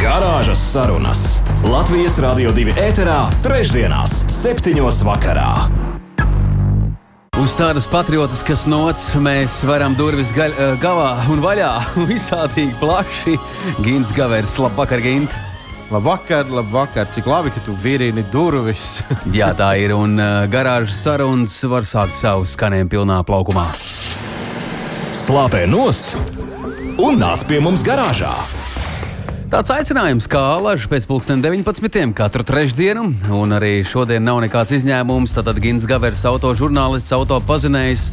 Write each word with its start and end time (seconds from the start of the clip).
Garāžas 0.00 0.60
sarunas 0.72 1.22
Latvijas 1.68 2.14
Rādio 2.24 2.54
2 2.56 2.72
ēterā, 2.80 3.18
trešdienās, 3.44 4.14
septiņos 4.32 5.02
vakarā. 5.04 5.50
Uz 7.36 7.52
tādas 7.58 7.84
patriotiskas 7.90 8.64
nots 8.70 9.10
mēs 9.20 9.58
varam 9.68 9.92
durvis 9.98 10.32
gaļ, 10.32 10.54
eh, 10.56 10.72
galā 10.80 11.26
un 11.28 11.42
vaļā 11.44 11.68
visādīgi 12.12 12.78
plaši. 12.80 13.36
Gins 13.84 14.14
Gavers, 14.16 14.56
labvakar, 14.62 15.04
Gint! 15.04 15.36
Labvakar, 15.92 16.48
labvakar, 16.48 17.12
cik 17.12 17.28
labi, 17.28 17.52
ka 17.52 17.60
tu 17.66 17.76
virini 17.76 18.24
durvis. 18.32 19.02
Jā, 19.36 19.52
tā 19.58 19.74
ir, 19.82 19.92
un 19.92 20.16
uh, 20.16 20.48
garāžas 20.48 20.96
sarunas 21.04 21.60
var 21.68 21.84
sākt 21.84 22.16
savu 22.16 22.48
skanējumu 22.48 22.94
pilnā 22.96 23.20
plaukumā. 23.28 23.68
Slāpē 25.26 25.66
nost 25.68 26.16
un 26.96 27.20
nāc 27.20 27.44
pie 27.44 27.60
mums 27.60 27.84
garāžā! 27.84 28.32
Tāds 29.50 29.72
aicinājums 29.74 30.28
kā 30.30 30.38
alažs 30.60 30.84
pēc 30.86 31.08
pulksten 31.10 31.40
19. 31.42 32.12
katru 32.14 32.44
trešdienu, 32.46 33.02
un 33.34 33.54
arī 33.56 33.80
šodien 33.82 34.22
nav 34.22 34.38
nekāds 34.44 34.76
izņēmums. 34.76 35.32
Tad 35.34 35.58
Gins 35.58 35.88
Gavers, 35.90 36.22
autožurnālists, 36.30 37.10
autopazinējs, 37.16 38.04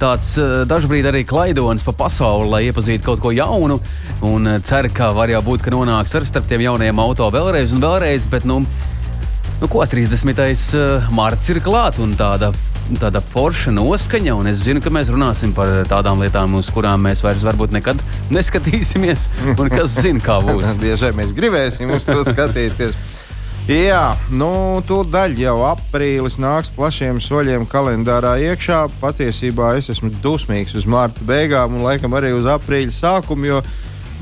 tāds 0.00 0.30
dažkārt 0.70 1.10
arī 1.10 1.26
klaidonis 1.28 1.84
pa 1.84 1.92
pasauli, 1.92 2.48
lai 2.54 2.62
iepazītu 2.70 3.10
kaut 3.10 3.20
ko 3.20 3.34
jaunu. 3.36 3.76
Un 4.24 4.48
cer, 4.64 4.88
ka 4.96 5.10
var 5.12 5.28
jau 5.28 5.42
būt, 5.44 5.66
ka 5.66 5.74
nonāks 5.76 6.16
ar 6.16 6.24
starp 6.24 6.48
tiem 6.48 6.64
jaunajiem 6.64 7.04
auto 7.04 7.28
vēlreiz 7.36 7.76
un 7.76 7.84
vēlreiz. 7.84 8.24
Bet, 8.32 8.48
nu, 8.48 8.62
nu 9.60 9.68
ko, 9.68 9.84
30. 9.86 11.10
marts 11.14 11.48
ir 11.52 11.60
klāts 11.64 12.00
un 12.02 12.16
tāda 12.16 12.52
tāda 12.98 13.20
forša 13.22 13.70
noskaņa, 13.74 14.34
un 14.34 14.48
es 14.50 14.64
zinu, 14.64 14.80
ka 14.82 14.90
mēs 14.90 15.10
runāsim 15.12 15.52
par 15.54 15.68
tādām 15.86 16.22
lietām, 16.24 16.56
uz 16.58 16.70
kurām 16.74 17.04
mēs 17.06 17.22
vairs 17.22 17.44
varbūt 17.46 17.74
nekad 17.76 18.00
neskatīsimies. 18.34 19.28
Un 19.54 19.70
kas 19.70 19.94
zina, 20.00 20.22
kā 20.24 20.40
būs? 20.46 20.78
Vai 20.80 21.12
mēs 21.20 21.34
gribēsim 21.36 21.92
uz 21.94 22.08
to 22.08 22.18
skatīties. 22.26 22.98
Jā, 23.70 24.16
nu, 24.34 24.80
tūdaļ 24.88 25.36
jau 25.38 25.58
aprīlis 25.68 26.40
nāks 26.42 26.72
plašiem 26.74 27.20
soļiem 27.22 27.68
kalendārā 27.70 28.32
iekšā. 28.48 28.80
Patiesībā 29.02 29.76
es 29.78 29.92
esmu 29.92 30.10
dusmīgs 30.24 30.74
uz 30.80 30.88
marta 30.90 31.22
beigām 31.28 31.76
un 31.76 31.84
laikam 31.86 32.16
arī 32.18 32.32
uz 32.34 32.48
aprīļa 32.50 32.96
sākumu, 32.96 33.46
jo 33.46 33.60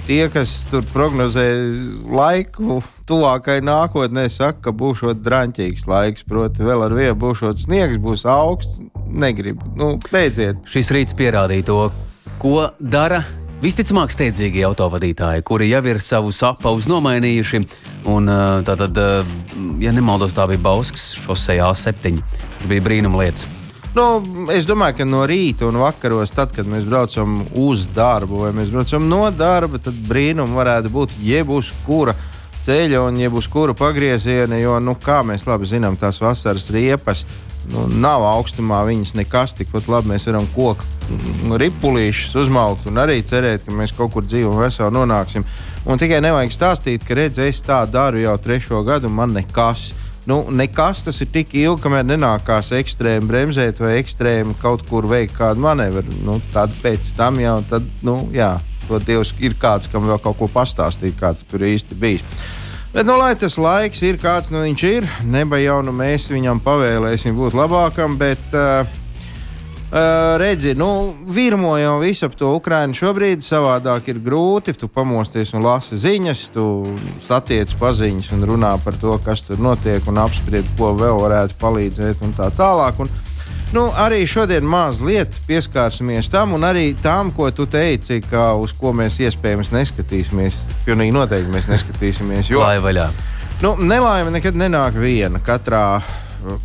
tie, 0.08 0.24
kas 0.32 0.62
tur 0.70 0.84
prognozē 0.92 1.46
laiku, 2.08 2.80
tuvākai 3.08 3.58
nākotnē, 3.64 4.26
saka, 4.32 4.68
ka 4.68 4.72
būs 4.76 5.04
drāmīgs 5.24 5.88
laiks. 5.88 6.24
Proti, 6.28 6.64
vēl 6.64 6.86
ar 6.86 6.94
vienu 6.96 7.16
būs 7.20 7.44
sniegs, 7.64 8.00
būs 8.00 8.24
augsts. 8.28 8.80
Negribu. 9.08 9.68
Nu, 9.76 9.96
beidziet. 10.12 10.64
Šis 10.68 10.92
rīts 10.92 11.16
pierādīja 11.16 11.68
to, 11.68 11.82
ko 12.40 12.70
dara 12.80 13.24
Visticamāk, 13.58 14.12
steidzīgie 14.14 14.62
autovadītāji, 14.68 15.42
kuri 15.42 15.66
jau 15.72 15.80
ir 15.90 15.98
savu 15.98 16.30
sapaus 16.30 16.86
nomainījuši, 16.86 17.58
un 18.06 18.30
tātad, 18.62 19.00
ja 19.82 19.94
nemaldos, 19.96 20.36
tā 20.36 20.46
bija 20.46 20.62
Bauskas 20.62 21.08
šosejā 21.24 21.66
A7. 21.72 22.20
Tas 22.60 22.70
bija 22.70 22.86
brīnuma 22.86 23.24
lietas. 23.24 23.48
Nu, 23.96 24.06
es 24.52 24.66
domāju, 24.68 24.98
ka 24.98 25.04
no 25.08 25.22
rīta 25.26 25.64
un 25.68 25.78
vakaros, 25.80 26.32
tad, 26.36 26.52
kad 26.56 26.68
mēs 26.68 26.84
braucam 26.88 27.40
uz 27.56 27.86
darbu 27.96 28.42
vai 28.44 28.50
mēs 28.56 28.72
braucam 28.72 29.06
no 29.08 29.22
darba, 29.32 29.80
tad 29.80 29.96
brīnum 30.08 30.52
varētu 30.58 30.92
būt 30.92 31.14
jebus 31.24 31.72
kura 31.86 32.12
ceļa 32.66 33.00
un 33.06 33.16
jebus 33.16 33.48
kura 33.48 33.72
pagrieziena. 33.76 34.58
Jo, 34.60 34.76
nu, 34.84 34.92
kā 35.00 35.22
mēs 35.24 35.46
labi 35.48 35.70
zinām, 35.70 35.96
tās 35.96 36.20
vasaras 36.20 36.68
riepas 36.74 37.24
nu, 37.72 37.86
nav 37.88 38.26
augstumā, 38.28 38.82
viņas 38.88 39.14
nekas 39.16 39.56
tikpat 39.56 39.88
labi. 39.88 40.12
Mēs 40.12 40.28
varam 40.28 40.48
koku 40.52 40.84
nu, 41.48 41.56
ripulīšus 41.60 42.36
uzmaukt 42.44 42.88
un 42.90 43.00
arī 43.00 43.22
cerēt, 43.24 43.64
ka 43.64 43.74
mēs 43.74 43.96
kaut 43.96 44.12
kur 44.14 44.26
dzīvi 44.26 44.50
un 44.50 44.60
veseli 44.62 44.94
nonāksim. 44.94 45.46
Un 45.88 46.00
tikai 46.00 46.20
nevajag 46.24 46.52
stāstīt, 46.52 47.08
ka 47.08 47.16
redz, 47.16 47.40
es 47.40 47.62
tā 47.64 47.80
daru 47.88 48.20
jau 48.20 48.36
trešo 48.44 48.82
gadu, 48.84 49.08
man 49.08 49.32
nekas 49.36 49.88
nu, 50.28 50.42
nekas 50.52 51.02
tas 51.06 51.20
ir 51.24 51.30
tik 51.32 51.54
ilgi, 51.56 51.82
kamēr 51.86 52.04
nenākās 52.06 52.70
ekstrēmi 52.76 53.28
bremzēt 53.30 53.80
vai 53.80 53.96
ekstrēmi 54.02 54.58
kaut 54.62 54.84
kur 54.88 55.08
veikt 55.08 55.38
kādu 55.38 55.64
manevru. 55.64 56.20
Nu, 56.26 56.38
tad 56.52 56.74
pēc 56.82 57.14
tam 57.16 57.40
jau, 57.40 57.58
tad, 57.70 57.86
nu, 58.04 58.20
jā, 58.34 58.56
to 58.88 59.00
Dievs 59.04 59.32
ir 59.44 59.56
kāds, 59.60 59.88
kam 59.90 60.06
vēl 60.08 60.20
kaut 60.22 60.38
ko 60.40 60.50
pastāstīt, 60.52 61.16
kā 61.20 61.32
tu 61.36 61.48
tur 61.48 61.64
īsti 61.68 61.96
bijis. 61.98 62.24
Bet, 62.92 63.04
nu, 63.04 63.18
lai 63.20 63.34
tas 63.36 63.58
laiks 63.60 64.00
ir 64.04 64.16
kāds, 64.20 64.48
nu 64.52 64.62
viņš 64.64 64.84
ir, 64.88 65.08
neba 65.28 65.60
jau 65.60 65.80
nu 65.84 65.92
mēs 65.96 66.30
viņam 66.32 66.60
pavēlēsim 66.64 67.36
būt 67.36 67.56
labākam, 67.56 68.16
bet 68.20 68.56
uh, 68.56 68.88
Uh, 69.88 70.36
redzi, 70.36 70.74
nu, 70.74 71.14
virmo 71.26 71.78
jau 71.80 71.94
visu 72.02 72.26
ap 72.28 72.34
to 72.36 72.50
Ukraiņu. 72.58 72.92
Šobrīd 72.98 73.40
savādāk 73.40 74.10
ir 74.12 74.18
grūti. 74.20 74.74
Tu 74.76 74.84
pamosties 74.92 75.54
un 75.56 75.64
lasi 75.64 75.96
ziņas, 75.96 76.42
tu 76.52 76.64
satiec 77.24 77.72
paziņas 77.80 78.28
un 78.36 78.44
runā 78.50 78.74
par 78.84 78.98
to, 79.00 79.14
kas 79.24 79.40
tur 79.46 79.56
notiek, 79.64 80.04
un 80.12 80.20
apspried, 80.20 80.68
ko 80.76 80.92
vēl 80.98 81.22
varētu 81.22 81.56
palīdzēt, 81.62 82.20
un 82.20 82.36
tā 82.36 82.50
tālāk. 82.58 83.00
Un, 83.00 83.08
nu, 83.72 83.86
arī 84.04 84.20
šodien 84.28 84.68
mazliet 84.68 85.40
pieskārsimies 85.48 86.28
tam, 86.36 86.52
un 86.58 86.68
arī 86.68 86.90
tam, 87.00 87.32
ko 87.32 87.48
tu 87.48 87.64
teici, 87.64 88.20
ka 88.28 88.50
uz 88.60 88.76
ko 88.76 88.92
mēs 88.92 89.16
iespējams 89.24 89.72
neskatīsimies. 89.72 90.60
Pilnīgi 90.84 91.16
noteikti 91.16 91.56
mēs 91.56 91.72
neskatīsimies. 91.72 92.52
Jo, 92.52 92.60
Lai 92.60 92.76
vaļā! 92.84 93.08
Nu, 93.64 93.72
nelaime 93.80 94.36
nekad 94.36 94.52
nenāk 94.54 95.00
viena. 95.00 95.40
Katrā 95.40 96.02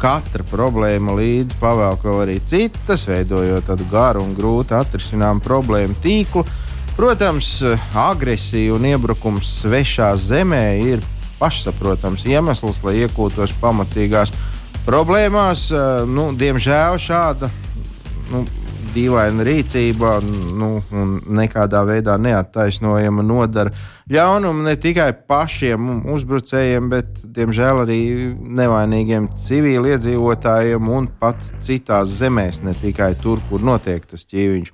katra 0.01 0.45
problēma 0.47 1.15
līdzi 1.17 1.57
pavēlk 1.61 2.05
vēl 2.05 2.19
arī 2.25 2.37
citas, 2.45 3.07
veidojot 3.09 3.65
tādu 3.69 3.87
garu 3.91 4.23
un 4.23 4.35
grūti 4.37 4.75
atrisināmu 4.77 5.43
problēmu 5.43 5.97
tīklu. 6.03 6.45
Protams, 6.93 7.55
agresija 7.97 8.75
un 8.75 8.85
iebrukums 8.85 9.49
svešā 9.63 10.11
zemē 10.21 10.65
ir 10.85 11.05
pašsaprotams 11.39 12.25
iemesls, 12.29 12.83
lai 12.85 12.99
iekūtos 13.01 13.55
pamatīgās 13.61 14.31
problēmās. 14.85 15.71
Nu, 16.05 16.29
diemžēl 16.37 16.99
šāda 17.01 17.49
nu, 18.29 18.43
dīvaina 18.93 19.43
rīcība 19.45 20.15
nu, 20.59 20.69
un 20.93 21.15
nekādā 21.39 21.83
veidā 21.87 22.17
neattaisnojama 22.21 23.25
nodara 23.25 23.73
ļaunumu 24.11 24.65
ne 24.65 24.75
tikai 24.79 25.11
pašiem 25.27 26.03
uzbrucējiem, 26.13 26.89
bet, 26.91 27.23
diemžēl, 27.35 27.83
arī 27.85 28.01
nevainīgiem 28.59 29.29
civiliedzīvotājiem 29.47 30.91
un 30.97 31.09
pat 31.19 31.41
citās 31.63 32.13
zemēs, 32.19 32.61
ne 32.63 32.75
tikai 32.77 33.13
tur, 33.21 33.41
kur 33.49 33.63
notiek 33.63 34.05
tas 34.09 34.27
ķīviņš. 34.29 34.73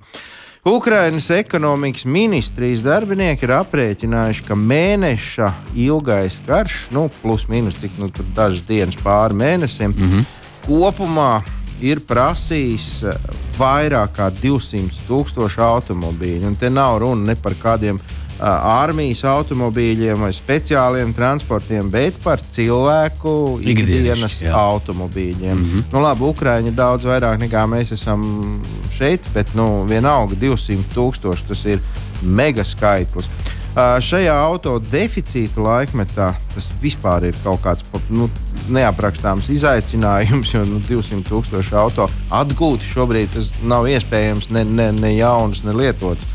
Ukrainas 0.64 1.30
ekonomikas 1.32 2.04
ministrijas 2.04 2.82
darbinieki 2.84 3.46
ir 3.46 3.54
aprēķinājuši, 3.56 4.42
ka 4.44 4.56
mēneša 4.60 5.52
ilgais 5.86 6.36
karš, 6.44 6.82
nu, 6.92 7.06
plus 7.22 7.46
mīnus 7.48 7.78
cik 7.80 7.96
nu, 7.96 8.10
dažas 8.36 8.66
dienas 8.68 8.98
pāri 9.00 9.38
mēnesim, 9.40 9.94
mm 9.94 10.10
-hmm. 10.10 10.28
kopumā 10.66 11.32
ir 11.80 12.00
prasījis 12.06 12.88
eh, 13.08 13.28
vairāk 13.58 14.16
kā 14.16 14.30
200 14.40 15.06
tūkstošu 15.08 15.62
automobīļu. 15.64 16.48
Un 16.48 16.56
te 16.60 16.70
nav 16.72 17.00
runa 17.02 17.32
ne 17.32 17.36
par 17.36 17.56
kādiem 17.60 17.98
uh, 18.00 18.16
armijas 18.40 19.22
automobīļiem 19.28 20.24
vai 20.24 20.30
speciāliem 20.34 21.12
transportiem, 21.16 21.90
bet 21.92 22.16
par 22.24 22.40
cilvēku 22.40 23.60
ikdienas 23.60 24.40
automobīļiem. 24.48 25.56
Mm 25.56 25.64
-hmm. 25.70 25.84
nu, 25.92 26.02
labi, 26.02 26.24
Ukraiņa 26.24 26.72
daudz 26.76 27.04
vairāk 27.04 27.40
nekā 27.44 27.66
mēs 27.68 27.92
esam 27.92 28.62
šeit, 28.96 29.20
bet 29.34 29.54
nu, 29.54 29.84
vienalga 29.88 30.34
200 30.34 30.88
tūkstoši 30.94 31.48
tas 31.48 31.64
ir 31.64 31.80
mega 32.22 32.64
skaitlis. 32.64 33.28
Šajā 33.70 34.32
auto 34.34 34.80
deficīta 34.82 35.62
laikmetā 35.62 36.32
tas 36.54 36.70
vispār 36.82 37.28
ir 37.28 37.36
kaut 37.44 37.60
kāds 37.62 37.84
nu, 38.10 38.26
neaprakstāms 38.66 39.46
izaicinājums, 39.54 40.50
jo 40.56 40.64
nu, 40.66 40.80
200 40.88 41.22
tūkstoši 41.28 41.76
auto 41.78 42.08
atgūt 42.34 42.82
šobrīd 42.82 43.30
tas 43.36 43.52
nav 43.62 43.86
iespējams 43.86 44.50
ne, 44.50 44.64
ne, 44.66 44.90
ne 44.96 45.14
jauns, 45.14 45.62
ne 45.62 45.76
lietots. 45.76 46.26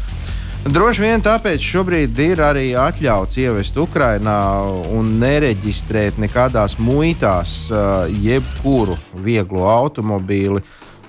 Droši 0.66 1.04
vien 1.04 1.22
tāpēc 1.22 1.62
šobrīd 1.62 2.18
ir 2.24 2.40
arī 2.42 2.72
atļauts 2.80 3.38
ievest 3.38 3.76
Ukrajinā 3.78 4.40
un 4.96 5.12
nereģistrēt 5.22 6.18
nekādās 6.24 6.80
muitās 6.80 7.68
jebkuru 8.24 8.96
vieglu 9.28 9.68
automobīli. 9.70 10.64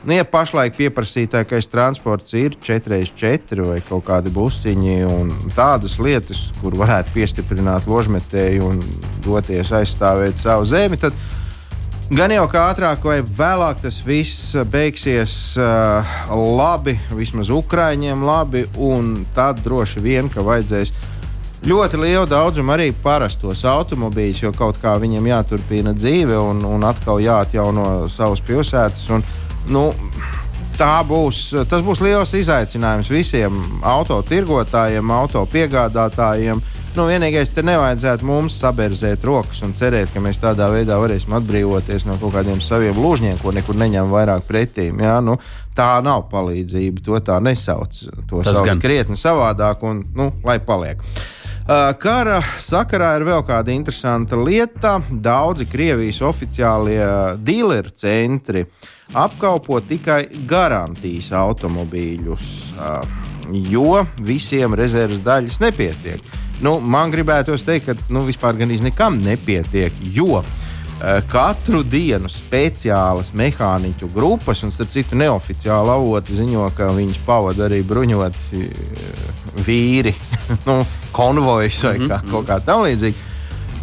Nu, 0.07 0.15
ja 0.15 0.23
pašlaik 0.23 0.77
pieprasītākais 0.79 1.67
transports 1.67 2.37
ir 2.39 2.55
4x4 2.63 3.65
vai 3.67 3.81
kaut 3.83 4.05
kādi 4.07 4.31
busiņi 4.31 5.01
un 5.03 5.33
tādas 5.57 5.97
lietas, 5.99 6.45
kur 6.61 6.77
varētu 6.79 7.11
piestiprināt 7.17 7.89
ložmetēju 7.91 8.69
un 8.69 8.79
doties 9.25 9.73
aizstāvēt 9.75 10.39
savu 10.39 10.69
zemi, 10.71 11.01
tad 11.03 11.17
Gan 12.07 12.31
jau 12.31 12.45
kā 12.47 12.69
ātrāk 12.71 13.03
vai 13.03 13.17
vēlāk 13.19 13.81
tas 13.83 13.97
viss 14.07 14.53
beigsies 14.71 15.57
uh, 15.59 16.07
labi, 16.31 16.93
vismaz 17.11 17.49
Ukrāņiem 17.51 18.23
labi, 18.23 18.63
un 18.79 19.25
tad 19.35 19.59
droši 19.65 20.05
vien, 20.05 20.29
ka 20.31 20.45
vajadzēs 20.47 20.93
ļoti 21.67 21.99
lielu 21.99 22.29
daudzumu 22.31 22.77
arī 22.77 22.93
parastos 23.03 23.65
automobīļus, 23.67 24.45
jo 24.45 24.53
kaut 24.55 24.79
kā 24.79 24.93
viņiem 25.03 25.27
jāturpina 25.33 25.97
dzīve 25.99 26.39
un, 26.39 26.63
un 26.63 26.87
atkal 26.87 27.19
jāatjauno 27.25 28.07
savas 28.13 28.45
pilsētas. 28.47 29.09
Un, 29.11 29.27
nu, 29.69 29.91
būs, 31.09 31.43
tas 31.71 31.83
būs 31.83 32.03
liels 32.05 32.35
izaicinājums 32.37 33.09
visiem 33.11 33.61
autotirgotājiem, 33.83 35.11
autopiegādātājiem. 35.11 36.61
Nu, 36.97 37.05
vienīgais, 37.11 37.51
te 37.53 37.61
nevajadzētu 37.61 38.25
mums 38.25 38.55
saberzēt 38.57 39.25
rokas 39.25 39.61
un 39.67 39.75
cerēt, 39.77 40.09
ka 40.15 40.21
mēs 40.25 40.41
tādā 40.41 40.71
veidā 40.73 40.97
varēsim 40.97 41.35
atbrīvoties 41.37 42.07
no 42.09 42.17
kaut 42.21 42.33
kādiem 42.39 42.63
saviem 42.65 42.97
lūžņiem, 42.97 43.37
ko 43.43 43.53
nekur 43.53 43.77
neņem 43.77 44.09
vairāk 44.09 44.47
pretī. 44.49 44.89
Ja? 44.89 45.19
Nu, 45.21 45.37
tā 45.77 45.91
nav 46.05 46.25
palīdzība, 46.33 47.05
to 47.05 47.21
tā 47.21 47.37
nesauc. 47.45 47.93
To 48.31 48.41
Tas 48.41 48.57
sauc 48.57 48.71
gan. 48.71 48.81
krietni 48.81 49.17
savādāk, 49.21 49.85
un 49.85 50.07
nu, 50.17 50.31
lai 50.45 50.57
paliek. 50.65 51.05
Uh, 51.67 51.93
Kara 51.99 52.39
sakarā 52.63 53.17
ir 53.19 53.27
vēl 53.27 53.45
kāda 53.45 53.75
interesanta 53.75 54.39
lieta. 54.39 55.01
Daudzi 55.11 55.67
Krievijas 55.69 56.23
oficiālie 56.25 57.03
dealeru 57.43 57.91
centri 57.93 58.65
apkalpo 59.15 59.81
tikai 59.87 60.25
garantijas 60.49 61.31
automobīļus, 61.37 62.49
jo 63.71 64.03
visiem 64.27 64.75
rezerves 64.75 65.23
daļas 65.25 65.61
nepietiek. 65.63 66.23
Nu, 66.65 66.79
man 66.81 67.13
gribētos 67.13 67.65
teikt, 67.67 67.91
ka 67.91 68.13
nu, 68.13 68.25
vispār 68.27 68.57
gan 68.57 68.73
nekam 68.83 69.21
nepietiek, 69.23 69.93
jo 70.15 70.41
katru 71.29 71.83
dienu 71.85 72.29
speciālas 72.33 73.35
mehāniķu 73.37 74.09
grupas, 74.15 74.63
un 74.65 74.73
starp 74.73 74.95
citu 74.95 75.19
neoficiāli 75.21 75.93
avoti 75.93 76.39
ziņo, 76.39 76.71
ka 76.77 76.89
viņus 76.97 77.21
pavada 77.27 77.67
arī 77.67 77.83
bruņoti 77.85 78.63
vīri, 79.67 80.15
nu, 80.69 80.81
konvojs 81.13 81.83
vai 81.85 81.99
kā, 82.07 82.23
kaut 82.31 82.49
kā 82.49 82.59
tamlīdzīga, 82.65 83.35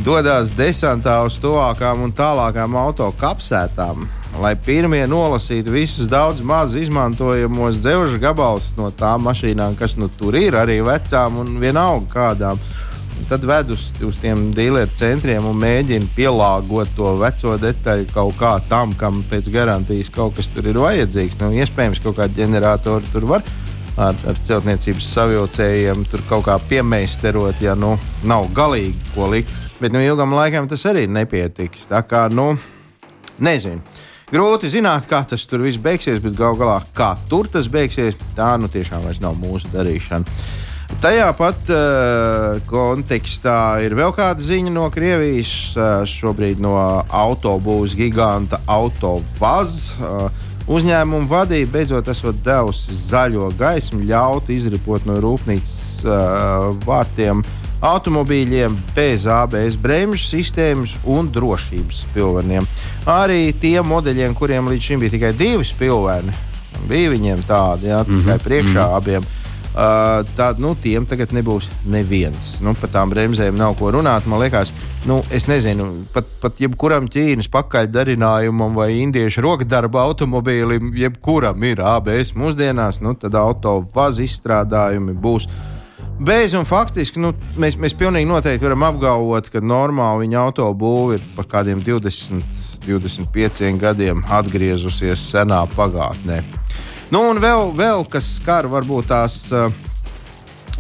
dodas 0.04 0.50
desantā 0.58 1.20
uz 1.28 1.38
tuvākām 1.42 2.02
un 2.08 2.18
tālākām 2.18 2.76
auto 2.82 3.12
kapsētām. 3.22 4.08
Lai 4.42 4.56
pirmie 4.58 5.04
nolasītu 5.06 5.74
visus 5.76 6.08
daudz 6.10 6.42
maz 6.42 6.74
izmantojamos 6.78 7.78
dzelžu 7.84 8.18
gabalus 8.22 8.72
no 8.78 8.90
tām 8.90 9.28
mašīnām, 9.28 9.76
kas 9.78 9.94
nu 10.00 10.10
tur 10.18 10.34
ir, 10.40 10.58
arī 10.58 10.80
vecām 10.86 11.38
un 11.44 11.60
vienalga 11.62 12.10
kādām. 12.14 12.62
Un 13.14 13.28
Tad 13.30 13.46
ved 13.46 13.70
uz, 13.72 13.86
uz 14.04 14.18
tiem 14.18 14.48
dealeru 14.58 14.90
centriem 14.98 15.46
un 15.46 15.60
mēģina 15.62 16.10
pielāgot 16.16 16.90
to 16.98 17.14
veco 17.22 17.54
detaļu 17.62 18.08
kaut 18.14 18.34
kā 18.40 18.56
tam, 18.70 18.96
kam 18.98 19.22
pēc 19.30 19.52
garantijas 19.54 20.10
kaut 20.14 20.36
kas 20.40 20.50
tur 20.54 20.68
ir 20.68 20.82
vajadzīgs. 20.82 21.38
Nu, 21.42 21.52
iespējams, 21.54 22.02
kaut 22.04 22.18
kāda 22.18 22.42
ģeneratora 22.42 23.14
tur 23.14 23.30
var 23.30 23.46
ar, 23.98 24.18
ar 24.18 24.40
celtniecības 24.48 25.10
savilcējiem 25.14 26.06
tur 26.10 26.24
kaut 26.30 26.48
kā 26.48 26.58
piemēsterot, 26.70 27.62
ja 27.62 27.78
nu 27.78 27.94
nav 28.28 28.50
galīgi 28.56 29.14
ko 29.14 29.30
likt. 29.32 29.54
Bet 29.82 29.94
nu, 29.94 30.02
ilgam 30.04 30.34
laikam 30.36 30.68
tas 30.72 30.86
arī 30.90 31.06
nepietiks. 31.12 31.88
Tā 31.92 32.02
kā, 32.08 32.26
nu, 32.34 32.54
nezinu. 33.44 33.84
Grūti 34.34 34.66
zināt, 34.74 35.06
kā 35.06 35.20
tas 35.30 35.44
tur 35.46 35.62
viss 35.62 35.78
beigsies, 35.78 36.18
bet 36.18 36.34
gal 36.34 36.56
galā, 36.58 36.80
kā 36.98 37.12
tur 37.30 37.46
tas 37.54 37.68
beigsies, 37.70 38.16
tā 38.34 38.56
nu 38.58 38.66
tiešām 38.72 39.04
vairs 39.06 39.20
nav 39.22 39.36
mūsu 39.38 39.70
darīšana. 39.70 40.26
Tajā 41.04 41.28
pat 41.38 41.70
uh, 41.70 42.58
kontekstā 42.66 43.84
ir 43.86 43.94
vēl 43.98 44.10
kāda 44.18 44.42
ziņa 44.42 44.74
no 44.74 44.88
Krievijas, 44.94 45.54
uh, 45.78 46.02
šobrīd 46.10 46.64
no 46.66 46.74
autobūvas 47.14 47.94
giganta 47.98 48.58
Autovaz. 48.66 49.94
Uh, 50.02 50.26
uzņēmuma 50.66 51.30
vadība 51.30 51.78
beidzot 51.78 52.10
esot 52.10 52.42
devusi 52.42 52.98
zaļo 53.06 53.52
gaismu, 53.60 54.02
ļaut 54.10 54.50
izripot 54.50 55.06
no 55.06 55.20
rūpnīcas 55.22 56.08
uh, 56.08 56.72
vārtiem 56.88 57.46
automobīļiem 57.84 58.78
bez 58.96 59.28
ABS 59.28 59.78
bremžu 59.82 60.24
sistēmas 60.24 60.96
un 61.10 61.30
drošības 61.34 62.04
spilveniem. 62.08 62.68
Arī 63.10 63.52
tiem 63.60 63.88
modeļiem, 63.92 64.36
kuriem 64.38 64.72
līdz 64.72 64.90
šim 64.90 65.04
bija 65.04 65.18
tikai 65.18 65.34
divi 65.38 65.68
spilveni, 65.68 66.36
bija 66.90 67.14
viņiem 67.14 67.48
tādi, 67.48 67.92
jā, 67.92 68.04
tikai 68.08 68.40
priekšā 68.40 68.84
mm 68.84 68.92
-hmm. 68.92 68.98
abiem. 68.98 69.32
Uh, 69.74 70.22
tad 70.38 70.60
nu, 70.62 70.76
tiem 70.78 71.02
tagad 71.10 71.32
nebūs 71.34 71.66
neviens. 71.90 72.60
Nu, 72.62 72.76
par 72.78 72.92
tām 72.94 73.10
bremzēm 73.10 73.58
nav 73.58 73.74
ko 73.80 73.90
runāt. 73.90 74.28
Man 74.30 74.38
liekas, 74.40 74.70
nu, 75.10 75.24
es 75.34 75.48
nezinu, 75.50 75.88
pat, 76.14 76.30
pat 76.42 76.62
jebkuram 76.62 77.08
Ķīnas 77.10 77.50
pakaļdarinājumam 77.50 78.78
vai 78.78 78.92
indiešu 79.02 79.42
rokdarba 79.42 80.06
automobīlim, 80.06 80.94
jebkuram 80.94 81.64
ir 81.64 81.82
ABS 81.82 82.36
mūsdienās, 82.38 83.02
nu, 83.02 83.16
tad 83.18 83.34
autovaz 83.34 84.22
izstrādājumi 84.22 85.18
būs. 85.18 85.50
Bez 86.24 86.54
un 86.56 86.64
faktiski 86.64 87.20
nu, 87.20 87.34
mēs, 87.60 87.76
mēs 87.76 87.92
pilnīgi 88.00 88.30
noteikti 88.30 88.64
varam 88.64 88.86
apgalvot, 88.88 89.50
ka 89.52 89.60
normāli 89.60 90.24
viņa 90.24 90.38
autobūve 90.40 91.18
ir 91.18 91.26
par 91.36 91.50
kādiem 91.52 91.82
20, 91.84 92.62
25 92.86 93.74
gadiem 93.82 94.22
atgriezusies 94.32 95.20
senā 95.34 95.60
pagātnē. 95.76 96.40
Nu, 97.12 97.26
un 97.34 97.42
vēl, 97.44 97.74
vēl 97.76 98.06
kas 98.08 98.38
skar 98.38 98.70
varbūt 98.72 99.12
tās 99.12 99.36
uh, 99.52 99.68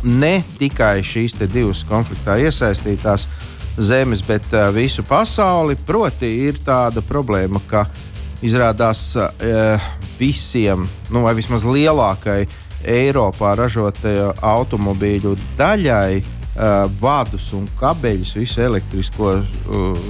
ne 0.07 0.45
tikai 0.61 1.01
šīs 1.03 1.35
divas 1.43 1.83
konfliktā 1.91 2.39
iesaistītās 2.39 3.27
zemes, 3.75 4.23
bet 4.23 4.47
uh, 4.55 4.69
visu 4.71 5.03
pasauli. 5.03 5.75
Proti, 5.75 6.31
ir 6.47 6.63
tāda 6.63 7.03
problēma, 7.03 7.59
ka 7.67 7.83
izrādās 8.39 9.09
uh, 9.19 9.91
visiem, 10.15 10.87
nu, 11.11 11.27
vai 11.27 11.35
vismaz 11.35 11.67
lielākai 11.67 12.45
Eiropā 12.83 13.55
ražotajai 13.59 14.31
automobīļu 14.53 15.35
daļai. 15.59 16.23
Uh, 16.53 16.83
vadus 17.01 17.47
un 17.57 17.63
kabeļus, 17.79 18.35
visu 18.37 18.61
elektrisko 18.61 19.31
uh, 19.41 20.03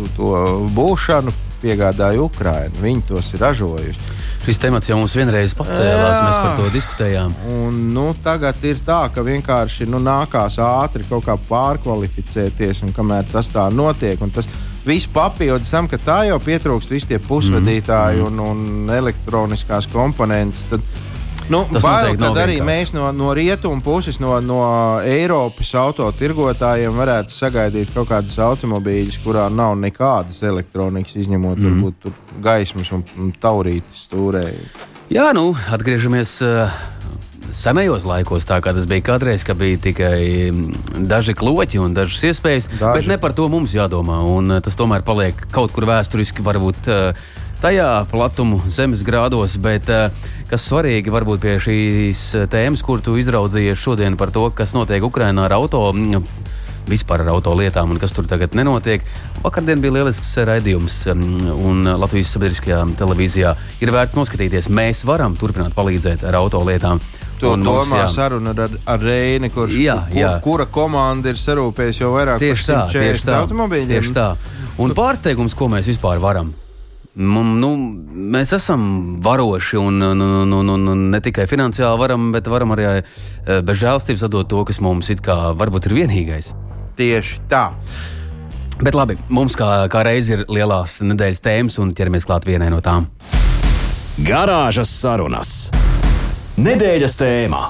būšanu 0.75 1.31
piegādāja 1.63 2.19
Ukraiņa. 2.25 2.81
Viņi 2.83 3.05
tos 3.07 3.29
ir 3.31 3.43
ražojuši. 3.45 4.09
Šis 4.43 4.59
temats 4.59 4.89
jau 4.89 4.97
mums 4.99 5.13
vienreiz 5.15 5.53
pacēlās, 5.55 6.17
Jā. 6.17 6.23
mēs 6.25 6.39
par 6.41 6.57
to 6.57 6.67
diskutējām. 6.73 7.35
Un, 7.53 7.77
nu, 7.95 8.09
tagad 8.25 8.59
ir 8.67 8.81
tā, 8.83 9.05
ka 9.15 9.23
vienkārši 9.23 9.87
nu, 9.87 10.01
nākās 10.03 10.59
ātri 10.59 11.07
kaut 11.07 11.23
kā 11.29 11.37
pārkvalificēties, 11.47 12.83
un 12.83 12.91
kamēr 12.95 13.29
tas 13.31 13.47
tā 13.53 13.69
notiek, 13.71 14.19
un 14.19 14.33
tas 14.35 14.49
viss 14.83 15.07
papildus 15.07 15.71
tam, 15.71 15.87
ka 15.87 15.95
tā 15.95 16.17
jau 16.27 16.41
pietrūkst 16.43 16.91
visi 16.91 17.13
tie 17.13 17.21
pusvadītāji 17.23 18.19
mm. 18.19 18.27
un, 18.27 18.43
un 18.43 18.91
elektroniskās 18.97 19.87
komponentes. 19.95 20.65
Tad, 20.73 20.83
Nu, 21.53 21.61
Tas 21.69 21.85
bail, 21.85 22.15
tad 22.17 22.39
arī 22.41 22.57
vienkārši. 22.57 22.69
mēs 22.69 22.93
no, 22.95 23.09
no 23.15 23.33
rietumu 23.37 23.83
puses, 23.85 24.17
no, 24.23 24.33
no 24.41 24.61
Eiropas 25.05 25.73
autotirgotājiem 25.83 26.97
varētu 26.97 27.35
sagaidīt 27.35 27.93
kaut 27.93 28.09
kādas 28.09 28.39
automobīļus, 28.41 29.19
kurā 29.25 29.45
nav 29.53 29.75
nekādas 29.81 30.41
elektronikas, 30.45 31.19
izņemot 31.21 31.59
mm. 31.59 31.69
varbūt, 31.69 31.99
tur 32.01 32.41
gaismas 32.43 32.89
un, 32.95 33.05
un 33.19 33.29
taurītes 33.43 34.07
stūrē. 34.07 34.43
Jā, 35.13 35.29
nu, 35.35 35.51
atgriežamies 35.75 36.39
uh, 36.45 36.73
senajos 37.53 38.07
laikos, 38.07 38.47
tā 38.49 38.57
kā 38.63 38.73
tas 38.73 38.87
bija 38.89 39.05
kādreiz, 39.11 39.45
ka 39.45 39.55
bija 39.57 39.77
tikai 39.83 40.49
mm, 40.49 41.05
daži 41.09 41.35
kloķi 41.37 41.81
un 41.83 41.93
dažas 41.93 42.23
iespējas. 42.31 42.69
Daži. 42.79 42.95
Bet 42.95 43.11
ne 43.11 43.19
par 43.21 43.35
to 43.37 43.45
mums 43.51 43.75
jādomā. 43.75 44.23
Un, 44.25 44.55
uh, 44.55 44.63
tas 44.63 44.77
tomēr 44.79 45.05
paliek 45.05 45.45
kaut 45.53 45.75
kur 45.75 45.87
vēsturiski, 45.89 46.45
varbūt 46.45 46.89
uh, 46.89 47.27
tajā 47.63 47.89
platumu 48.11 48.61
zemes 48.67 49.01
grādos. 49.07 49.55
Bet 49.63 49.89
uh, 49.89 50.09
kas 50.51 50.67
svarīgi 50.69 51.11
varbūt 51.13 51.41
pie 51.43 51.57
šīs 51.63 52.23
tēmas, 52.53 52.83
kur 52.85 53.01
tu 53.03 53.15
izraudzījies 53.21 53.79
šodien 53.79 54.19
par 54.19 54.31
to, 54.35 54.49
kas 54.55 54.75
notiek 54.77 55.03
Ukrajinā 55.07 55.47
ar 55.49 55.57
auto. 55.61 55.87
mm, 55.95 56.23
Vispār 56.83 57.21
ar 57.23 57.29
autolietām 57.31 57.93
un 57.93 57.99
kas 58.01 58.11
tur 58.11 58.25
tagad 58.27 58.57
nenotiek. 58.59 58.99
Vakardien 59.39 59.79
bija 59.79 59.93
lielisks 59.95 60.33
raidījums, 60.49 60.97
um, 61.13 61.21
un 61.63 61.85
Latvijas 61.87 62.33
sabiedriskajā 62.35 62.81
televīzijā 62.99 63.53
ir 63.79 63.91
vērts 63.95 64.17
noskatīties. 64.19 64.67
Mēs 64.67 65.05
varam 65.07 65.37
turpināt 65.39 65.71
palīdzēt 65.77 66.25
ar 66.27 66.35
autolietām. 66.41 66.99
To 67.39 67.53
Un 67.55 67.63
mums, 67.63 67.87
domā 67.87 68.01
saruna 68.11 68.51
ar, 68.65 68.75
ar 68.85 68.99
Reini, 68.99 69.47
kurš, 69.51 69.77
Jā, 69.79 69.95
kur, 70.11 70.19
jā. 70.19 70.33
kura 70.43 70.65
komanda 70.67 71.31
ir 71.31 71.39
sarūpējusi 71.39 72.03
jau 72.03 72.11
vairāk 72.17 72.35
par 72.43 72.43
tieši 72.43 72.67
140 72.67 73.25
tā. 73.31 73.39
automobīļiem. 73.45 73.93
Tieši 73.95 74.13
tā. 74.19 74.27
Un 74.83 74.91
pārsteigums, 74.99 75.55
ko 75.55 75.71
mēs 75.71 75.87
vispār 75.87 76.19
varam. 76.23 76.51
Mum, 77.13 77.51
nu, 77.61 77.67
mēs 78.33 78.55
esam 78.57 78.85
varoši 79.21 79.77
un, 79.77 80.01
un, 80.01 80.21
un, 80.25 80.53
un, 80.57 80.69
un, 80.73 80.87
un 80.95 81.03
ne 81.13 81.19
tikai 81.21 81.45
finansiāli 81.49 81.99
varam, 82.01 82.31
bet 82.33 82.49
varam 82.49 82.73
arī 82.73 82.87
eh, 82.89 83.03
bez 83.61 83.77
žēlstības 83.83 84.25
atdot 84.25 84.49
to, 84.49 84.63
kas 84.65 84.81
mums 84.81 85.11
it 85.13 85.21
kā 85.21 85.53
varbūt 85.59 85.91
ir 85.91 85.97
vienīgais. 85.99 86.49
Tieši 86.97 87.43
tā. 87.51 87.67
Bet 88.81 88.97
labi, 88.97 89.19
mums 89.29 89.53
kā, 89.57 89.85
kā 89.93 90.01
reiz 90.07 90.31
ir 90.33 90.41
lielās 90.49 91.03
nedēļas 91.05 91.45
tēmas 91.45 91.77
un 91.83 91.93
ķeramies 91.93 92.25
klāt 92.25 92.49
vienai 92.49 92.71
no 92.73 92.81
tām. 92.81 93.05
Garāžas 94.25 94.89
sarunas. 94.97 95.53
Nedēļas 96.57 97.21
tēmā. 97.21 97.63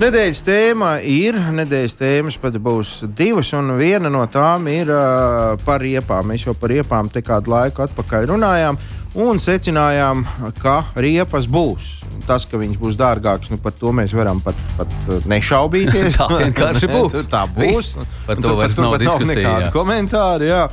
Nedēļas 0.00 0.38
tēma 0.40 0.90
ir, 1.04 1.36
nedēļas 1.52 1.94
tēmas 1.98 2.38
pat 2.40 2.54
būs 2.64 3.02
divas, 3.18 3.50
un 3.52 3.74
viena 3.76 4.08
no 4.08 4.22
tām 4.32 4.64
ir 4.72 4.88
uh, 4.88 5.58
par 5.60 5.82
riepām. 5.84 6.30
Mēs 6.32 6.46
jau 6.46 6.54
par 6.56 6.72
riepām 6.72 7.10
te 7.12 7.20
kādu 7.20 7.52
laiku 7.52 7.84
atpakaļ 7.84 8.30
runājām 8.30 8.78
un 9.20 9.40
secinājām, 9.42 10.22
ka 10.62 10.78
riepas 10.96 11.44
būs. 11.52 11.98
Tas, 12.24 12.46
ka 12.48 12.56
viņas 12.62 12.80
būs 12.80 12.96
dārgākas, 12.96 13.52
nu, 13.52 13.58
par 13.60 13.74
to 13.76 13.92
mēs 13.92 14.14
varam 14.16 14.40
pat, 14.40 14.56
pat 14.78 15.28
nešaubīties. 15.28 16.16
Tā 16.22 16.30
vienkārši 16.32 16.88
būs. 16.96 17.28
Tā 17.28 17.44
būs. 17.52 17.92
Par 18.24 18.40
to 18.40 18.56
vairs 18.56 18.80
tur 18.80 18.86
nav 18.86 18.96
diskusija, 19.04 19.36
nekādu 19.36 19.70
komentāru. 19.76 20.48
Jā. 20.48 20.64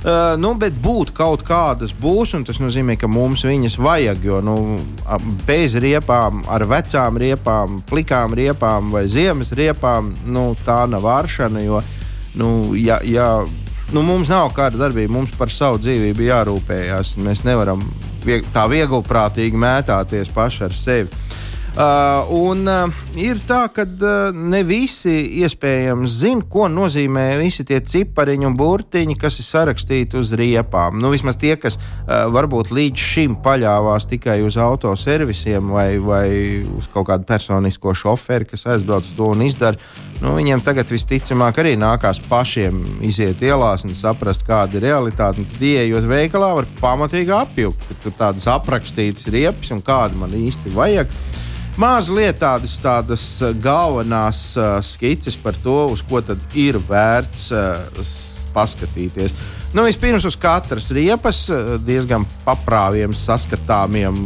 Uh, 0.00 0.32
nu, 0.40 0.54
bet 0.56 0.72
būt 0.80 1.10
kaut 1.12 1.42
kādas 1.44 1.90
būs, 1.92 2.30
un 2.32 2.46
tas 2.48 2.56
nozīmē, 2.56 2.94
ka 2.96 3.08
mums 3.10 3.42
viņas 3.44 3.74
vajag. 3.84 4.22
Jo 4.24 4.38
nu, 4.40 4.54
bez 5.44 5.76
riepām, 5.76 6.40
ar 6.48 6.64
vecām 6.64 7.18
riepām, 7.20 7.82
plikām 7.90 8.32
riepām 8.32 8.94
vai 8.94 9.04
ziemas 9.12 9.52
riepām, 9.52 10.14
nu, 10.24 10.54
tā 10.64 10.86
nav 10.88 11.04
vāršana. 11.04 11.64
Jo, 11.66 11.82
nu, 12.40 12.48
ja, 12.80 12.96
ja, 13.04 13.28
nu, 13.92 14.04
mums 14.06 14.32
nav 14.32 14.54
kāda 14.56 14.80
darbība, 14.86 15.12
mums 15.18 15.36
par 15.36 15.52
savu 15.52 15.82
dzīvību 15.84 16.30
jārūpējas. 16.30 17.18
Mēs 17.20 17.44
nevaram 17.44 17.84
vieg, 18.24 18.48
tā 18.54 18.64
vieglprātīgi 18.72 19.60
mētāties 19.60 20.32
paši 20.32 20.64
ar 20.70 20.76
sevi. 20.80 21.26
Uh, 21.70 22.26
un 22.34 22.66
uh, 22.66 22.90
ir 23.14 23.38
tā, 23.46 23.60
ka 23.70 23.84
uh, 23.86 24.34
ne 24.34 24.64
visi 24.66 25.12
iespējams 25.38 26.16
zina, 26.24 26.42
ko 26.50 26.64
nozīmē 26.66 27.36
visi 27.38 27.62
tie 27.62 27.78
cipariņi 27.78 28.48
un 28.48 28.56
burtiņi, 28.58 29.14
kas 29.14 29.38
ir 29.38 29.46
sarakstīti 29.46 30.18
uz 30.18 30.32
riepām. 30.34 30.98
Nu, 30.98 31.12
vismaz 31.14 31.38
tie, 31.38 31.54
kas 31.62 31.78
uh, 31.78 32.26
varbūt 32.34 32.72
līdz 32.74 33.06
šim 33.12 33.38
paļāvās 33.44 34.08
tikai 34.10 34.40
uz 34.42 34.58
autoservisiem 34.58 35.70
vai, 35.70 35.86
vai 36.02 36.26
uz 36.74 36.90
kaut 36.90 37.06
kādu 37.12 37.28
personisko 37.30 37.94
šoferi, 37.94 38.50
kas 38.50 38.66
aizbrauc 38.74 39.06
to 39.14 39.30
un 39.30 39.46
izdara. 39.46 39.78
Nu, 40.18 40.34
viņiem 40.36 40.66
tagad 40.66 40.90
visticamāk 40.90 41.62
arī 41.62 41.76
nākās 41.80 42.18
pašiem 42.26 42.82
iziet 43.06 43.46
ielās 43.46 43.86
un 43.86 43.94
saprast, 43.94 44.42
kāda 44.44 44.80
ir 44.80 44.88
realitāte. 44.90 45.46
Tad, 45.46 45.62
ieejot 45.62 46.10
veikalā, 46.10 46.50
var 46.58 46.66
pamatīgi 46.82 47.30
apjukt, 47.38 47.86
ka 47.86 48.02
tur 48.02 48.18
tādas 48.18 48.50
aprakstītas 48.50 49.30
riepas 49.30 49.70
un 49.70 49.86
kāda 49.86 50.18
man 50.18 50.34
īsti 50.34 50.74
vajag. 50.74 51.20
Mazliet 51.80 52.36
tādas, 52.42 52.74
tādas 52.82 53.22
uh, 53.40 53.54
galvenās 53.56 54.42
uh, 54.58 54.76
skices 54.84 55.38
par 55.40 55.56
to, 55.64 55.86
uz 55.94 56.02
ko 56.04 56.20
ir 56.58 56.76
vērts 56.76 57.46
uh, 57.56 58.02
paskatīties. 58.52 59.32
Nu, 59.72 59.86
vispirms 59.86 60.26
uz 60.28 60.36
katras 60.36 60.90
riepas 60.92 61.46
uh, 61.48 61.78
diezgan 61.80 62.26
paprāviem, 62.44 63.14
saskatāmiem 63.16 64.18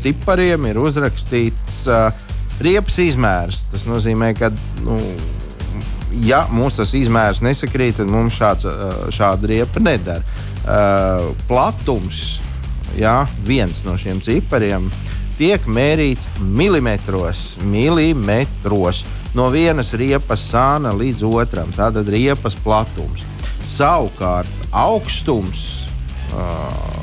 cipariem 0.00 0.70
ir 0.70 0.80
uzrakstīts 0.80 1.82
uh, 1.92 2.08
riepas 2.64 2.96
izmērs. 3.02 3.66
Tas 3.74 3.84
nozīmē, 3.90 4.32
ka 4.38 4.48
nu, 4.86 4.96
ja 6.24 6.46
mums 6.48 6.80
tas 6.80 6.94
izmērs 6.96 7.44
nesakrīt, 7.44 7.98
tad 8.00 8.08
mums 8.08 8.38
šāds, 8.40 8.64
uh, 8.70 9.08
šāda 9.12 9.52
riepa 9.52 9.82
nedara. 9.82 10.24
Uh, 10.64 11.34
platums, 11.50 12.38
jā, 12.96 13.26
viens 13.44 13.84
no 13.84 13.98
šiem 14.00 14.24
cipariem, 14.24 14.88
tiek 15.38 15.66
mērīts 15.66 16.28
milimetros, 16.40 17.44
milimetros 17.62 19.04
no 19.34 19.50
vienas 19.54 19.92
riepas 19.98 20.44
sāna 20.50 20.94
līdz 20.94 21.24
otram. 21.28 21.72
Tātad 21.74 22.08
riepas 22.12 22.56
platums. 22.64 23.24
Savukārt 23.64 24.68
augstums. 24.72 25.86
Uh, 26.34 26.94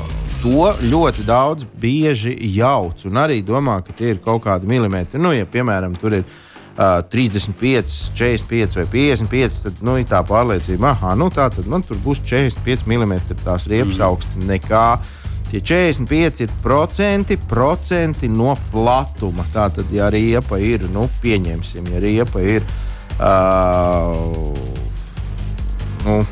To 0.42 0.72
ļoti 0.82 1.22
daudz 1.22 1.62
bieži 1.78 2.32
jauc 2.56 3.04
un 3.06 3.18
arī 3.22 3.38
domā, 3.46 3.76
ka 3.86 3.94
tie 3.94 4.08
ir 4.10 4.18
kaut 4.24 4.42
kādi 4.42 4.66
milimetri. 4.66 5.20
Nu, 5.22 5.30
ja, 5.30 5.46
piemēram, 5.46 5.94
tur 6.02 6.16
ir 6.16 6.24
uh, 6.26 6.98
35, 7.12 7.92
45 8.18 8.80
vai 8.80 8.86
55, 8.90 9.60
tad 9.68 9.84
nu, 9.86 9.94
ir 10.00 10.08
tā 10.10 10.18
pārliecība, 10.26 10.96
ka 10.98 11.14
nu, 11.14 11.30
tā 11.30 11.46
tad 11.54 11.68
man 11.70 11.86
tur 11.86 12.00
būs 12.02 12.24
45 12.26 12.88
mm 12.90 13.14
tās 13.44 13.68
riepas 13.70 13.94
mm. 13.94 14.06
augsts. 14.08 14.40
Nekā 14.42 14.86
tie 15.52 15.60
45 15.60 16.44
ir 16.46 16.52
procenti, 16.64 17.36
procenti 17.36 18.28
no 18.32 18.56
platuma. 18.72 19.44
Tātad, 19.52 19.90
ja 19.92 20.08
riepa 20.12 20.58
ir, 20.58 20.88
nu, 20.92 21.08
pieņemsim, 21.22 21.92
ja 21.92 22.00
riepa 22.02 22.44
ir. 22.44 22.64
Uh, 23.20 24.56
nu, 26.06 26.22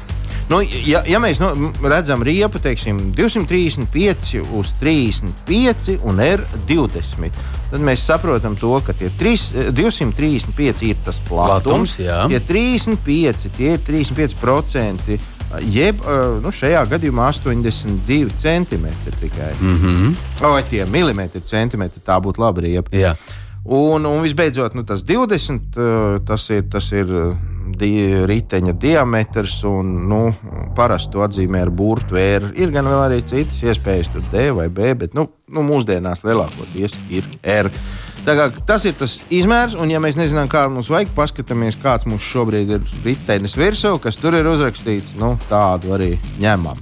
Nu, 0.51 0.59
ja, 0.67 1.05
ja 1.07 1.21
mēs 1.23 1.39
nu, 1.39 1.69
redzam 1.87 2.25
riepu, 2.27 2.59
teiksim, 2.59 3.13
235 3.15 4.41
uz 4.59 4.73
35 4.81 6.01
un 6.03 6.19
R20, 6.25 7.37
tad 7.71 7.85
mēs 7.87 8.03
saprotam, 8.03 8.57
to, 8.59 8.73
ka 8.83 8.97
tie 8.99 9.13
3, 9.21 9.71
235 9.71 10.83
ir 10.89 10.99
tas 11.07 11.23
platums. 11.29 11.69
Platums, 11.69 11.95
jā. 12.03 12.25
tie 12.33 12.41
35, 12.49 13.47
tie 13.55 13.77
ir 13.77 13.85
35%. 13.87 15.21
Jeb 15.59 16.03
eh, 16.07 16.25
nu, 16.43 16.53
šajā 16.55 16.85
gadījumā 16.93 17.27
82 17.33 18.31
centimetri 18.39 19.15
tikai. 19.21 19.53
Mm. 19.61 19.77
-hmm. 19.77 20.17
Vai 20.41 20.63
tie 20.71 20.85
milimetri, 20.87 21.41
centimetri, 21.41 22.03
tā 22.07 22.21
būtu 22.23 22.41
laba 22.41 22.61
riepa. 22.61 22.97
Jā. 22.97 23.15
Un, 23.65 24.05
un 24.05 24.23
visbeidzot, 24.23 24.75
nu, 24.75 24.83
tas 24.89 25.03
20, 25.05 25.77
uh, 25.77 26.21
tas 26.25 26.49
ir, 26.51 26.63
tas 26.73 26.87
ir 26.93 27.11
uh, 27.13 27.35
di 27.77 27.91
riteņa 28.27 28.73
diametrs, 28.73 29.59
un 29.69 29.91
nu, 30.09 30.21
parasti 30.77 31.13
to 31.13 31.25
atzīmē 31.27 31.61
ar 31.67 31.71
burtu 31.71 32.17
R. 32.17 32.51
Ir 32.57 32.73
gan 32.73 32.89
vēl 32.89 33.03
arī 33.05 33.21
citas 33.21 33.61
iespējas, 33.63 34.09
tur 34.15 34.25
D 34.33 34.49
vai 34.57 34.69
B, 34.69 34.95
bet 34.95 35.15
nu, 35.15 35.29
nu, 35.53 35.65
mūsdienās 35.67 36.25
lielākoties 36.25 36.97
ir 37.11 37.29
R. 37.43 37.71
Kā, 38.21 38.51
tas 38.69 38.85
ir 38.85 38.95
tas 39.01 39.19
izmērs, 39.33 39.75
un, 39.81 39.91
ja 39.91 40.01
mēs 40.03 40.19
nezinām, 40.19 40.49
kādu 40.53 40.75
mums 40.75 40.91
vajag, 40.93 41.15
paskatāmies, 41.17 41.79
kāds 41.81 42.07
mums 42.11 42.27
šobrīd 42.29 42.75
ir 42.77 42.95
ritenis 43.05 43.57
virsū, 43.57 43.95
kas 44.03 44.21
tur 44.21 44.37
ir 44.37 44.49
uzrakstīts, 44.51 45.17
nu, 45.21 45.35
tādu 45.49 45.95
arī 45.97 46.13
ņemam. 46.43 46.79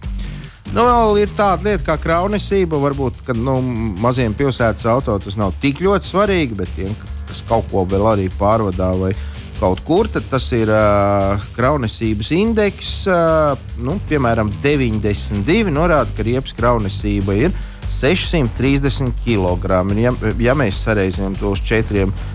Nu, 0.74 0.82
vēl 0.84 1.22
ir 1.22 1.30
tāda 1.32 1.64
lieta 1.64 1.86
kā 1.86 1.94
kraunesība. 2.02 2.76
Varbūt, 2.82 3.22
kad 3.24 3.38
nu, 3.40 3.56
maziem 4.02 4.34
pilsētas 4.36 4.84
auto 4.90 5.16
tas 5.22 5.38
nav 5.40 5.54
tik 5.62 5.80
ļoti 5.84 6.10
svarīgi, 6.10 6.58
bet 6.58 6.74
tiem, 6.76 6.92
kas 7.28 7.40
kaut 7.48 7.70
ko 7.72 7.86
vēl 7.88 8.04
arī 8.10 8.26
pārvadā 8.36 8.90
vai 9.00 9.14
kaut 9.58 9.80
kur, 9.86 10.10
tad 10.12 10.26
tas 10.30 10.44
ir 10.54 10.68
uh, 10.70 11.40
kraunesības 11.56 12.30
indeks. 12.36 12.92
Uh, 13.08 13.56
nu, 13.80 13.96
piemēram, 14.10 14.52
92 14.62 15.72
norāda, 15.72 16.12
ka 16.14 16.26
riepas 16.28 16.54
kraunesība 16.58 17.38
ir 17.46 17.56
630 17.90 19.22
kg. 19.24 19.78
Ja, 19.98 20.12
ja 20.38 20.56
mēs 20.58 20.82
sareizējam 20.84 21.36
to 21.38 21.54
uz 21.54 21.62
četriem 21.64 22.12
uh, 22.12 22.28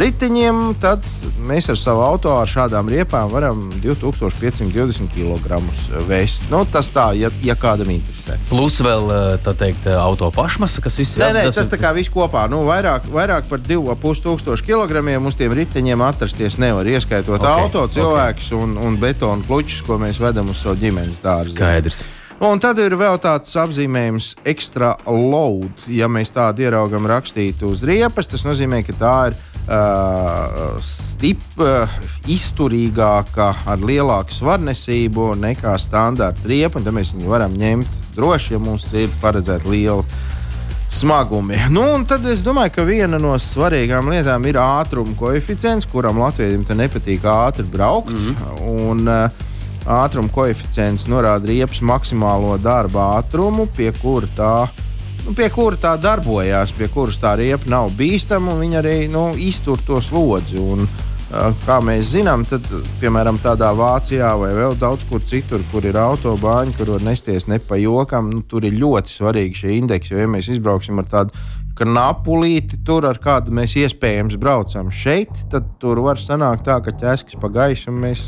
riteņiem, 0.00 0.60
tad 0.80 1.04
mēs 1.48 1.68
ar 1.72 1.78
savu 1.78 2.02
auto 2.04 2.32
ar 2.38 2.48
šādām 2.48 2.88
riepām 2.92 3.30
varam 3.32 3.66
2520 3.82 5.12
kg 5.14 5.60
vēst. 6.08 6.48
Nu, 6.52 6.62
tas 6.68 6.90
tā, 6.94 7.10
ja, 7.18 7.30
ja 7.44 7.56
kādam 7.58 7.92
interesē. 7.92 8.38
Plus 8.48 8.80
vēl 8.84 9.12
tā 9.44 9.54
teikt, 9.58 9.88
auto 9.98 10.30
pašmasa, 10.34 10.84
kas 10.84 10.98
viss 11.00 11.18
Nē, 11.20 11.32
nē, 11.36 11.46
tas 11.56 11.70
tā 11.70 11.80
kā 11.80 11.92
viss 11.96 12.12
kopā. 12.12 12.46
Nu, 12.50 12.62
vairāk, 12.68 13.08
vairāk 13.12 13.48
par 13.50 13.62
2,5 13.64 14.64
kg 14.64 15.04
uz 15.28 15.38
tiem 15.38 15.56
riteņiem 15.56 16.04
atrasties 16.04 16.58
nevar. 16.60 16.88
Ieskaitot 16.88 17.38
Ok, 17.38 17.44
okay, 17.44 17.66
auto, 17.66 17.88
cilvēkus 17.92 18.52
okay. 18.52 18.62
un, 18.64 18.78
un 18.84 18.96
betonu 19.00 19.44
klučus, 19.46 19.82
ko 19.86 20.00
mēs 20.00 20.20
vedam 20.22 20.52
uz 20.52 20.62
savu 20.62 20.80
ģimenes 20.80 21.20
dārzu. 21.24 21.56
Skaidrs. 21.56 22.06
Un 22.38 22.60
tad 22.62 22.78
ir 22.78 22.94
vēl 22.94 23.16
tāds 23.18 23.50
apzīmējums, 23.58 24.36
extra 24.46 24.92
load. 25.10 25.82
Ja 25.90 26.06
mēs 26.06 26.30
tādu 26.30 26.62
ieraugam 26.68 27.08
rakstītu 27.10 27.72
uz 27.72 27.82
riepas, 27.82 28.30
tas 28.30 28.44
nozīmē, 28.46 28.84
ka 28.86 28.94
tā 28.94 29.14
ir 29.30 29.38
uh, 29.66 30.76
stip, 30.84 31.42
uh, 31.58 31.90
izturīgāka, 32.30 33.50
ar 33.66 33.82
lielāku 33.82 34.36
svarnesību 34.36 35.32
nekā 35.42 35.74
standarta 35.82 36.46
riepa. 36.46 36.78
Tad 36.78 36.94
mēs 36.94 37.10
viņu 37.16 37.34
varam 37.34 37.58
ņemt 37.58 38.14
droši, 38.14 38.54
ja 38.54 38.62
mums 38.62 38.86
ir 38.94 39.10
paredzēta 39.22 39.66
liela 39.66 40.06
smagumi. 40.94 41.58
Nu, 41.74 41.82
un 41.96 42.06
tad 42.06 42.22
es 42.30 42.46
domāju, 42.46 42.76
ka 42.78 42.86
viena 42.86 43.18
no 43.18 43.34
svarīgām 43.42 44.14
lietām 44.14 44.46
ir 44.46 44.62
ātruma 44.62 45.18
koeficients, 45.18 45.90
kuram 45.90 46.22
Latvijam 46.22 46.62
nepatīk 46.78 47.26
ātri 47.26 47.66
braukt. 47.66 48.14
Mm 48.14 48.30
-hmm. 48.30 48.88
un, 48.88 49.08
uh, 49.08 49.46
ātruma 49.88 50.30
koeficients 50.32 51.08
norāda 51.08 51.48
riepas 51.48 51.80
maksimālo 51.80 52.56
darba 52.60 53.14
ātrumu, 53.18 53.68
pie 53.76 53.90
kura 54.02 54.28
tā. 54.36 54.52
Nu, 55.24 55.34
pie 55.36 55.48
kura 55.52 55.76
tā 55.80 55.96
darbojās, 56.00 56.72
pie 56.76 56.88
kuras 56.92 57.18
tā 57.20 57.34
riepa 57.40 57.68
nav 57.68 57.92
bīstama, 57.98 58.54
un 58.54 58.62
viņa 58.64 58.80
arī 58.80 58.96
nu, 59.12 59.30
iztur 59.36 59.80
to 59.84 60.00
slodzi. 60.04 60.60
Un, 60.60 60.86
kā 61.66 61.76
mēs 61.84 62.14
zinām, 62.14 62.46
tad, 62.48 62.64
piemēram, 63.02 63.40
tādā 63.44 63.68
Vācijā 63.76 64.30
vai 64.40 64.54
vēl 64.56 64.78
daudz 64.80 65.04
kur 65.10 65.20
citur, 65.20 65.60
kur 65.72 65.84
ir 65.84 65.98
autobāņi, 66.00 66.76
kur 66.78 66.94
var 66.94 67.04
nesties 67.04 67.48
ne 67.50 67.58
pa 67.60 67.76
jokam, 67.80 68.30
nu, 68.32 68.42
tur 68.48 68.64
ir 68.64 68.78
ļoti 68.80 69.12
svarīgi 69.18 69.62
šie 69.64 69.76
indeksi. 69.76 70.14
Jo, 70.14 70.22
ja 70.24 70.30
mēs 70.32 70.48
izbrauksim 70.54 71.02
ar 71.02 71.10
tādu 71.12 71.44
knapulīti, 71.78 72.80
tur 72.86 73.06
ar 73.08 73.20
kādu 73.22 73.54
mēs 73.54 73.76
iespējams 73.78 74.38
braucam 74.40 74.90
šeit, 74.94 75.32
tad 75.52 75.68
tur 75.82 76.02
var 76.04 76.20
sanākt 76.20 76.66
tā, 76.68 76.80
ka 76.84 76.94
ķēskis 76.98 77.38
pa 77.40 77.52
gaisu 77.52 77.92
un 77.92 78.02
mēs 78.06 78.24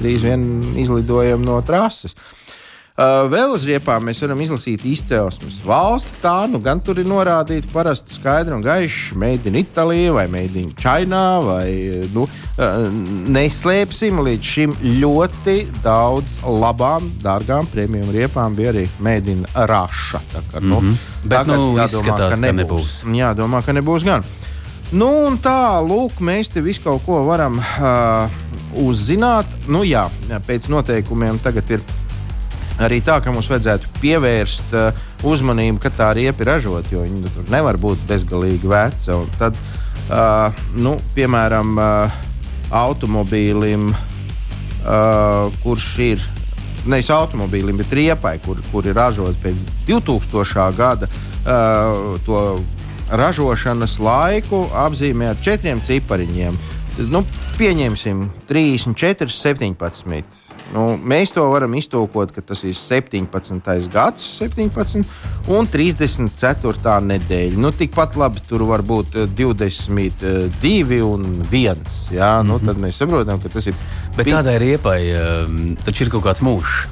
drīz 0.00 0.26
vien 0.28 0.46
izlidojam 0.80 1.44
no 1.46 1.58
trases. 1.66 2.14
Uh, 2.14 2.41
vēl 3.32 3.54
uz 3.56 3.64
riepām 3.68 4.04
mēs 4.08 4.20
varam 4.24 4.40
izlasīt 4.44 4.84
izcelsmes 4.88 5.60
valsti. 5.66 6.18
Tā 6.22 6.44
nu 6.50 6.60
gan 6.62 6.80
tur 6.84 7.00
ir 7.00 7.08
norādīta 7.08 7.70
parasti 7.72 8.16
skaidri 8.16 8.54
un 8.56 8.64
gaiši. 8.64 9.16
Made 9.18 9.48
in 9.48 9.58
Italy 9.60 10.10
vai 10.12 10.26
Made 10.30 10.58
in 10.60 10.72
China. 10.76 11.22
Vai, 11.44 11.68
nu, 12.14 12.26
uh, 12.26 12.84
neslēpsim, 13.32 14.20
līdz 14.26 14.52
šim 14.54 14.76
ļoti 15.02 15.56
daudz 15.84 16.40
labām, 16.44 17.08
dārgām 17.24 17.70
premium 17.72 18.12
riepām 18.14 18.56
bija 18.58 18.74
arī 18.74 18.86
Made 19.00 19.32
in 19.32 19.46
Russia. 19.54 20.22
Tā 20.32 20.44
kā, 20.52 20.60
nu, 20.60 20.80
mm 20.80 20.90
-hmm. 20.90 21.10
Bet, 21.24 21.46
nu, 21.46 21.74
izskatās, 21.84 22.38
ka 22.38 22.52
nebūs. 22.52 22.94
Jā, 23.14 23.34
domā, 23.34 23.62
ka 23.64 23.72
nebūs 23.72 24.04
gan. 24.04 24.24
Nu, 24.92 25.08
un 25.26 25.38
tā, 25.40 25.80
lūk, 25.80 26.20
mēs 26.20 26.50
te 26.52 26.60
visu 26.60 26.82
kaut 26.84 27.04
ko 27.06 27.22
varam 27.24 27.56
uh, 27.58 28.28
uzzināt. 28.76 29.46
Nu, 29.66 29.84
jā, 29.88 30.10
pēc 30.46 30.68
noteikumiem 30.68 31.38
tagad 31.38 31.70
ir 31.70 31.80
arī 32.80 33.00
tā, 33.04 33.18
ka 33.22 33.32
mums 33.34 33.50
vajadzētu 33.50 33.90
pievērst 34.00 34.74
uh, 34.76 35.04
uzmanību, 35.28 35.80
kad 35.82 35.96
tā 35.98 36.10
riepa 36.16 36.44
ir 36.44 36.52
ražota, 36.54 36.94
jo 36.94 37.04
viņa 37.04 37.32
tur 37.34 37.52
nevar 37.52 37.78
būt 37.80 38.04
bezgalīgi 38.08 38.70
veca. 38.70 39.18
Un 39.18 39.32
tad, 39.38 39.58
uh, 40.08 40.62
nu, 40.76 40.96
piemēram, 41.16 41.74
uh, 41.76 42.20
automobīlim, 42.72 43.90
uh, 43.92 45.52
kurš 45.62 45.88
ir 46.02 46.28
nevis 46.88 47.10
automobīlim, 47.14 47.78
bet 47.78 47.92
riepai, 47.94 48.38
kur, 48.42 48.58
kur 48.72 48.86
ir 48.88 48.96
ražots 48.98 49.38
pēc 49.42 49.60
2000. 49.86 50.70
gada, 50.76 51.08
uh, 51.08 52.16
to 52.26 52.40
ražošanas 53.12 53.98
laiku 54.00 54.64
apzīmē 54.72 55.32
ar 55.32 55.42
četriem 55.44 55.82
cipariņiem. 55.84 56.56
Nu, 57.08 57.22
pieņemsim 57.56 58.26
34, 58.48 59.32
17. 59.32 60.24
Nu, 60.72 60.94
mēs 60.96 61.34
to 61.34 61.44
varam 61.52 61.74
iztūkot, 61.76 62.30
ka 62.32 62.40
tas 62.48 62.62
ir 62.64 62.72
17. 62.76 63.90
gads, 63.92 64.24
17. 64.40 65.02
un 65.52 65.68
34. 65.68 66.94
nedēļa. 67.10 67.60
Nu, 67.60 67.72
tikpat 67.76 68.16
labi 68.16 68.40
tur 68.48 68.64
var 68.70 68.84
būt 68.86 69.18
22 69.36 71.02
un 71.04 71.28
1. 71.50 71.84
Jā, 72.16 72.32
nu, 72.42 72.56
mm 72.56 72.58
-hmm. 72.58 72.66
Tad 72.66 72.76
mēs 72.80 72.96
saprotam, 72.96 73.40
ka 73.42 73.48
tas 73.48 73.66
ir. 73.66 73.74
Bet 74.16 74.26
tādai 74.26 74.58
riepai 74.58 75.00
um, 75.12 75.76
taču 75.84 76.04
ir 76.04 76.10
kaut 76.10 76.24
kāds 76.24 76.40
mūžs. 76.40 76.88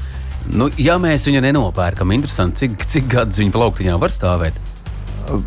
Nu, 0.53 0.71
ja 0.79 0.99
mēs 0.99 1.27
viņu 1.29 1.41
nenopērkam, 1.41 2.13
interesanti, 2.13 2.57
cik, 2.57 2.87
cik 2.87 3.09
gadus 3.09 3.39
viņa 3.39 3.53
plauktiņā 3.53 3.99
var 4.01 4.11
stāvēt. 4.11 4.70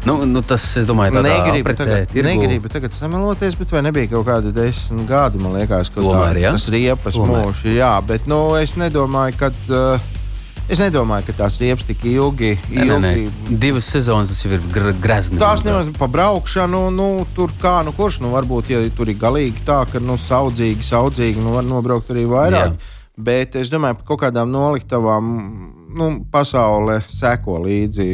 Nu, 0.07 0.17
nu, 0.29 0.41
tas, 0.45 0.63
es 0.79 0.87
domāju, 0.87 1.17
tādā 1.17 1.33
negribu 1.33 1.73
tagad, 1.75 2.07
tirgu... 2.11 2.25
negribu 2.29 2.71
tagad 2.71 2.95
sameloties, 2.95 3.57
bet 3.59 3.73
vai 3.75 3.83
nebija 3.83 4.11
kaut 4.13 4.27
kādi 4.29 4.53
desmit 4.55 5.07
gadi, 5.09 5.41
man 5.43 5.57
liekas, 5.57 5.91
ka 5.91 5.99
Tomēr, 5.99 6.39
tā, 6.39 6.53
tas 6.55 6.67
riepas 6.71 7.17
mūžs. 7.19 7.65
Jā, 7.73 7.93
bet 8.07 8.29
nu, 8.31 8.45
es 8.59 8.77
nedomāju, 8.79 9.39
ka. 9.39 9.53
Uh, 9.69 10.11
Es 10.71 10.79
nedomāju, 10.79 11.25
ka 11.27 11.33
tās 11.41 11.57
riepas 11.59 11.83
tik 11.83 12.05
ilgi. 12.07 12.53
ilgi... 12.71 12.77
Nē, 12.77 12.85
nē, 12.87 12.97
nē. 13.03 13.57
Divas 13.59 13.89
sezonas 13.91 14.29
tas 14.31 14.45
jau 14.45 14.53
ir 14.55 14.93
grezni. 15.03 15.35
Tās 15.41 15.65
nemaz 15.67 15.89
pa 15.97 16.07
braukšanu, 16.07 16.85
nu, 16.95 17.07
tur 17.35 17.51
kā 17.59 17.81
nu 17.83 17.91
kurš. 17.91 18.21
Nu, 18.23 18.31
varbūt, 18.31 18.71
ja 18.71 18.79
tur 18.95 19.11
ir 19.11 19.19
galīgi 19.19 19.65
tā, 19.67 19.81
ka 19.91 19.99
nu, 19.99 20.15
saudzīgi, 20.15 20.87
saudzīgi, 20.87 21.43
nu, 21.43 21.51
var 21.57 21.67
nobraukt 21.67 22.13
arī 22.15 22.23
vairāk. 22.31 22.77
Jā. 22.79 23.01
Bet 23.27 23.57
es 23.59 23.69
domāju, 23.69 23.99
ka 23.99 24.07
kaut 24.13 24.23
kādām 24.23 24.55
noliktavām 24.55 25.33
nu, 25.99 26.07
pasaule 26.31 27.01
seko 27.11 27.59
līdzi 27.67 28.07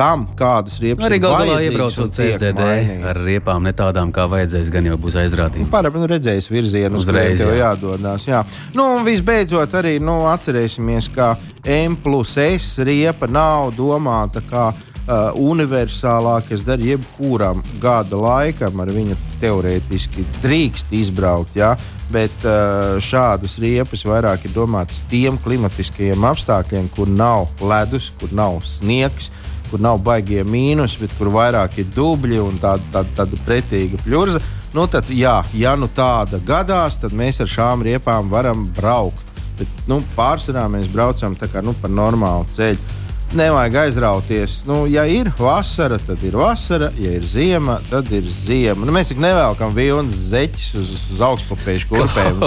tam, 0.00 0.24
kādas 0.38 0.78
riepas 0.80 1.04
arī 1.08 1.20
galā 1.20 1.58
iebraucot 1.66 2.14
CSDD 2.16 2.68
ar 3.10 3.20
riepām, 3.20 3.64
ne 3.68 3.72
tādām, 3.76 4.12
kā 4.14 4.24
vajadzēs, 4.30 4.72
gan 4.72 4.88
jau 4.88 4.96
būs 5.00 5.18
aizrātība. 5.20 5.68
Pārāk, 5.72 5.98
nu, 6.00 6.08
redzējis 6.10 6.48
virzienu, 6.50 7.00
uzreiz 7.00 7.42
jau 7.42 7.52
jādodas. 7.52 8.24
Jā. 8.28 8.44
Nu, 8.76 8.86
un 8.96 9.04
visbeidzot, 9.08 9.76
arī 9.76 9.98
nu, 10.02 10.22
atcerēsimies, 10.30 11.10
ka 11.14 11.34
M 11.68 11.98
plus 12.00 12.36
S 12.40 12.80
riepa 12.86 13.28
nav 13.28 13.74
domāta 13.76 14.40
kā 14.48 14.70
uh, 14.72 15.30
universālā, 15.36 16.38
kas 16.48 16.64
der 16.64 16.80
jebkuram 16.84 17.60
gada 17.82 18.16
laikam, 18.16 18.80
ar 18.80 18.92
viņu 18.94 19.18
teorētiski 19.42 20.24
drīkst 20.40 20.94
izbraukt. 20.96 21.58
Ja? 21.60 21.74
Bet 22.10 22.46
uh, 22.48 22.96
šādas 23.04 23.58
riepas 23.62 24.06
vairāk 24.08 24.48
ir 24.48 24.56
domātas 24.56 25.02
tiem 25.12 25.36
klimatiskajiem 25.44 26.24
apstākļiem, 26.32 26.88
kur 26.96 27.12
nav 27.12 27.50
ledus, 27.60 28.08
kur 28.20 28.32
nav 28.34 28.62
sniegs 28.66 29.28
kur 29.70 29.82
nav 29.82 30.00
baigie 30.04 30.44
mīnus, 30.44 30.96
bet 31.00 31.14
kur 31.18 31.32
vairāk 31.34 31.80
ir 31.80 31.90
dubļi 31.94 32.40
un 32.42 32.58
tāda, 32.62 32.84
tāda, 32.92 33.16
tāda 33.22 33.40
pretīga 33.46 34.00
pļurza. 34.04 34.42
Nu, 34.74 34.86
tad, 34.90 35.08
jā, 35.10 35.40
ja 35.56 35.74
nu 35.78 35.88
tāda 35.90 36.38
gadās, 36.46 37.00
tad 37.02 37.14
mēs 37.16 37.40
ar 37.42 37.50
šām 37.50 37.82
riepām 37.86 38.30
varam 38.30 38.68
braukt. 38.76 39.26
Bet, 39.58 39.70
nu, 39.90 39.98
pārsvarā 40.16 40.68
mēs 40.72 40.88
braucam 40.92 41.34
kā, 41.36 41.62
nu, 41.64 41.74
pa 41.82 41.90
normālu 41.90 42.46
ceļu 42.56 42.99
nevajag 43.36 43.76
aizrauties. 43.84 44.60
Nu, 44.66 44.82
ja 44.90 45.04
ir 45.06 45.30
vasara, 45.38 45.98
tad 46.02 46.22
ir 46.26 46.34
vasara, 46.38 46.90
ja 46.98 47.12
ir 47.16 47.24
ziema, 47.26 47.78
tad 47.90 48.10
ir 48.14 48.26
ziema. 48.44 48.86
Nu, 48.86 48.94
mēs 48.94 49.12
tik 49.12 49.20
nevelkam 49.22 49.72
vilnas 49.76 50.16
zeķis 50.30 50.68
uz, 50.80 50.90
uz 51.14 51.22
augstpapēžu 51.24 51.88
kurpēm. 51.90 52.42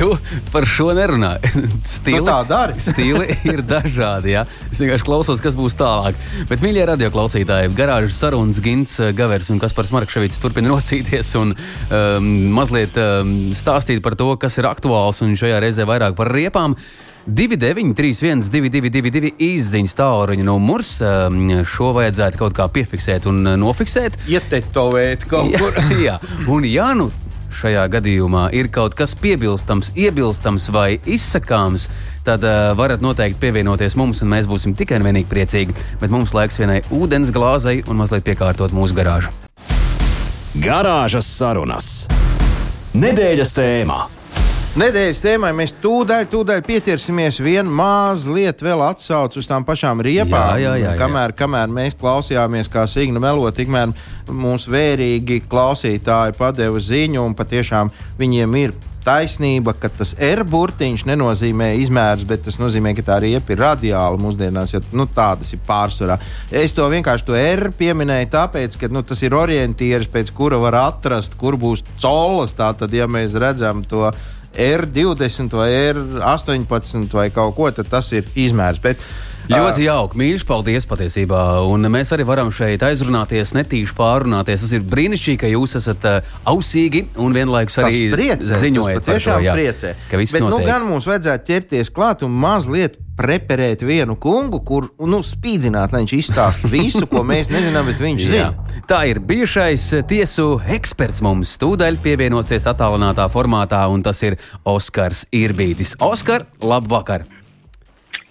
tu 0.00 0.08
par 0.52 0.66
šo 0.68 0.90
nerunā. 0.96 1.34
Stili, 1.94 2.22
nu, 2.22 2.30
tā 2.30 2.38
dari. 2.48 2.78
stili 2.88 3.36
ir 3.48 3.62
dažādi. 3.66 4.34
Ja? 4.36 4.46
Es 4.70 4.80
vienkārši 4.82 5.06
klausos, 5.06 5.44
kas 5.44 5.58
būs 5.58 5.76
tālāk. 5.78 6.18
Bet, 6.50 6.64
mīļie 6.64 6.88
radioklausītāji, 6.92 7.74
garāžas 7.76 8.20
sarunas 8.22 8.62
Gins 8.64 8.98
Gavers 9.16 9.52
un 9.52 9.60
Kaspars 9.62 9.92
Markševits 9.94 10.40
turpina 10.42 10.72
nosīties 10.72 11.34
un 11.40 11.54
um, 11.54 12.32
mazliet 12.56 12.96
um, 13.00 13.52
stāstīt 13.56 14.02
par 14.04 14.16
to, 14.18 14.32
kas 14.40 14.58
ir 14.60 14.70
aktuāls 14.70 15.22
un 15.24 15.36
šajā 15.38 15.62
reizē 15.62 15.88
vairāk 15.88 16.16
par 16.18 16.32
riepām. 16.32 16.78
2931, 17.26 18.48
222, 18.50 19.32
izziņas 19.38 19.94
tālruņa 19.98 20.46
numurs. 20.46 20.96
Ehm, 21.04 21.50
šo 21.68 21.92
vajadzētu 21.96 22.40
kaut 22.40 22.56
kā 22.56 22.66
piefiksēt 22.72 23.28
un 23.30 23.44
eh, 23.46 23.58
nofiksēt. 23.60 24.24
Ietetovēt 24.30 25.28
kaut 25.30 25.54
kur. 25.58 25.78
jā, 26.06 26.18
un 26.50 26.66
ja 26.66 26.92
nu 26.98 27.10
šajā 27.62 27.84
gadījumā 27.92 28.46
ir 28.56 28.70
kaut 28.72 28.96
kas 28.98 29.14
piebilstams, 29.18 29.92
iebilstams 29.98 30.70
vai 30.74 30.96
izsakāms, 31.06 31.86
tad 32.26 32.42
uh, 32.46 32.72
varat 32.78 33.04
noteikti 33.04 33.38
pievienoties 33.42 33.94
mums, 33.98 34.22
un 34.24 34.32
mēs 34.32 34.48
būsim 34.50 34.74
tikai 34.78 34.98
un 34.98 35.06
vienīgi 35.06 35.28
priecīgi. 35.30 35.76
Bet 36.00 36.10
mums 36.14 36.34
laiks 36.34 36.58
vienai 36.58 36.80
ūdens 36.94 37.30
glāzei 37.34 37.82
un 37.86 38.00
mazliet 38.00 38.24
piekārtot 38.26 38.74
mūsu 38.74 38.96
garāžu. 38.98 39.30
Garāžas 40.64 41.28
sarunas. 41.28 41.92
Nedēļas 42.98 43.54
tēmā. 43.56 44.00
Nedēļas 44.72 45.18
tēmai 45.20 45.50
mēs 45.52 45.74
tūdaļ, 45.82 46.22
tūdaļ 46.32 46.62
pieķersimies 46.64 47.42
vien 47.44 47.68
mazliet 47.68 48.62
vēl 48.64 48.80
atsauc 48.86 49.34
uz 49.36 49.44
tām 49.44 49.66
pašām 49.68 50.00
riepām. 50.00 50.54
Jā, 50.56 50.62
jā, 50.62 50.70
jā, 50.80 50.86
jā. 50.86 50.92
Kamēr, 50.96 51.34
kamēr 51.36 51.68
mēs 51.68 51.98
klausījāmies, 52.00 52.70
kā 52.72 52.86
Signa 52.88 53.20
melo, 53.20 53.50
tikmēr 53.52 53.92
mums 54.32 54.64
vērīgi 54.72 55.42
klausītāji 55.52 56.38
padeva 56.40 56.80
ziņu, 56.80 57.20
un 57.20 57.36
patiešām 57.36 57.92
viņiem 58.16 58.58
ir 58.62 58.74
taisnība, 59.04 59.76
ka 59.76 59.92
tas 59.92 60.16
R 60.16 60.40
burtiņš 60.48 61.04
nenozīmē 61.10 61.74
izmērs, 61.82 62.24
bet 62.24 62.46
tas 62.48 62.56
nozīmē, 62.56 62.96
ka 62.96 63.04
tā 63.12 63.20
riepa 63.26 63.52
ir 63.52 63.60
radiāla 63.60 64.24
mūsdienās, 64.24 64.72
jo 64.72 64.80
nu, 64.96 65.04
tādas 65.04 65.52
ir 65.52 65.60
pārsvarā. 65.68 66.16
Es 66.48 66.72
to 66.72 66.88
vienkārši 66.88 67.28
to 67.28 67.36
R 67.36 67.68
pieminēju, 67.76 68.32
tāpēc, 68.40 68.80
ka 68.80 68.88
nu, 68.88 69.04
tas 69.04 69.20
ir 69.20 69.36
orientieris, 69.36 70.08
pēc 70.08 70.32
kura 70.32 70.56
var 70.64 70.80
atrast, 70.86 71.36
kur 71.36 71.60
būs 71.60 71.84
colas. 71.98 72.56
Tātad, 72.56 72.94
ja 72.96 73.10
mēs 73.10 73.36
redzam 73.36 73.84
to 73.84 74.08
R20 74.56 75.58
vai 75.58 75.68
R18 75.92 77.12
vai 77.18 77.28
kaut 77.34 77.56
ko, 77.58 77.70
tad 77.74 77.90
tas 77.92 78.12
ir 78.16 78.28
izmērs. 78.34 78.82
Bet, 78.82 79.02
Ļoti 79.50 79.86
jauki, 79.88 80.18
mīļš, 80.20 80.44
paldies 80.46 80.86
patiesībā. 80.86 81.40
Un 81.66 81.88
mēs 81.90 82.12
arī 82.14 82.26
varam 82.26 82.52
šeit 82.54 82.82
aizrunāties, 82.86 83.54
netīši 83.56 83.96
pārunāties. 83.98 84.62
Tas 84.62 84.74
ir 84.76 84.84
brīnišķīgi, 84.86 85.40
ka 85.42 85.50
jūs 85.50 85.74
esat 85.80 86.06
uh, 86.08 86.34
ausīgi 86.52 87.08
un 87.20 87.34
vienlaikus 87.34 87.80
arī 87.82 88.04
priecē, 88.12 88.60
ziņojat 88.62 89.08
par 89.08 89.18
to. 89.18 89.38
Jā, 89.42 89.56
priecē. 89.58 89.94
Bet 90.12 90.38
nu, 90.38 90.46
notiek. 90.46 90.54
nu, 90.54 90.68
gan 90.68 90.86
mums 90.86 91.08
vajadzētu 91.10 91.50
ķerties 91.50 91.90
klāt 91.94 92.22
un 92.26 92.36
mazliet 92.44 93.00
preparēt 93.22 93.84
vienu 93.86 94.16
kungu, 94.20 94.62
kur 94.66 94.88
nu, 95.06 95.22
spīdzināt, 95.26 95.94
lai 95.94 96.02
viņš 96.04 96.16
izstāsta 96.18 96.70
visu, 96.72 97.06
ko 97.10 97.24
mēs 97.26 97.50
nezinām, 97.52 97.88
bet 97.90 98.02
viņš 98.02 98.30
zina. 98.30 98.80
Tā 98.90 99.04
ir 99.10 99.22
bijušais 99.24 99.88
tiesu 100.10 100.56
eksperts 100.76 101.22
mums 101.24 101.54
stūdaļ 101.58 102.00
pievienosies 102.04 102.66
attālinātā 102.70 103.28
formātā, 103.32 103.84
un 103.92 104.02
tas 104.04 104.22
ir 104.26 104.40
Oskars 104.68 105.26
Irbītis. 105.34 105.96
Oskar, 106.02 106.48
labvakar! 106.62 107.28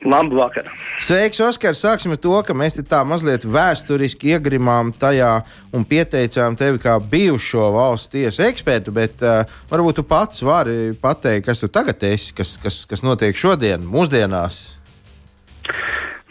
Labu 0.05 0.35
vakar. 0.35 0.65
Sveiks, 0.99 1.39
Oskar. 1.45 1.75
Sāksim 1.77 2.15
ar 2.15 2.17
to, 2.21 2.33
ka 2.45 2.55
mēs 2.57 2.79
tā 2.89 3.03
mazliet 3.05 3.45
vēsturiski 3.45 4.33
iegrimām 4.33 4.89
tajā 4.97 5.29
un 5.77 5.85
pieteicām 5.85 6.57
tevi 6.57 6.81
kā 6.81 6.95
bijušo 7.11 7.67
valsts 7.75 8.09
tiesu 8.09 8.41
ekspertu, 8.47 8.93
bet 8.95 9.21
uh, 9.21 9.45
varbūt 9.69 10.01
tu 10.01 10.05
pats 10.09 10.41
vari 10.41 10.95
pateikt, 10.97 11.45
kas 11.45 11.61
tu 11.61 11.69
tagad 11.69 12.01
esi, 12.09 12.33
kas, 12.33 12.55
kas, 12.63 12.81
kas 12.89 13.05
notiek 13.05 13.37
šodien, 13.37 13.85
mūsdienās. 13.85 14.80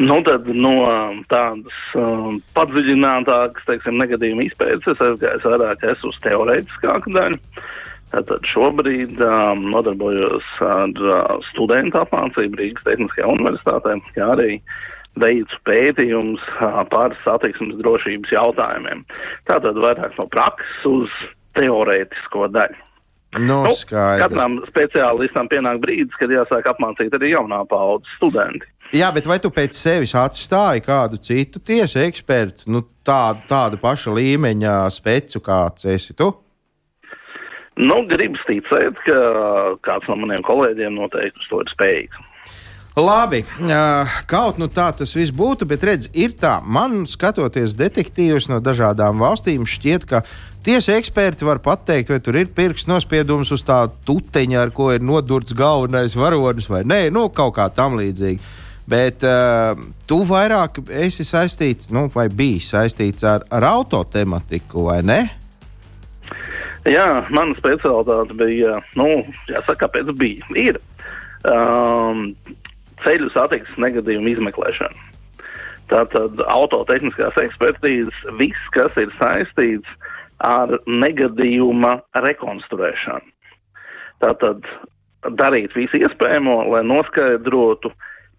Nu, 0.00 0.16
tad 0.24 0.46
no 0.56 0.72
tādas 1.28 1.80
um, 1.98 2.38
padziļinātākas, 2.56 3.66
teiksim, 3.68 3.98
negadījuma 4.00 4.46
izpētes 4.46 4.94
es 4.94 5.02
aizgāju 5.04 5.42
vairāk 5.44 5.84
uz 6.08 6.20
teorētiskāku 6.24 7.12
daļu. 7.18 7.40
Tātad 8.10 8.46
šobrīd 8.48 9.20
um, 9.22 9.66
nodarbojos 9.74 10.46
ar 10.66 10.96
uh, 11.04 11.36
studentu 11.50 12.00
apmācību 12.00 12.58
Rīgas 12.58 12.86
Tehniskajā 12.88 13.28
universitātē, 13.30 13.98
kā 14.16 14.32
arī 14.34 14.56
veicu 15.20 15.60
pētījumus 15.68 16.48
uh, 16.56 16.80
par 16.90 17.14
satiksmes 17.26 17.76
drošības 17.84 18.32
jautājumiem. 18.34 19.04
Tātad 19.52 19.78
vairāk 19.84 20.16
no 20.18 20.26
prakses 20.32 20.88
uz 20.88 21.20
teorētisko 21.60 22.48
daļu. 22.56 22.86
Nu, 23.38 23.60
Nu, 23.62 23.76
katram 24.18 24.58
speciālistam 24.66 25.46
pienāk 25.52 25.78
brīdis, 25.84 26.16
kad 26.18 26.32
jāsāk 26.34 26.66
apmācīt 26.72 27.14
arī 27.14 27.36
jaunā 27.36 27.60
paudze 27.70 28.10
studenti. 28.16 28.66
Jā, 28.90 29.12
bet 29.14 29.26
vai 29.30 29.38
tu 29.38 29.52
pēc 29.54 29.76
sevis 29.78 30.16
atstāji 30.18 30.82
kādu 30.82 31.20
citu 31.22 31.60
tiesu 31.62 32.00
ekspertu, 32.02 32.66
nu, 32.74 32.82
tādu, 33.06 33.44
tādu 33.46 33.78
pašu 33.78 34.16
līmeņa 34.16 34.72
specu, 34.90 35.38
kāds 35.46 35.86
esi 35.86 36.16
tu? 36.18 36.32
Nu, 37.78 38.00
gribas 38.10 38.42
ticēt, 38.48 38.98
ka 39.06 39.20
kāds 39.86 40.10
no 40.10 40.18
maniem 40.18 40.42
kolēģiem 40.44 40.98
noteikti 40.98 41.46
to 41.48 41.62
ir 41.62 41.70
spējīgs. 41.70 42.26
Labi, 42.98 43.44
kaut 44.28 44.58
nu 44.58 44.66
tā 44.66 44.88
tas 44.98 45.14
viss 45.14 45.30
būtu, 45.30 45.68
bet 45.70 45.84
redz, 45.86 46.08
ir 46.10 46.34
tā, 46.36 46.56
man 46.60 47.04
skatoties 47.06 47.76
detektīvus 47.78 48.50
no 48.50 48.58
dažādām 48.58 49.22
valstīm, 49.22 49.62
šķiet, 49.70 50.08
ka 50.10 50.24
tiesa 50.66 50.98
eksperti 50.98 51.46
var 51.46 51.62
pateikt, 51.62 52.10
vai 52.10 52.18
tur 52.18 52.40
ir 52.42 52.50
pirksts 52.50 52.90
nospiedums 52.90 53.54
uz 53.54 53.62
tā 53.64 53.84
tuteņa, 54.08 54.58
ar 54.66 54.74
ko 54.74 54.90
ir 54.90 55.06
nodurts 55.06 55.54
galvenais 55.54 56.18
varonis, 56.18 56.66
vai 56.68 56.82
nē, 56.82 57.04
nu, 57.14 57.28
kaut 57.30 57.54
kā 57.60 57.70
tam 57.70 57.94
līdzīga. 58.02 58.58
Bet 58.90 59.22
uh, 59.22 59.78
tu 60.10 60.22
vairāk 60.26 60.80
esi 61.04 61.22
saistīts, 61.26 61.92
nu, 61.94 62.08
vai 62.14 62.26
bijis 62.26 62.72
saistīts 62.72 63.26
ar, 63.26 63.44
ar 63.54 63.66
autotematiku, 63.68 64.88
vai 64.88 64.98
ne? 65.06 65.20
Jā, 66.88 67.26
mana 67.30 67.54
specialitāte 67.58 68.34
bija, 68.40 68.80
nu, 68.98 69.06
jāsaka, 69.50 69.84
kāpēc 69.84 70.10
bija. 70.18 70.48
Ir 70.58 70.80
um, 71.44 72.30
ceļu 73.04 73.30
satiksmes 73.34 73.84
negadījumu 73.84 74.32
izmeklēšana. 74.34 75.06
Tātad 75.90 76.40
autotehniskās 76.46 77.36
ekspertīzes, 77.42 78.22
viss, 78.38 78.70
kas 78.74 78.94
ir 79.00 79.10
saistīts 79.18 79.98
ar 80.46 80.76
negadījuma 80.86 81.98
rekonstruēšanu. 82.24 83.26
Tātad 84.22 84.66
darīt 85.36 85.74
visu 85.76 86.00
iespējamo, 86.00 86.62
lai 86.72 86.84
noskaidrotu, 86.86 87.92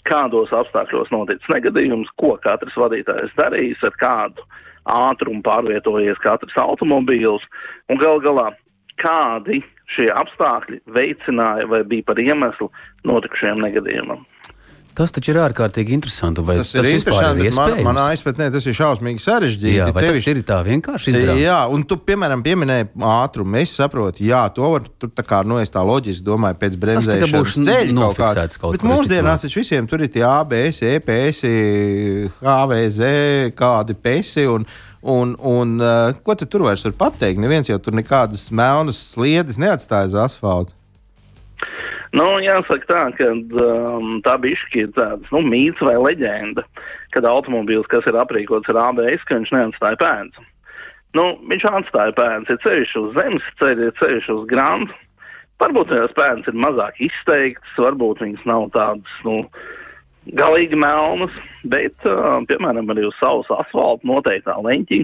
kādos 0.09 0.53
apstākļos 0.55 1.11
noticis 1.13 1.53
negadījums, 1.53 2.09
ko 2.21 2.35
katrs 2.43 2.77
vadītājs 2.79 3.33
darījis, 3.37 3.83
ar 3.85 3.97
kādu 4.01 4.45
ātrumu 4.91 5.43
pārvietojies 5.45 6.19
katrs 6.23 6.57
automobīls, 6.57 7.43
un 7.89 8.01
gal 8.01 8.21
galā 8.23 8.49
kādi 9.01 9.61
šie 9.95 10.07
apstākļi 10.15 10.81
veicināja 10.95 11.67
vai 11.69 11.83
bija 11.87 12.07
par 12.07 12.21
iemeslu 12.21 12.69
notikušajam 13.07 13.61
negadījumam. 13.65 14.25
Tas 14.97 15.13
taču 15.15 15.31
ir 15.31 15.39
ārkārtīgi 15.39 15.93
interesanti. 15.95 16.43
Vai 16.43 16.57
Tas, 16.59 16.73
tas 16.75 16.87
ir 16.87 16.97
interesanti. 16.97 17.45
ir 17.45 17.53
bet 17.53 17.57
Man, 17.57 17.75
manā 17.85 18.05
izpratnē 18.15 18.49
tas 18.51 18.65
ir 18.67 18.75
šausmīgi 18.75 19.23
sarežģīti. 19.23 19.75
Jā, 19.77 19.85
vai 19.95 20.03
tas 20.03 20.27
ir 20.27 20.41
tā 20.47 20.57
vienkārši 20.67 21.13
izdarāms? 21.13 21.39
Jā, 21.45 21.59
un 21.71 21.85
tu, 21.87 21.97
piemēram, 22.09 22.43
pieminēji 22.43 22.89
ātrumu. 23.07 23.55
Es 23.61 23.75
saprotu, 23.79 24.25
jā, 24.27 24.41
to 24.55 24.67
var 24.73 24.89
tur 24.99 25.13
tā 25.15 25.23
kā, 25.27 25.39
nu, 25.47 25.61
es 25.63 25.71
tā 25.71 25.83
loģiski 25.87 26.25
domāju, 26.27 26.59
pēc 26.59 26.75
bremzēšanas 26.83 27.57
ceļa 27.61 27.95
kaut 28.01 28.19
kāds. 28.19 28.59
kaut 28.59 28.75
Bet 28.75 28.83
kur, 28.83 28.91
mūsdienās 28.91 29.45
taču 29.45 29.61
visiem 29.63 29.87
tur 29.87 30.03
ir 30.03 30.11
tie 30.11 30.25
ABS, 30.27 30.83
EPS, 30.91 31.41
HVZ, 32.43 33.13
kādi 33.55 33.95
pesi 33.95 34.45
un, 34.49 34.67
un, 35.01 35.33
un 35.39 35.73
uh, 35.79 36.19
ko 36.19 36.35
tu 36.35 36.49
tur 36.51 36.67
vairs 36.67 36.83
var 36.89 36.97
pateikt? 37.07 37.39
Neviens 37.41 37.71
jau 37.71 37.79
tur 37.79 37.95
nekādas 37.95 38.49
melnas 38.51 38.99
sliedes 39.13 39.61
neatstāja 39.61 40.11
uz 40.11 40.19
asfalta. 40.27 40.75
Nu, 42.11 42.25
jāsaka 42.43 42.87
tā, 42.89 43.01
ka 43.15 43.27
um, 43.31 44.17
tā 44.25 44.33
bišķi 44.43 44.81
ir 44.83 44.89
tāds, 44.97 45.27
nu, 45.31 45.39
mīts 45.47 45.79
vai 45.85 45.95
leģenda, 45.95 46.65
kad 47.15 47.27
automobīls, 47.27 47.87
kas 47.91 48.07
ir 48.09 48.19
aprīkots 48.19 48.71
ar 48.73 48.81
ABS, 48.89 49.23
ka 49.27 49.37
viņš 49.39 49.53
neatstāja 49.55 49.99
pēdas. 50.01 50.49
Nu, 51.15 51.25
viņš 51.47 51.67
atstāja 51.69 52.15
pēdas, 52.17 52.51
ir 52.51 52.59
ceļš 52.65 52.97
uz 52.99 53.15
zemes 53.15 53.47
ceļa, 53.61 53.87
ir 53.87 53.95
ceļš 54.01 54.27
uz 54.35 54.43
grandu. 54.51 54.99
Varbūt 55.63 55.91
tās 55.93 56.15
pēdas 56.17 56.51
ir 56.51 56.59
mazāk 56.59 56.99
izteiktas, 57.07 57.79
varbūt 57.79 58.25
viņas 58.25 58.43
nav 58.49 58.67
tādas, 58.75 59.15
nu, 59.27 59.37
galīgi 60.35 60.79
melnas, 60.83 61.35
bet, 61.63 61.95
uh, 62.09 62.41
piemēram, 62.49 62.91
arī 62.91 63.07
uz 63.07 63.15
savas 63.21 63.51
asfalta 63.61 64.07
noteiktā 64.09 64.57
leņķī 64.59 65.03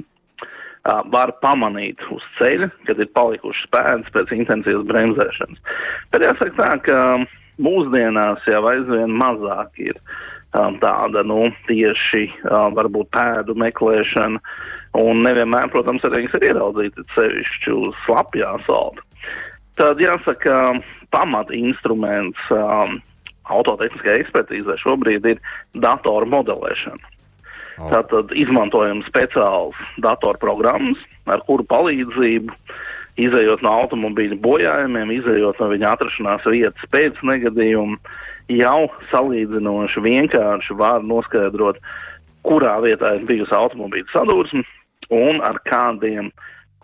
var 1.14 1.34
pamanīt 1.44 2.02
uz 2.14 2.24
ceļa, 2.38 2.70
kad 2.88 3.02
ir 3.02 3.12
palikušas 3.18 3.72
pēdas 3.74 4.14
pēc 4.16 4.34
intensīvas 4.38 4.88
bremzēšanas. 4.90 5.76
Bet 6.14 6.26
jāsaka 6.26 6.56
tā, 6.60 6.70
ka 6.88 7.00
mūsdienās 7.64 8.46
jau 8.48 8.64
aizvien 8.70 9.14
mazāk 9.18 9.82
ir 9.82 9.98
um, 9.98 10.78
tāda, 10.84 11.24
nu, 11.28 11.44
tieši 11.70 12.28
uh, 12.30 12.70
varbūt 12.78 13.12
pēdu 13.16 13.58
meklēšana, 13.60 14.42
un 14.98 15.26
nevienmēr, 15.26 15.70
protams, 15.74 16.06
arī 16.08 16.24
viņas 16.24 16.40
ir 16.40 16.48
ieraudzītas 16.52 17.12
sevišķi 17.18 17.76
uz 17.76 18.00
slapjā 18.06 18.56
asfalta. 18.60 19.04
Tad 19.78 20.00
jāsaka, 20.02 20.80
pamat 21.14 21.52
instruments 21.54 22.50
um, 22.54 22.98
autotehniskajai 23.54 24.24
ekspertīzē 24.24 24.80
šobrīd 24.82 25.28
ir 25.34 25.44
datoru 25.84 26.28
modelēšana. 26.32 27.17
Oh. 27.78 27.90
Tātad 27.94 28.32
izmantojam 28.34 29.04
speciāls 29.06 29.78
datorprogrammas, 30.02 31.02
ar 31.30 31.44
kuru 31.46 31.66
palīdzību, 31.70 32.56
izējot 33.22 33.62
no 33.66 33.74
automobīļa 33.84 34.40
bojājumiem, 34.42 35.14
izējot 35.20 35.62
no 35.62 35.70
viņa 35.74 35.94
atrašanās 35.94 36.48
vietas 36.50 36.90
pēc 36.94 37.22
negadījuma, 37.26 38.00
jau 38.54 38.90
salīdzinoši 39.12 40.04
vienkārši 40.06 40.78
var 40.80 41.06
noskaidrot, 41.06 41.82
kurā 42.48 42.78
vietā 42.86 43.18
ir 43.18 43.26
bijusi 43.30 43.54
automobīļa 43.58 44.14
sadursme 44.14 44.64
un 45.14 45.42
ar 45.46 45.60
kādiem 45.68 46.32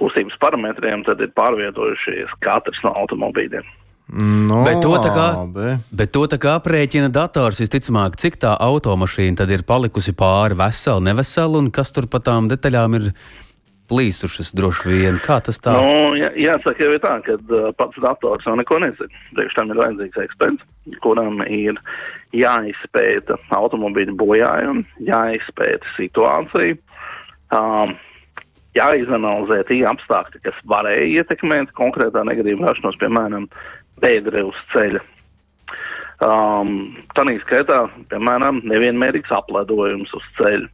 kustības 0.02 0.36
parametriem 0.42 1.06
tad 1.08 1.22
ir 1.22 1.32
pārvietojušies 1.38 2.34
katrs 2.44 2.82
no 2.86 2.94
automobīļiem. 3.02 3.66
No, 4.14 4.64
Bet 4.68 4.82
to 4.84 4.92
tā 5.00 5.10
kā, 5.16 5.28
labi. 5.40 5.78
bet 5.96 6.12
to 6.14 6.26
tā 6.28 6.38
kā 6.38 6.58
aprēķina 6.60 7.08
dators, 7.14 7.62
visticamāk, 7.64 8.18
cik 8.20 8.36
tā 8.42 8.52
automašīna 8.60 9.40
tad 9.40 9.54
ir 9.56 9.64
palikusi 9.64 10.12
pāri 10.14 10.58
vesela, 10.60 11.00
nevesela, 11.02 11.62
un 11.64 11.72
kas 11.72 11.94
tur 11.96 12.10
pa 12.12 12.20
tām 12.20 12.50
detaļām 12.52 12.98
ir 13.00 13.08
plīsušas 13.90 14.52
droši 14.56 14.92
vien. 14.92 15.20
Kā 15.24 15.40
tas 15.44 15.60
tā? 15.64 15.74
Nu, 15.80 16.14
jā, 16.20 16.30
jāsaka, 16.36 16.84
jau 16.84 16.94
ir 16.94 17.02
tā, 17.04 17.16
ka 17.26 17.38
uh, 17.40 17.72
pats 17.80 18.00
dators 18.04 18.46
jau 18.48 18.56
neko 18.60 18.80
nezina. 18.84 19.24
Priekš 19.38 19.58
tam 19.58 19.72
ir 19.74 19.82
vajadzīgs 19.82 20.22
eksperts, 20.28 20.68
kuram 21.04 21.42
ir 21.48 21.80
jāizpēta 22.36 23.38
automobīļa 23.56 24.16
bojājumi, 24.20 24.84
jāizpēta 25.10 25.94
situācija, 25.98 26.76
um, 27.56 27.94
jāizanalizē 28.78 29.62
tie 29.70 29.84
apstākļi, 29.90 30.42
kas 30.48 30.60
varēja 30.70 31.22
ietekmēt 31.22 31.74
konkrētā 31.78 32.24
negadījuma 32.26 32.72
rašanos, 32.72 32.98
piemēram, 33.04 33.48
pēdre 34.02 34.46
uz 34.50 34.62
ceļa. 34.74 35.02
Um, 36.24 36.94
Tādā 37.18 37.36
skaitā, 37.44 37.84
piemēram, 38.12 38.62
nevienmērīgs 38.70 39.34
apledojums 39.36 40.14
uz 40.16 40.26
ceļa. 40.40 40.70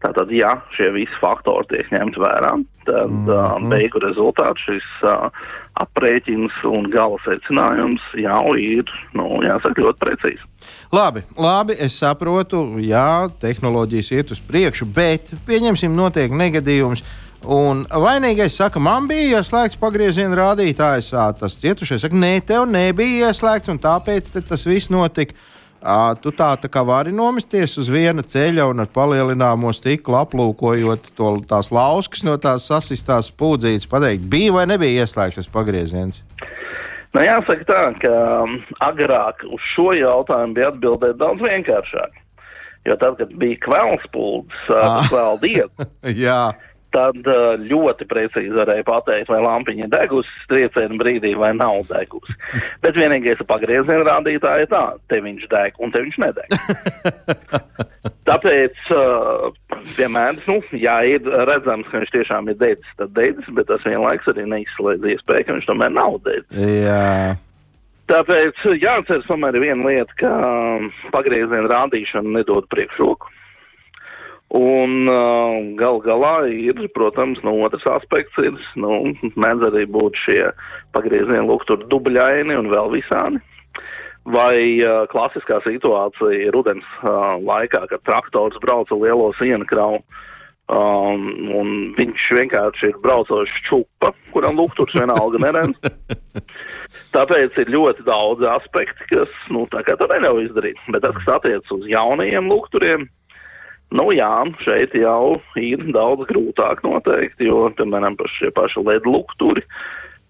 Tātad, 0.00 0.30
ja 0.32 0.54
šie 0.72 0.88
visi 0.94 1.12
faktori 1.20 1.68
tiek 1.68 1.90
ņemti 1.92 2.22
vērā, 2.22 2.54
tad 2.86 3.10
mm 3.10 3.26
-hmm. 3.28 3.66
beigu 3.68 4.00
rezultāts 4.00 4.62
šis 4.64 4.86
uh, 5.04 5.28
aprēķins 5.76 6.56
un 6.64 6.88
gala 6.90 7.18
secinājums 7.24 8.00
jau 8.16 8.54
ir, 8.56 8.88
nu, 9.12 9.42
jāsaka, 9.44 9.84
ļoti 9.84 10.00
precīzi. 10.00 10.48
Labi, 10.92 11.22
labi, 11.36 11.76
es 11.78 11.98
saprotu, 12.00 12.64
jā, 12.80 13.28
tehnoloģijas 13.40 14.10
iet 14.16 14.32
uz 14.32 14.40
priekšu, 14.40 14.88
bet 14.88 15.34
pieņemsim, 15.46 15.92
notiek 15.96 16.32
negadījums. 16.32 17.04
Un 17.40 17.86
vainīgais 17.88 18.52
saka, 18.58 18.80
man 18.82 19.06
bija 19.08 19.38
ieslēgts 19.40 19.78
pagrieziena 19.80 20.36
rādītājs. 20.36 21.14
Tas 21.40 21.56
cietušais 21.62 22.04
saka, 22.04 22.18
nē, 22.20 22.34
tev 22.44 22.66
nebija 22.68 23.30
ieslēgts, 23.30 23.72
un 23.72 23.80
tāpēc 23.80 24.28
tas 24.36 24.66
viss 24.68 24.92
notika. 24.92 25.36
Ā, 25.80 26.12
Tu 26.20 26.28
tā, 26.36 26.50
tā 26.60 26.68
kā 26.68 26.82
vari 26.84 27.08
nomesties 27.16 27.78
uz 27.80 27.88
viena 27.88 28.20
ceļa 28.20 28.66
un 28.68 28.84
ar 28.84 28.90
palielināmo 28.92 29.72
stiklu 29.72 30.18
aplūkojot 30.20 31.08
to, 31.16 31.30
tās 31.48 31.72
lauskas 31.72 32.20
no 32.28 32.36
tās 32.36 32.68
sasistās 32.68 33.32
pūdzītes, 33.32 33.88
pateikt, 33.88 34.28
bija 34.28 34.58
vai 34.58 34.66
nebija 34.68 35.06
ieslēgts 35.06 35.40
tas 35.40 35.48
pagrieziens. 35.48 36.20
Nu, 37.16 37.24
jāsaka 37.24 37.64
tā, 37.64 37.82
ka 38.04 38.12
um, 38.44 38.58
agrāk 38.84 39.40
uz 39.48 39.62
šo 39.72 39.94
jautājumu 39.96 40.58
bija 40.58 40.68
atbildēt 40.74 41.16
daudz 41.18 41.40
vienkāršāk. 41.48 42.20
Jo 42.84 42.96
tad, 43.00 43.16
kad 43.16 43.32
bija 43.40 43.56
kvēlspulds, 43.64 44.60
kvēl 45.08 45.40
diena, 45.40 45.88
jā, 46.26 46.42
tad 46.94 47.18
uh, 47.28 47.54
ļoti 47.60 48.06
precīzi 48.10 48.54
varēja 48.54 48.86
pateikt, 48.88 49.30
vai 49.32 49.40
lampiņa 49.44 49.86
ir 49.86 49.92
degusi 49.92 50.46
trieciena 50.50 50.98
brīdī 51.00 51.32
vai 51.38 51.52
nav 51.56 51.82
degusi. 51.90 52.36
Bet 52.84 52.98
vienīgais 52.98 53.42
pagrieziena 53.48 54.06
rādītāju 54.08 54.66
ir 54.66 54.70
tā, 54.72 54.84
te 55.10 55.20
viņš 55.24 55.48
deg 55.52 55.80
un 55.82 55.94
te 55.94 56.04
viņš 56.04 56.20
nedeg. 56.24 56.56
Tāpēc 58.30 58.90
uh, 58.94 59.50
vienmēr, 59.96 60.38
nu, 60.46 60.60
ja 60.78 61.00
ir 61.08 61.26
redzams, 61.50 61.88
ka 61.90 62.02
viņš 62.02 62.14
tiešām 62.14 62.50
ir 62.52 62.58
dedzis, 62.60 62.96
tad 63.00 63.14
dedzis, 63.16 63.48
bet 63.56 63.68
tas 63.70 63.84
vienlaiks 63.86 64.28
arī 64.30 64.46
neizslēdz 64.50 65.08
iespēju, 65.16 65.46
ka 65.46 65.56
viņš 65.56 65.70
tomēr 65.70 65.94
nav 65.96 66.20
dedzis. 66.26 66.68
Jā. 66.84 67.34
Tāpēc 68.10 68.64
jāatceras 68.82 69.26
tomēr 69.28 69.58
viena 69.62 69.86
lieta, 69.86 70.14
ka 70.18 70.30
um, 70.46 70.88
pagrieziena 71.14 71.68
rādīšana 71.70 72.40
nedod 72.40 72.66
priekšroku. 72.72 73.30
Un 74.50 75.06
uh, 75.06 75.60
gal 75.78 76.00
galā 76.02 76.48
ir, 76.50 76.80
protams, 76.90 77.38
no 77.46 77.52
otrs 77.62 77.84
aspekts 77.86 78.34
ir, 78.42 78.56
nu, 78.82 79.12
mēdz 79.38 79.68
arī 79.68 79.84
būt 79.86 80.18
šie 80.24 80.40
pagriezieni 80.96 81.46
lukturi 81.46 81.86
dubļaini 81.92 82.56
un 82.58 82.70
vēl 82.72 82.90
visādi. 82.96 83.38
Vai 84.26 84.82
uh, 84.82 85.04
klasiskā 85.10 85.60
situācija 85.62 86.50
rudens 86.56 86.88
uh, 87.04 87.38
laikā, 87.38 87.84
kad 87.92 88.02
traktors 88.08 88.58
brauca 88.64 88.98
lielo 88.98 89.30
sienu 89.38 89.68
kravu, 89.70 90.02
um, 90.66 91.30
un 91.60 91.70
viņš 91.94 92.26
vienkārši 92.40 92.90
ir 92.90 92.98
braucošs 93.06 93.62
čupa, 93.68 94.10
kuram 94.34 94.58
lukturs 94.58 94.98
vienalga 94.98 95.44
neredz. 95.46 95.78
Tāpēc 97.14 97.54
ir 97.62 97.70
ļoti 97.70 98.02
daudz 98.10 98.42
aspekti, 98.50 99.06
kas, 99.14 99.30
nu, 99.54 99.62
tā 99.70 99.86
kā 99.86 99.94
to 99.94 100.10
neļauj 100.10 100.48
izdarīt. 100.48 100.82
Bet 100.90 101.06
tas, 101.06 101.14
kas 101.22 101.36
attiec 101.38 101.74
uz 101.78 101.86
jaunajiem 101.86 102.50
lukturiem, 102.50 103.06
Nu, 103.90 104.06
jā, 104.14 104.30
šeit 104.62 104.94
jau 104.94 105.40
ir 105.58 105.80
daudz 105.94 106.28
grūtāk 106.28 106.84
noteikti, 106.86 107.48
jo, 107.48 107.64
piemēram, 107.74 108.14
par 108.18 108.30
šie 108.36 108.52
paši 108.54 108.84
LED 108.86 109.08
lukturi, 109.10 109.64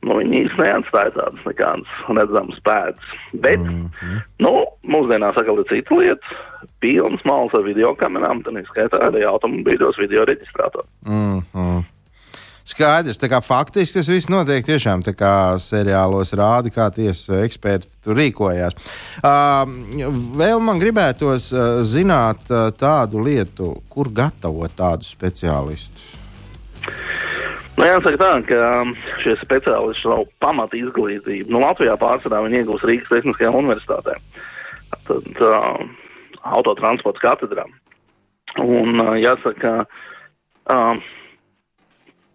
nu, 0.07 0.17
viņi 0.17 0.47
īsti 0.47 0.65
neatstāja 0.65 1.13
tādas 1.19 1.45
nekādas 1.45 1.99
redzamas 2.09 2.63
pēdas. 2.65 3.11
Bet, 3.33 3.61
mm 3.61 3.91
-hmm. 4.01 4.23
nu, 4.47 4.55
mūsdienās 4.95 5.37
atkal 5.37 5.61
ir 5.61 5.69
cita 5.69 5.99
lieta, 5.99 6.41
pilns 6.81 7.25
mals 7.29 7.53
ar 7.55 7.67
video 7.69 7.93
kamerām, 7.95 8.41
tad 8.43 8.57
izskaitā 8.57 9.03
arī 9.11 9.27
automobīļos 9.29 10.01
video 10.01 10.25
reģistrātori. 10.25 10.89
Mm 11.05 11.43
-hmm. 11.53 11.85
Skaidrs, 12.71 13.19
tā 13.19 13.27
kā 13.33 13.41
faktiski 13.43 13.99
tas 13.99 14.09
viss 14.11 14.31
notiek 14.31 14.63
tiešām 14.67 15.03
tā 15.03 15.15
kā 15.19 15.33
seriālos 15.63 16.31
rāda, 16.39 16.71
kā 16.71 16.87
tiesa 16.95 17.43
eksperti 17.43 17.97
tur 18.05 18.19
rīkojās. 18.21 18.77
Uh, 19.25 19.65
vēl 20.39 20.63
man 20.63 20.79
gribētos 20.83 21.51
uh, 21.55 21.83
zināt 21.83 22.47
uh, 22.53 22.69
tādu 22.71 23.25
lietu, 23.27 23.73
kur 23.91 24.13
gatavot 24.15 24.73
tādus 24.79 25.11
speciālistus. 25.17 26.17
Nu, 27.81 27.87
jāsaka 27.89 28.19
tā, 28.21 28.33
ka 28.45 28.65
šie 29.23 29.39
speciālisti 29.41 30.05
savu 30.05 30.27
pamatu 30.45 30.77
izglītību 30.77 31.49
nu, 31.49 31.63
Latvijā 31.65 31.95
pārsvarā 32.01 32.43
viņi 32.45 32.61
iegūst 32.61 32.85
Rīgas 32.85 33.09
Tehniskajā 33.09 33.53
universitātē. 33.57 34.19
Tad 35.09 35.41
uh, 35.47 35.79
autotransporta 36.59 37.23
katedrā. 37.25 37.65
Un 38.61 39.01
uh, 39.01 39.15
jāsaka, 39.17 39.79
uh, 40.75 41.09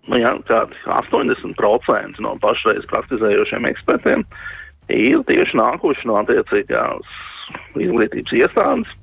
nu, 0.10 0.20
jā, 0.22 0.34
kādi 0.50 0.78
80% 0.86 2.22
no 2.24 2.36
pašreiz 2.44 2.86
praktizējošiem 2.92 3.70
ekspertiem 3.72 4.26
ir 4.94 5.24
tieši 5.30 5.58
nākuši 5.58 6.10
no 6.10 6.20
attiecīgās 6.22 7.18
izglītības 7.80 8.38
iestādes. 8.42 8.94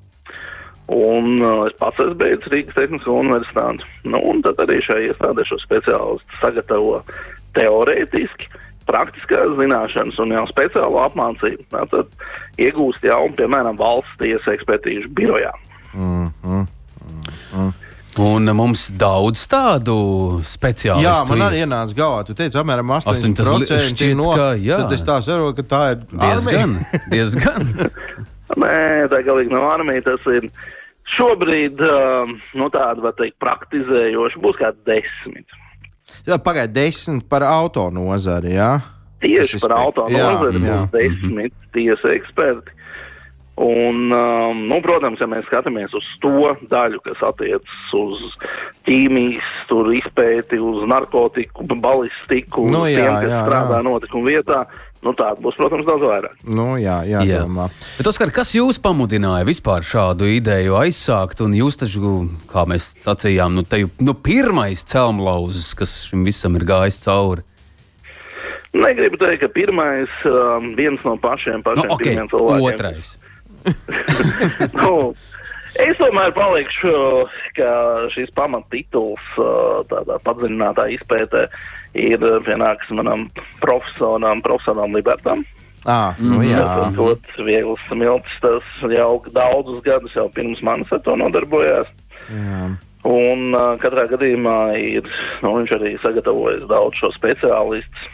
Un 0.92 1.38
uh, 1.40 1.62
es 1.68 1.76
pats 1.78 2.00
esmu 2.02 2.18
beidzis 2.20 2.50
Rīgas 2.52 2.76
Tehnisko 2.76 3.14
universitāti. 3.22 3.86
Nu, 4.04 4.18
un 4.28 4.42
tad 4.44 4.58
arī 4.64 4.80
šai 4.84 5.06
iestādē 5.06 5.44
šo 5.48 5.60
speciālistu 5.62 6.40
sagatavo 6.42 6.98
teorētiski, 7.56 8.48
praktiskās 8.88 9.54
zināšanas 9.60 10.18
un 10.22 10.34
jau 10.34 10.42
speciālo 10.50 11.04
apmācību. 11.06 11.68
Tad 11.70 12.16
iegūst 12.60 13.06
jau, 13.06 13.22
piemēram, 13.38 13.78
valsts 13.80 14.18
tiesa 14.20 14.56
ekspertīžu 14.56 15.12
birojā. 15.16 15.52
Mm. 15.92 16.28
Un 18.20 18.44
mums 18.52 18.90
daudz 19.00 19.46
tādu 19.48 19.94
speciālistu. 20.44 21.06
Jā, 21.06 21.14
man 21.30 21.44
arī 21.46 21.62
ienāca 21.64 21.96
galvā. 21.96 22.26
Tu 22.28 22.36
teici, 22.36 22.58
apmēram 22.60 22.90
80% 22.98 23.72
šķiet, 23.88 24.12
no 24.18 24.34
ka, 24.36 24.50
jā. 24.60 24.82
Tad 24.82 24.92
es 24.98 25.04
tā 25.06 25.16
saprotu, 25.24 25.62
ka 25.62 25.64
tā 25.70 25.80
ir 25.94 26.02
diezgan. 26.12 26.74
diezgan. 27.08 27.70
Nē, 28.62 29.08
tā 29.08 29.22
galīgi 29.24 29.54
nav 29.54 29.64
armija. 29.70 30.04
Tas 30.10 30.28
ir 30.34 30.50
šobrīd, 31.14 31.80
um, 31.88 32.36
nu 32.60 32.68
tāda, 32.74 33.00
var 33.06 33.16
teikt, 33.16 33.38
praktizējoša. 33.40 34.42
Būs 34.44 34.60
kā 34.60 34.74
desmit. 34.84 35.56
Jā, 36.28 36.36
pagaid, 36.36 36.74
desmit 36.76 37.24
par 37.32 37.46
auto 37.48 37.88
nozari, 37.94 38.58
jā? 38.58 38.74
Tieši 39.24 39.62
par 39.64 39.78
auto 39.86 40.04
nozari 40.12 40.60
būs 40.60 40.92
desmit 40.92 41.56
tiesa 41.72 42.12
eksperti. 42.12 42.76
Un, 43.54 44.08
um, 44.16 44.60
nu, 44.64 44.78
protams, 44.80 45.20
ja 45.20 45.26
mēs 45.28 45.44
skatāmies 45.44 45.92
uz 45.92 46.06
to 46.22 46.54
daļu, 46.70 47.02
kas 47.04 47.20
attiecas 47.28 47.90
uz 47.92 48.22
ķīmijas, 48.88 49.50
izpēti, 49.98 50.56
uz 50.56 50.86
narkotiku, 50.88 51.66
balistiku, 51.76 52.64
nu, 52.72 52.86
jā, 52.88 53.04
tiem, 53.04 53.12
kas 53.12 53.28
jā, 53.28 53.42
strādā 53.46 53.76
jā. 53.78 53.84
notikumu 53.84 54.30
vietā, 54.32 54.62
nu, 55.04 55.12
tāda 55.18 55.36
būs, 55.44 55.58
protams, 55.60 55.84
daudz 55.84 56.06
vairāk. 56.08 56.34
Nu, 56.48 56.66
jā, 56.80 57.02
jā, 57.08 57.22
Jā. 57.28 57.42
domā. 57.44 57.68
Bet, 57.98 58.08
Oskar, 58.08 58.32
kas 58.34 58.54
jūs 58.56 58.80
pamudināja 58.82 59.44
vispār 59.48 59.84
šādu 59.84 60.30
ideju 60.32 60.78
aizsākt? 60.80 61.44
Un 61.44 61.56
jūs 61.58 61.76
taču, 61.82 62.12
kā 62.50 62.64
mēs 62.68 62.88
sacījām, 63.04 63.56
nu, 63.58 63.66
te 63.68 63.84
jau 63.84 63.90
nu, 64.00 64.16
pirmais 64.16 64.84
celmlauzis, 64.88 65.74
kas 65.78 65.96
šim 66.08 66.24
visam 66.24 66.56
ir 66.56 66.64
gājis 66.68 67.02
cauri. 67.04 67.44
Negribu 68.72 69.20
teikt, 69.20 69.42
ka 69.44 69.50
pirmais, 69.52 70.12
um, 70.24 70.72
viens 70.78 71.02
no 71.04 71.18
pašiem, 71.20 71.60
pašiem 71.60 71.90
Nu, 71.90 71.98
okay, 71.98 72.16
cilvēkiem. 72.16 72.64
otrais. 72.72 73.18
nu, 74.80 75.14
es 75.82 75.96
tomēr 76.00 76.32
palikšu, 76.36 76.92
ka 77.56 77.70
šis 78.14 78.32
pamattituls 78.36 79.24
uh, 79.40 79.80
tādā 79.90 80.18
padziļinātā 80.26 80.88
izpētē 80.98 81.46
ir 81.98 82.22
pienāks 82.46 82.88
manam 82.96 83.26
profesoram, 83.60 84.40
profesoram 84.44 84.94
Libertam. 84.96 85.44
À, 85.84 86.14
nu, 86.22 86.38
Mhm. 86.38 86.46
jā. 86.46 86.62
Tas 86.62 86.94
ļoti 86.94 87.44
viegls 87.48 87.80
smilts, 87.90 88.30
tas 88.40 88.62
jau 88.86 89.18
daudzus 89.34 89.82
gadus 89.82 90.14
jau 90.14 90.28
pirms 90.30 90.62
manis 90.62 90.92
ar 90.92 91.00
to 91.02 91.16
nodarbojās. 91.18 91.88
jā. 92.30 92.70
Un 93.02 93.50
uh, 93.50 93.74
katrā 93.82 94.04
gadījumā 94.06 94.78
ir, 94.78 95.02
nu, 95.42 95.56
viņš 95.58 95.72
arī 95.74 95.96
sagatavojis 95.98 96.68
daudz 96.70 96.94
šo 97.00 97.08
speciālistu. 97.16 98.04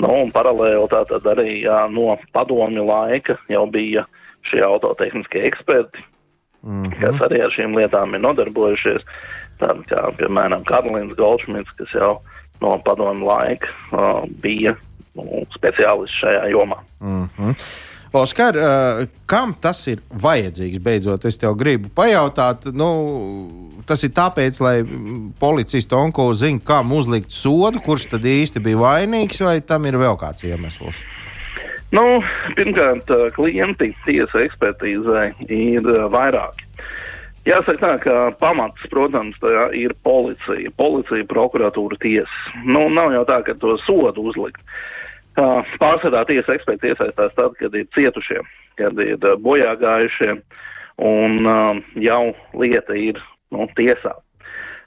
Nu, 0.00 0.30
paralēli 0.32 0.88
tātad 0.88 1.26
arī 1.28 1.58
jā, 1.66 1.82
no 1.92 2.14
padomju 2.32 2.86
laika 2.88 3.36
jau 3.52 3.66
bija 3.68 4.06
šie 4.50 4.62
autotehniskie 4.66 5.44
eksperti, 5.48 6.04
mm 6.62 6.84
-hmm. 6.84 7.00
kas 7.00 7.26
arī 7.28 7.42
ar 7.44 7.54
šīm 7.56 7.76
lietām 7.76 8.14
ir 8.14 8.24
nodarbojušies. 8.26 9.06
Tādi 9.58 9.82
kā, 9.90 10.04
piemēram, 10.20 10.62
Karolīns 10.64 11.16
Goldšmits, 11.18 11.74
kas 11.78 11.94
jau 11.94 12.20
no 12.60 12.78
padomju 12.84 13.26
laika 13.26 13.66
uh, 13.92 14.22
bija 14.42 14.74
nu, 15.14 15.42
speciālists 15.56 16.20
šajā 16.22 16.50
jomā. 16.52 16.78
Oskar, 18.12 18.56
uh, 18.56 19.06
kam 19.28 19.52
tas 19.60 19.82
ir 19.90 20.00
vajadzīgs? 20.08 20.80
Beidzot, 20.80 21.26
es 21.28 21.36
tev 21.36 21.56
gribu 21.60 21.90
pajautāt. 21.94 22.64
Nu, 22.72 22.88
tas 23.86 24.02
ir 24.06 24.14
tāpēc, 24.16 24.60
lai 24.64 24.78
mm, 24.80 25.34
policists 25.40 25.92
Onko 25.92 26.30
zinātu, 26.32 26.64
kam 26.70 26.92
uzlikt 26.96 27.34
sodu, 27.34 27.82
kurš 27.84 28.08
tad 28.14 28.24
īsti 28.24 28.62
bija 28.64 28.80
vainīgs, 28.80 29.42
vai 29.44 29.58
tam 29.60 29.84
ir 29.90 30.00
vēl 30.00 30.16
kāds 30.20 30.46
iemesls? 30.48 31.02
Nu, 31.88 32.04
pirmkārt, 32.52 33.08
uh, 33.14 33.30
klienti 33.32 33.94
tiesa 34.04 34.42
ekspertīzē 34.44 35.22
ir 35.48 35.86
uh, 35.88 36.04
vairāki. 36.12 36.66
Jāsaka 37.48 37.80
tā, 37.80 37.92
ka 38.02 38.16
pamats, 38.36 38.84
protams, 38.92 39.38
ir 39.72 39.94
policija. 40.04 40.68
Policija, 40.76 41.24
prokuratūra, 41.30 41.96
tiesa. 42.02 42.52
Nu, 42.68 42.90
nav 42.92 43.14
jau 43.14 43.24
tā, 43.30 43.40
ka 43.46 43.56
to 43.56 43.78
sodu 43.86 44.26
uzlikt. 44.28 44.60
Pārsvarā 45.38 46.26
tiesa 46.28 46.58
eksperti 46.58 46.90
iesaistās 46.90 47.32
tad, 47.38 47.54
kad 47.56 47.72
ir 47.78 47.88
cietušie, 47.96 48.42
kad 48.76 49.00
ir 49.00 49.16
uh, 49.22 49.38
bojā 49.40 49.72
gājušie, 49.80 50.36
un 51.08 51.46
jau 52.02 52.22
lieta 52.58 52.96
ir 52.98 53.20
nu, 53.54 53.68
tiesā. 53.78 54.16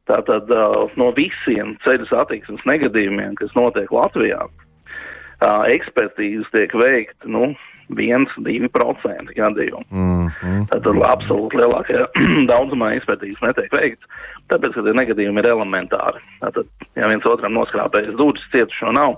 Tātad 0.09 0.49
no 0.99 1.07
visiem 1.15 1.77
ceļu 1.85 2.09
satiksmes 2.09 2.65
negadījumiem, 2.67 3.37
kas 3.39 3.53
notiek 3.55 3.93
Latvijā, 3.95 4.41
ekspertīzes 5.41 6.49
tiek 6.55 6.73
veikta 6.77 7.29
nu, 7.31 7.53
1-2% 7.91 9.33
gadījumu. 9.35 9.83
Mm 9.91 10.27
-hmm. 10.29 10.61
Tātad 10.71 11.01
absolūti 11.09 11.59
lielākajā 11.59 12.05
daudzumā 12.51 12.93
ekspertīzes 12.95 13.41
netiek 13.43 13.71
veikts, 13.73 14.05
tāpēc, 14.53 14.73
ka 14.73 14.81
tie 14.85 14.93
negadījumi 14.95 15.39
ir 15.43 15.49
elementāri. 15.51 16.21
Tātad, 16.39 16.65
ja 16.95 17.07
viens 17.11 17.25
otram 17.25 17.53
noskrāpējas 17.53 18.15
durvis, 18.15 18.47
cietušo 18.51 18.91
nav, 18.95 19.15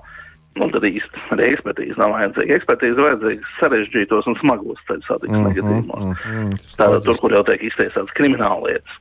nu, 0.55 0.69
tad 0.69 0.83
īsti 0.83 1.21
arī 1.35 1.51
ekspertīze 1.53 1.97
nav 1.97 2.11
vajadzīga. 2.17 2.55
Ekspertīze 2.57 3.01
vajadzīga 3.01 3.43
sarežģītos 3.59 4.27
un 4.27 4.35
smagos 4.41 4.79
ceļu 4.87 5.05
satiksmes 5.07 5.39
Mhm, 5.39 5.47
negadījumos. 5.49 6.25
mhm, 6.25 6.49
Tātad 6.77 7.03
tur, 7.05 7.17
kur 7.21 7.31
jau 7.31 7.43
tiek 7.43 7.61
iztiesāts 7.69 8.13
krimināla 8.17 8.61
lietas. 8.67 8.97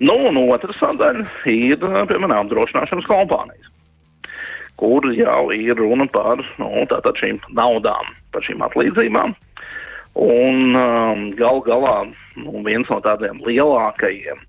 Nu, 0.00 0.14
un 0.28 0.36
otra 0.50 0.72
sadaļa 0.78 1.26
ir, 1.46 1.76
piemēram, 2.10 2.46
apdrošināšanas 2.46 3.06
kompānijas, 3.10 3.66
kur 4.78 5.10
jau 5.14 5.50
ir 5.54 5.76
runa 5.78 6.06
par 6.12 6.40
nu, 6.60 6.86
šīm 7.20 7.40
naudām, 7.58 8.12
par 8.32 8.44
šīm 8.46 8.62
atlīdzībām. 8.68 9.34
Un 10.18 10.74
um, 10.74 11.24
gal 11.38 11.60
galā 11.66 11.96
nu, 12.38 12.62
viens 12.66 12.88
no 12.90 12.98
tādiem 13.04 13.38
lielākajiem 13.46 14.40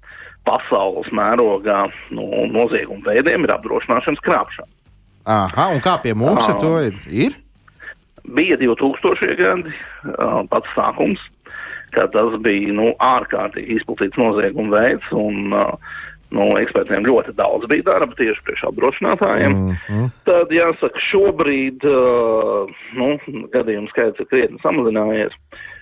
pasaules 0.47 1.09
mērogā 1.13 1.83
nu, 2.15 2.25
noziegumu 2.49 3.03
veidiem 3.05 3.45
ir 3.45 3.53
apdrošināšanas 3.53 4.23
krāpšana. 4.25 4.71
Aha, 5.29 5.67
un 5.75 5.83
kā 5.85 5.99
pie 6.01 6.15
mums 6.17 6.47
ar 6.47 6.57
to 6.61 6.73
ir? 6.87 6.95
ir? 7.05 7.35
Bija 8.33 8.57
2000. 8.61 9.35
gadi, 9.37 9.73
uh, 10.09 10.41
pats 10.49 10.73
sākums, 10.77 11.21
kad 11.93 12.13
tas 12.13 12.33
bija 12.45 12.73
nu, 12.73 12.91
ārkārtīgi 13.03 13.77
izplatīts 13.77 14.17
nozieguma 14.21 14.79
veids. 14.79 15.13
Un, 15.13 15.53
uh, 15.53 15.97
Nu, 16.29 16.45
ekspertiem 16.61 17.07
ļoti 17.09 17.33
daudz 17.37 17.65
bija 17.71 17.87
darba 17.87 18.13
tieši 18.17 18.43
priekš 18.45 18.67
apdrošinātājiem. 18.69 19.55
Mm 19.55 19.77
-hmm. 19.85 20.09
Tad, 20.29 20.51
jāsaka, 20.53 21.01
šobrīd 21.09 21.85
uh, 21.89 22.69
nu, 22.93 23.07
gadījumu 23.53 23.89
skaits 23.89 24.21
ir 24.21 24.29
krietni 24.29 24.61
samazinājies. 24.61 25.33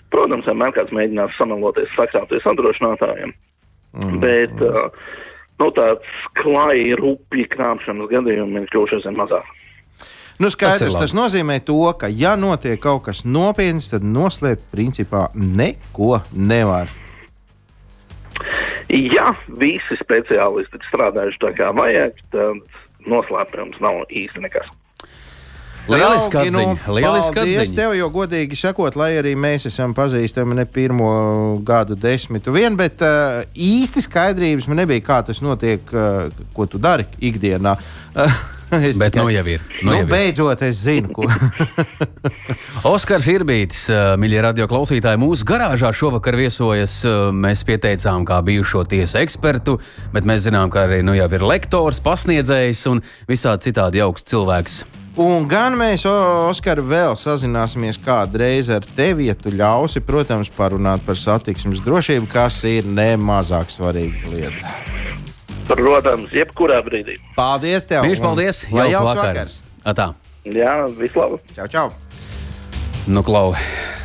Protams, 0.10 0.48
vienmēr 0.48 0.72
kāds 0.72 0.96
mēģinās 0.96 1.36
sameloties, 1.36 1.92
sakrāpties 2.00 2.48
apdrošinātājiem. 2.48 3.34
Mm 3.94 4.04
-hmm. 4.04 4.20
Bet 4.24 4.56
uh, 4.64 4.88
nu, 5.60 5.72
tāds 5.76 6.08
klāja 6.40 6.96
rupji 6.96 7.48
krāpšanas 7.52 8.08
gadījumi 8.08 8.62
ir 8.62 8.70
kļuvuši 8.72 8.96
aizvien 8.96 9.20
mazāk. 9.20 9.52
Nu, 10.40 10.50
skaidrs, 10.54 10.94
tas, 10.94 10.96
tas 11.02 11.14
nozīmē 11.18 11.60
to, 11.66 11.94
ka, 11.98 12.08
ja 12.08 12.36
notiek 12.38 12.80
kaut 12.80 13.04
kas 13.10 13.24
nopietns, 13.26 13.90
tad 13.90 14.04
noslēpt 14.06 14.70
principā 14.72 15.28
neko 15.34 16.20
nevar. 16.32 16.88
Ja 18.94 19.34
visi 19.60 20.00
speciālisti 20.00 20.80
ir 20.80 20.90
strādājuši 20.92 21.42
tā 21.44 21.54
kā 21.58 21.72
vajag, 21.76 22.20
tad 22.32 23.08
noslēpums 23.08 23.80
nav 23.84 24.06
īsti 24.08 24.44
nekas. 24.46 24.70
Lieliski 25.88 26.36
Draugi, 26.36 26.52
nu, 26.52 26.64
atziņa. 26.74 26.96
Lieliski 26.98 27.40
atziņa. 27.40 27.76
tev, 27.78 27.94
jo 27.96 28.10
godīgi 28.12 28.58
sakot, 28.60 28.98
lai 29.00 29.14
arī 29.22 29.38
mēs 29.40 29.70
esam 29.70 29.94
pazīstami 29.96 30.58
ne 30.58 30.66
pirmo 30.68 31.12
gadu 31.68 31.96
desmitu 31.96 32.52
vien, 32.52 32.76
bet 32.80 33.04
uh, 33.08 33.40
īsti 33.56 34.04
skaidrības 34.04 34.68
man 34.68 34.82
nebija, 34.84 35.06
kā 35.08 35.22
tas 35.30 35.40
notiek, 35.44 35.88
uh, 35.96 36.28
ko 36.56 36.68
tu 36.68 36.82
dari 36.84 37.08
ikdienā. 37.24 37.78
Es 38.90 38.98
Bet 39.00 39.14
tikai- 39.16 39.24
nu 39.24 39.30
jau 39.32 39.46
ir, 39.48 39.62
nu 39.82 39.92
Nu, 39.92 39.94
jau 39.96 40.04
ir. 40.04 40.10
beidzot, 40.12 40.62
es 40.68 40.82
zinu, 40.84 41.10
ko. 41.16 41.24
Oskars 42.94 43.28
Irbītis, 43.32 43.86
mīļie 44.20 44.42
radio 44.44 44.68
klausītāji, 44.70 45.20
mūsu 45.22 45.46
garāžā 45.48 45.94
šovakar 45.96 46.36
viesojas. 46.40 47.00
ā, 47.08 47.16
Mēs 47.38 47.64
pieteicām 47.68 48.26
kā 48.28 48.42
bijušo 48.46 48.84
tiesu 48.92 49.20
ekspertu, 49.22 49.78
bet 50.14 50.28
mēs 50.28 50.46
zinām, 50.50 50.70
ka 50.74 50.84
arī 50.88 51.02
nu, 51.06 51.16
jau 51.18 51.30
ir 51.32 51.44
lektors, 51.48 52.02
pasniedzējs 52.04 52.86
un 52.92 53.02
visādi 53.30 53.70
citādi 53.72 54.04
augsts 54.04 54.32
cilvēks. 54.34 54.82
Un 55.18 55.48
gan 55.50 55.74
mēs, 55.80 56.04
Oskar, 56.06 56.78
vēl 56.86 57.16
sazināsimies 57.18 57.98
kādreiz 58.06 58.68
ar 58.70 58.86
tevi, 58.96 59.32
ja 59.32 59.34
tu 59.34 59.50
ļausi, 59.50 60.04
protams, 60.06 60.52
parunāt 60.54 61.02
par 61.08 61.18
satiksmes 61.18 61.82
drošību, 61.82 62.30
kas 62.30 62.60
ir 62.70 62.86
nemazāk 62.86 63.74
svarīga 63.74 64.30
lieta. 64.36 64.76
Protams, 65.68 66.32
jebkurā 66.32 66.80
brīdī. 66.86 67.18
Paldies 67.36 67.88
tev! 67.90 68.08
Un 68.08 68.24
paldies! 68.24 68.64
Lai 68.72 68.90
jauks 68.94 69.20
vakars! 69.20 69.62
Atā, 69.88 70.14
Jā, 70.48 70.86
vislabāk! 70.96 71.44
Čau, 71.56 71.68
čau! 71.68 71.88
nu, 73.08 73.24
klau. 73.24 73.54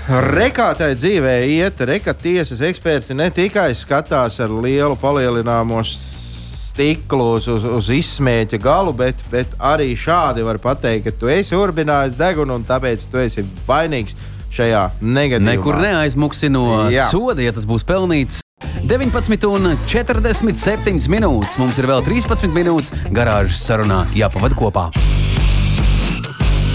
Rekātai 0.02 0.92
dzīvē 0.98 1.36
iet, 1.46 1.80
reka 1.86 2.14
tiesas 2.18 2.60
eksperti 2.66 3.14
ne 3.14 3.28
tikai 3.34 3.70
skatās 3.78 4.40
ar 4.42 4.50
lielu 4.50 4.96
palielināmo 4.98 5.82
stiklu 5.86 7.28
uz, 7.36 7.46
uz, 7.50 7.66
uz 7.66 7.90
izsmēķa 7.94 8.58
galu, 8.62 8.94
bet, 8.98 9.22
bet 9.30 9.54
arī 9.62 9.92
šādi 9.98 10.42
var 10.46 10.58
pateikt, 10.62 11.06
ka 11.06 11.14
tu 11.22 11.30
esi 11.30 11.58
urbinājis 11.58 12.18
degunu 12.18 12.58
un 12.58 12.66
tāpēc 12.66 13.06
tu 13.12 13.22
esi 13.22 13.46
vainīgs 13.68 14.18
šajā 14.52 14.84
negadījumā. 15.00 15.54
Nekur 15.54 15.78
neaizmuksi 15.82 16.50
no 16.52 16.66
Jā. 16.92 17.06
soda, 17.12 17.42
ja 17.44 17.54
tas 17.54 17.68
būs 17.68 17.86
pelnīts. 17.86 18.41
19,47 18.88 21.08
minūtes. 21.12 21.58
Mums 21.60 21.76
ir 21.78 21.86
vēl 21.90 22.00
13 22.06 22.54
minūtes 22.56 22.92
garāžas 23.14 23.60
sarunā 23.66 24.00
jāpavada 24.16 24.54
kopā. 24.58 24.84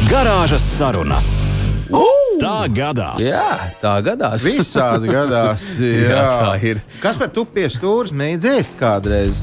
Garāžas 0.07 0.63
sarunas. 0.77 1.27
Tā 2.37 2.67
gadās. 2.69 3.17
Jā, 3.23 3.73
tā 3.81 3.95
gadās. 4.05 4.43
Visādi 4.45 5.09
gadās. 5.09 5.63
Jā. 5.81 6.11
Jā, 6.11 6.25
tā 6.43 6.53
ir. 6.69 6.77
Kas 7.01 7.17
par 7.17 7.29
tu 7.33 7.45
pie 7.49 7.65
stūres 7.73 8.13
mēģināji 8.13 8.61
ēst 8.61 8.73
kādreiz? 8.79 9.35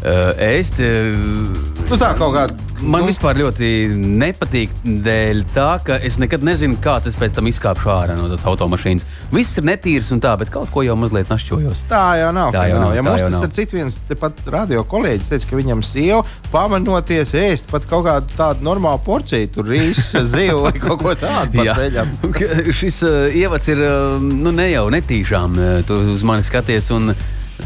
Uh, 0.00 0.32
es 0.40 0.70
te, 0.72 0.88
Nu, 1.90 1.96
tā 2.00 2.14
kaut 2.16 2.32
kāda. 2.36 2.69
Man 2.82 3.04
nu, 3.04 3.08
vispār 3.10 3.38
ļoti 3.40 3.68
nepatīk 4.20 4.72
dēļ 5.04 5.42
tā, 5.54 5.68
ka 5.84 5.98
es 6.06 6.18
nekad 6.20 6.44
nezinu, 6.46 6.78
kāds 6.82 7.10
es 7.10 7.16
pēc 7.18 7.34
tam 7.36 7.48
izkāpšu 7.50 7.90
ārā 7.92 8.16
no 8.18 8.28
tās 8.30 8.44
automašīnas. 8.48 9.06
Viss 9.34 9.58
ir 9.60 9.66
netīrs 9.68 10.12
un 10.14 10.22
tā, 10.22 10.32
bet 10.40 10.52
kaut 10.54 10.70
ko 10.72 10.84
jau 10.86 10.96
mazliet 10.98 11.30
našķojos. 11.32 11.84
Tā 11.90 12.04
jau 12.20 12.30
nav. 12.36 12.52
Tā 12.54 12.66
jau 12.70 12.80
nav, 12.82 12.94
Ja 12.96 13.04
mums 13.06 13.24
tas 13.24 13.46
ir 13.46 13.52
cits 13.56 13.76
viens, 13.76 13.98
tepat 14.08 14.40
radio 14.52 14.84
kolēģis 14.88 15.32
teica, 15.32 15.50
ka 15.50 15.60
viņam 15.60 15.82
sieva 15.86 16.22
pamanoties 16.52 17.34
ēst 17.38 17.70
pat 17.70 17.86
kaut 17.90 18.06
kādu 18.08 18.38
tādu 18.38 18.66
normālu 18.66 19.02
porciju, 19.06 19.50
tur 19.54 19.68
rīsu, 19.70 20.24
zivu 20.34 20.64
vai 20.66 20.74
kaut 20.78 21.04
ko 21.04 21.16
tādu 21.18 21.60
pa 21.60 21.76
ceļam. 21.78 22.14
Šis 22.80 23.02
uh, 23.06 23.26
ievads 23.36 23.70
ir 23.72 23.84
uh, 23.84 24.16
nu, 24.20 24.54
ne 24.54 24.70
jau 24.70 24.88
netīšām. 24.92 25.60
Uh, 25.60 25.84
tu 25.86 26.00
uz 26.14 26.24
mani 26.26 26.46
skaties, 26.46 26.90
un 26.96 27.14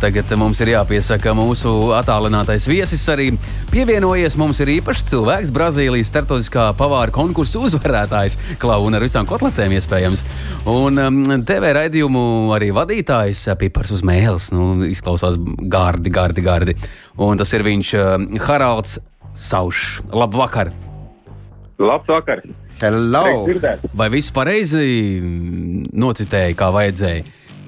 tagad 0.00 0.30
mums 0.40 0.60
ir 0.64 0.72
jāpiesaka 0.72 1.32
mūsu 1.36 1.70
attālinātais 1.96 2.66
viesis. 2.70 3.04
Arī 3.12 3.30
pievienojies 3.72 4.36
mums 4.40 4.60
ir 4.64 4.72
īpašs 4.76 5.06
cilvēks, 5.10 5.52
Brazīlijas 5.54 6.10
starptautiskā 6.12 6.70
pavāra 6.78 7.14
konkursa 7.14 7.62
uzvarētājs, 7.64 8.38
klauna 8.62 9.00
ar 9.00 9.06
visām 9.06 9.28
kotletēm 9.28 9.76
iespējams. 9.78 10.24
Un 10.70 11.02
um, 11.02 11.20
TV 11.46 11.74
raidījumu 11.78 12.24
arī 12.56 12.72
vadītājs 12.76 13.46
uh, 13.50 13.58
Pipars 13.60 13.94
uz 13.96 14.04
mēles. 14.06 14.50
Nu, 14.54 14.72
izklausās 14.88 15.38
gardi, 15.70 16.12
gardi, 16.14 16.44
gardi. 16.44 16.76
Un 17.20 17.40
tas 17.40 17.52
ir 17.56 17.66
viņš 17.66 17.94
uh, 18.00 18.16
Haralds 18.48 18.98
Saušs. 19.34 20.02
Labvakar! 20.14 20.72
Labs 21.78 22.06
vakar! 22.08 22.42
Hello! 22.80 23.46
Vai 23.94 24.10
viss 24.10 24.34
pareizi 24.34 24.84
mm, 25.20 25.88
nocitēja, 25.94 26.54
kā 26.58 26.68
vajadzēja? 26.74 27.24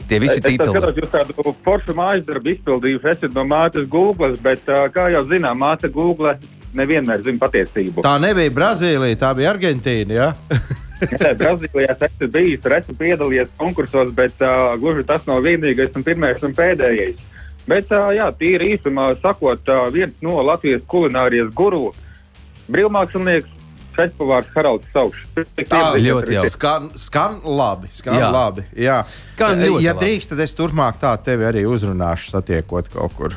Tie 0.06 0.20
visi 0.22 0.38
tā 0.38 0.52
tituli. 0.52 0.70
skatos, 0.70 0.98
jūs 1.00 1.10
tādu 1.10 1.54
foršu 1.66 1.94
mājas 1.98 2.26
darbu 2.28 2.52
izpildījuši. 2.52 3.08
Esat 3.12 3.34
no 3.34 3.42
mātes 3.48 3.88
Google, 3.90 4.36
bet, 4.42 4.62
kā 4.94 5.08
jau 5.10 5.24
zinām, 5.26 5.58
māte 5.58 5.90
Google 5.90 6.36
nevienmēr 6.76 7.24
zina 7.26 7.40
patiesību. 7.42 8.04
Tā 8.06 8.16
nebija 8.22 8.52
Brazīlija, 8.54 9.18
tā 9.20 9.32
bija 9.38 9.52
Argentīna. 9.54 10.16
Ja? 10.16 10.28
Nē, 11.22 11.32
Brazīlijā 11.40 11.96
es 11.96 12.04
esmu 12.08 12.30
bijis, 12.32 12.62
tur 12.64 12.76
esmu 12.78 12.96
piedalījies 13.00 13.52
konkursos, 13.60 14.12
bet 14.16 14.44
uh, 14.44 14.74
gluži 14.80 15.04
tas 15.08 15.26
nav 15.28 15.42
vienīgais 15.44 15.96
un 15.98 16.06
pirmais 16.06 16.42
un 16.46 16.54
pēdējais. 16.56 17.20
Bet, 17.66 17.90
uh, 17.90 18.12
jā, 18.14 18.30
tīri 18.38 18.76
īsumā 18.76 19.10
sakot, 19.20 19.66
uh, 19.66 19.88
viens 19.92 20.14
no 20.22 20.38
Latvijas 20.46 20.86
kulinārijas 20.88 21.50
guru 21.56 21.90
brīvmākslinieks 22.72 23.55
Šefpavārs 23.96 24.48
Haralds 24.54 24.88
Saušs. 24.92 25.28
Tā 25.70 25.82
ļoti 25.96 26.36
jauki. 26.36 26.52
Skan, 26.52 26.90
skan 27.00 27.38
labi. 27.44 27.88
Skan 27.96 28.18
Jā. 28.20 28.28
labi 28.32 28.66
jā. 28.76 28.98
Skan 29.08 29.56
ļoti 29.60 29.84
ja 29.84 29.94
labi. 29.96 30.04
drīkst, 30.04 30.32
tad 30.32 30.42
es 30.44 30.54
turpmāk 30.58 31.00
tā 31.02 31.14
tevi 31.24 31.48
arī 31.48 31.64
uzrunāšu, 31.68 32.34
satiekot 32.36 32.92
kaut 32.92 33.16
kur. 33.16 33.36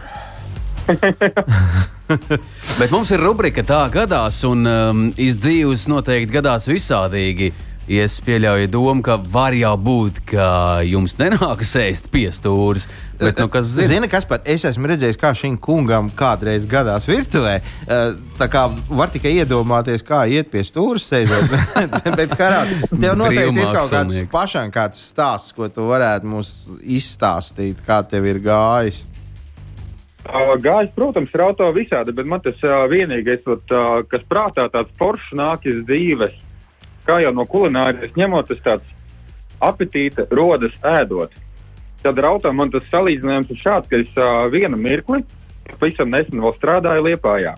Bet 2.80 2.90
mums 2.92 3.12
ir 3.14 3.22
rubrika 3.22 3.62
tā 3.66 3.84
gadās, 3.94 4.42
un 4.48 4.66
um, 4.68 5.04
izdzīvus 5.14 5.88
noteikti 5.92 6.34
gadās 6.40 6.68
visādīgi. 6.70 7.52
Ja 7.90 8.06
es 8.06 8.20
pieļauju 8.22 8.70
domu, 8.70 9.02
ka 9.02 9.16
var 9.34 9.56
jau 9.58 9.74
būt, 9.82 10.20
ka 10.30 10.48
jums 10.86 11.16
nenākas 11.18 11.72
ēst 11.82 12.12
piestūris. 12.14 12.86
Bet, 13.18 13.40
nu, 13.42 13.50
kas 13.52 13.66
zina? 13.74 13.88
Zini, 13.90 14.10
kas 14.12 14.28
par 14.30 14.46
es 14.48 14.64
esmu 14.70 14.92
redzējis, 14.92 15.18
kā 15.20 15.34
šim 15.36 15.58
kungam 15.60 16.12
kādreiz 16.16 16.68
gadās 16.70 17.10
virtuvē. 17.10 17.60
Eh, 17.60 18.12
Tā 18.40 18.48
kā 18.48 18.62
var 18.88 19.10
tikai 19.12 19.34
iedomāties, 19.42 20.00
kā 20.08 20.22
iet 20.32 20.48
pie 20.48 20.62
stūra 20.64 21.02
sēžot. 21.04 21.50
Bet, 22.20 22.38
Harā, 22.40 22.62
tev 22.88 23.18
noteikti 23.20 23.60
ir 23.60 23.74
kaut 23.76 23.92
kāds 23.92 24.22
pašam 24.32 24.72
kāds 24.72 25.02
stāsts, 25.10 25.52
ko 25.58 25.68
tu 25.68 25.90
varētu 25.90 26.30
mums 26.30 26.54
izstāstīt, 26.80 27.82
kā 27.84 28.00
tev 28.08 28.30
ir 28.32 28.40
gājis. 28.46 29.02
Uh, 30.30 30.54
Gājis, 30.62 30.94
protams, 30.96 31.34
ir 31.34 31.42
auto 31.42 31.68
visādi, 31.74 32.14
bet 32.16 32.28
man 32.30 32.42
tas 32.44 32.60
uh, 32.64 32.84
vienīgais, 32.92 33.44
uh, 33.50 34.02
kas 34.08 34.24
prātā 34.30 34.68
tāds 34.72 34.92
foršs 35.00 35.32
nāk 35.36 35.66
iz 35.68 35.82
dzīves, 35.88 36.36
kā 37.10 37.20
jau 37.24 37.34
no 37.36 37.46
kulinārijas 37.50 38.16
ņemot, 38.18 38.52
tas 38.52 38.66
tāds 38.66 38.98
apetīte 39.66 40.28
rodas 40.32 40.76
ēdot. 40.86 41.34
Tad 42.04 42.20
ar 42.22 42.30
auto 42.30 42.52
man 42.56 42.72
tas 42.72 42.86
salīdzinājums 42.94 43.50
ir 43.52 43.64
šāds, 43.64 43.90
ka 43.92 44.00
es 44.00 44.12
uh, 44.16 44.46
vienu 44.54 44.78
mirkli, 44.80 45.24
pavisam 45.76 46.14
nesen 46.14 46.40
vēl 46.40 46.56
strādāju 46.56 47.10
Liepājā. 47.10 47.58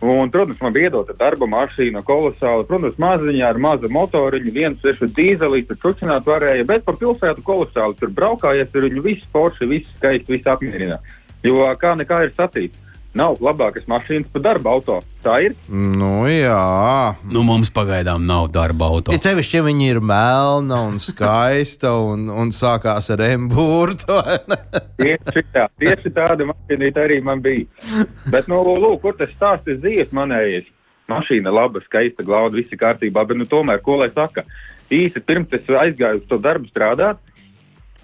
Un, 0.00 0.30
protams, 0.32 0.56
man 0.64 0.72
bija 0.72 0.88
iedota 0.88 1.12
darba 1.12 1.44
mašīna, 1.50 2.00
kolosāla, 2.08 2.64
protams, 2.64 2.96
maziņā 2.98 3.50
ar 3.52 3.58
mazu 3.60 3.90
motoriņu, 3.92 4.52
viens 4.54 4.86
ir 4.88 4.96
dīzelīts, 4.96 5.68
tur 5.68 5.80
čučināt 5.82 6.24
varēja, 6.24 6.64
bet 6.64 6.86
pa 6.86 6.94
pilsētu 6.96 7.44
kolosāli 7.44 7.98
tur 8.00 8.14
braukājies, 8.16 8.70
tur 8.72 8.88
viņu 8.88 9.04
viss 9.04 9.28
forši, 9.34 9.68
viss 9.68 9.92
skaisti, 9.98 10.38
viss 10.38 10.48
apmierina. 10.48 10.96
Jo 11.44 11.68
kā 11.80 11.92
nekā 12.00 12.22
ir 12.24 12.32
sacīts, 12.32 12.80
nav 13.16 13.40
labākas 13.42 13.86
mašīnas 13.90 14.30
par 14.32 14.44
darba 14.44 14.74
auto. 14.74 14.98
Tā 15.24 15.36
ir. 15.44 15.54
Nu, 15.68 16.24
jā. 16.30 17.16
Nu, 17.32 17.42
mums 17.46 17.72
pagaidām 17.74 18.24
nav 18.28 18.48
darba 18.54 18.88
auto. 18.94 19.14
Ir 19.14 19.22
sevišķi, 19.22 19.56
ja 19.58 19.66
viņi 19.66 19.88
ir 19.94 20.00
melna 20.04 20.80
un 20.86 21.00
skaista 21.02 21.92
un, 21.98 22.28
un 22.30 22.52
sākās 22.54 23.10
ar 23.14 23.24
embūrtu. 23.26 24.20
Tieši, 25.00 25.44
tā, 25.54 25.66
tieši 25.82 26.12
tāda 26.16 26.46
mašīna 26.52 26.92
arī 27.02 27.20
man 27.24 27.42
bija. 27.44 27.66
Bet, 28.30 28.48
nu, 28.50 28.62
lūk, 28.62 29.00
kur 29.04 29.18
tas 29.18 29.32
stāsts 29.34 29.70
ir 29.70 29.80
dzīves 29.82 30.14
manējais. 30.16 30.68
Mašīna 31.10 31.50
laba, 31.50 31.82
skaista, 31.82 32.22
glauda, 32.22 32.54
viss 32.54 32.78
kārtībā, 32.78 33.24
bet, 33.26 33.40
nu, 33.40 33.46
tomēr, 33.50 33.80
ko 33.82 33.98
lai 33.98 34.12
saka, 34.14 34.44
īsi 34.94 35.18
pirms 35.26 35.50
es 35.56 35.66
aizgāju 35.66 36.20
uz 36.20 36.28
to 36.30 36.38
darbu 36.38 36.70
strādāt, 36.70 37.18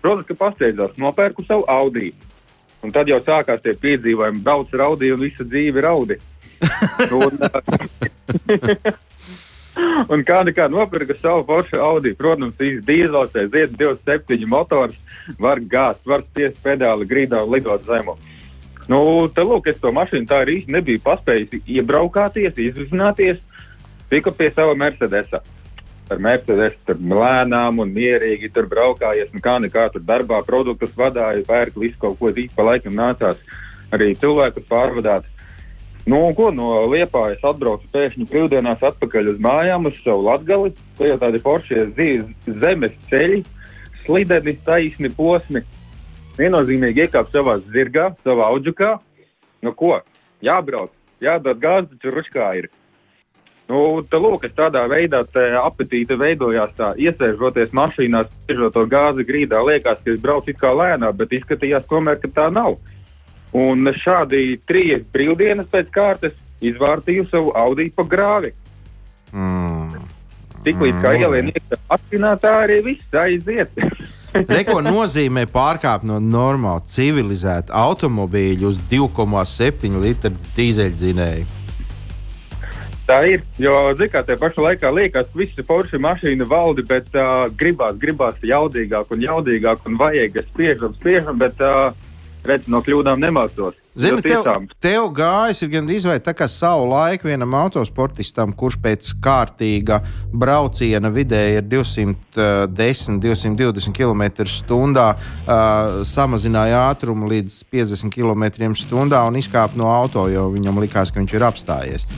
protams, 0.03 0.27
ka 0.27 0.35
pasteidzās, 0.41 0.97
nopērku 0.99 1.45
savu 1.47 1.63
Audi. 1.71 2.11
Un 2.85 2.93
tad 2.95 3.09
jau 3.09 3.19
sākās 3.25 3.63
tie 3.65 3.73
piedzīvojumi, 3.81 4.43
brauc 4.45 4.73
raudī 4.77 5.13
un 5.15 5.23
visa 5.25 5.45
dzīve 5.47 5.83
raudi. 5.85 6.19
un, 7.17 7.41
un 10.13 10.23
kā 10.29 10.43
nekā 10.47 10.69
nopirka 10.73 11.17
savu 11.19 11.45
Porsche 11.49 11.81
Audi, 11.83 12.15
protams, 12.17 12.57
īsti 12.61 12.85
dīzels, 12.87 13.35
zied 13.53 13.77
27 13.81 14.47
motors, 14.51 14.97
var 15.43 15.61
gāzt, 15.61 16.05
var 16.07 16.25
spiest 16.29 16.63
pedāli 16.65 17.09
grīdā 17.09 17.43
un 17.45 17.53
lidot 17.57 17.85
zemu. 17.89 18.17
Nu, 18.87 19.01
te 19.35 19.43
lūk, 19.43 19.67
es 19.73 19.81
to 19.83 19.91
mašīnu 19.95 20.29
tā 20.31 20.45
arī 20.45 20.61
nebiju 20.71 21.03
paspējis 21.03 21.67
iebraukāties, 21.67 22.55
izvizināties, 22.69 23.43
tiku 24.13 24.31
pie 24.37 24.53
sava 24.55 24.77
Mercedesa. 24.79 25.43
Ar 26.07 26.21
Mercedes 26.23 26.77
tur 26.87 27.01
lēnām 27.03 27.81
un 27.83 27.91
mierīgi 27.91 28.53
tur 28.55 28.69
braukājies, 28.71 29.33
un 29.35 29.43
kā 29.43 29.57
nekā 29.59 29.89
tur 29.91 30.05
darbā 30.07 30.39
produktus 30.47 30.93
vadāju, 30.95 31.43
pērku 31.49 31.83
visu 31.83 31.99
kaut 31.99 32.21
ko 32.21 32.31
zīmēt, 32.31 32.55
pa 32.55 32.67
laikam 32.69 32.95
nācās 32.95 33.41
arī 33.95 34.13
cilvēkus 34.21 34.69
pārvadāt. 34.71 35.27
Nu, 36.07 36.21
ko 36.39 36.53
no 36.55 36.85
Liepājas 36.87 37.43
atbraucu 37.43 37.89
pēkšņi 37.91 38.29
brīvdienās 38.31 38.85
atpakaļ 38.87 39.33
uz 39.33 39.41
mājām, 39.43 39.89
uz 39.91 39.97
savu 40.05 40.23
latgali. 40.29 40.71
Tie 40.99 41.09
jau 41.11 41.17
tādi 41.19 41.41
foršie 41.43 41.89
zi- 41.97 42.53
zemes 42.63 42.95
ceļi, 43.11 43.41
slideni, 44.05 44.55
taisni 44.63 45.11
posmi. 45.11 45.65
Viennozīmīgi 46.39 47.09
iekāpt 47.09 47.35
savā 47.35 47.57
zirgā, 47.75 48.13
savā 48.23 48.47
auģukā. 48.53 48.93
Nu 49.67 49.73
ko, 49.75 49.97
jābrauc, 50.47 50.95
jādod 51.19 51.59
gāzi, 51.59 51.91
taču 51.97 52.15
ručkā 52.15 52.53
ir. 52.61 52.71
Nu, 53.67 53.79
tā 54.07 54.19
lūk, 54.23 54.45
tādā 54.55 54.85
veidā 54.87 55.25
apetīte 55.59 56.15
veidojās, 56.19 56.71
tā 56.79 56.93
iesēžoties 57.03 57.73
mašīnā, 57.75 58.23
spiežot 58.29 58.77
to 58.77 58.85
gāzi 58.87 59.27
grīdā, 59.27 59.59
liekas, 59.67 59.99
ka 60.05 60.13
es 60.13 60.21
braucu 60.23 60.55
kā 60.55 60.71
lēnā, 60.71 61.11
bet 61.11 61.35
izskatījās 61.35 61.89
tomēr, 61.91 62.21
ka 62.23 62.31
tā 62.31 62.47
nav. 62.55 62.77
Un 63.57 63.91
šādi 63.91 64.61
trīs 64.69 65.03
brīvdienas 65.11 65.67
pēc 65.73 65.91
kārtas 65.91 66.37
izvārtīju 66.63 67.27
savu 67.31 67.51
Audi 67.59 67.89
pa 67.91 68.07
grāvi. 68.07 68.53
Mm. 69.35 70.07
Tiklīdz 70.67 71.03
kā 71.03 71.17
ielien 71.19 71.51
iekšā 71.51 71.81
mašīnā, 71.91 72.33
tā 72.43 72.55
arī 72.63 72.79
viss 72.87 73.19
aiziet. 73.19 73.75
Reko 74.57 74.79
nozīmē 74.85 75.47
pārkāpt 75.51 76.07
no 76.07 76.21
normāla, 76.23 76.85
civilizēta 76.87 77.75
automobīļa 77.83 78.67
uz 78.71 78.81
2,7 78.91 79.99
litru 80.03 80.35
dīzeļdzinēju. 80.55 81.66
Tā 83.07 83.21
ir. 83.31 83.45
Jo, 83.63 83.75
zināmā 83.95 84.25
mērā, 84.27 84.39
pašā 84.41 84.65
laikā 84.65 84.91
liekas, 84.91 85.29
ka 85.31 85.39
visi 85.39 85.63
forši 85.67 86.01
mašīna 86.03 86.49
valdi, 86.51 86.83
bet 86.87 87.13
uh, 87.15 87.47
gribās, 87.55 87.95
gribās 88.03 88.43
jaudīgāk 88.43 89.15
un 89.15 89.23
jaudīgāk, 89.23 89.87
un 89.87 89.99
vajag 90.01 90.43
spiežam, 90.51 90.95
spiežam, 90.99 91.39
bet 91.39 91.63
uh, 91.63 91.95
redz, 92.47 92.67
no 92.71 92.81
kļūdām 92.83 93.21
nemācos. 93.23 93.77
Zini, 93.97 94.21
tev, 94.27 94.45
tev 94.83 95.07
gājis 95.17 95.63
ir 95.65 95.71
gandrīz 95.73 96.05
vai 96.05 96.19
tā 96.21 96.35
kā 96.37 96.49
savu 96.53 96.85
laiku 96.91 97.31
vienam 97.31 97.55
autosportistam, 97.57 98.53
kurš 98.59 98.77
pēc 98.83 99.13
kārtīga 99.25 100.03
brauciena 100.35 101.09
vidēji 101.15 101.63
ir 101.63 101.71
210, 101.71 103.23
220 103.23 103.97
km/h, 103.97 105.07
uh, 105.07 106.03
samazināja 106.11 106.83
ātrumu 106.91 107.31
līdz 107.31 107.63
50 107.73 108.13
km/h 108.13 109.25
un 109.31 109.41
izkāpa 109.41 109.79
no 109.79 109.89
auto, 109.95 110.27
jo 110.29 110.51
viņam 110.59 110.85
likās, 110.85 111.15
ka 111.15 111.23
viņš 111.23 111.39
ir 111.39 111.49
apstājies. 111.49 112.11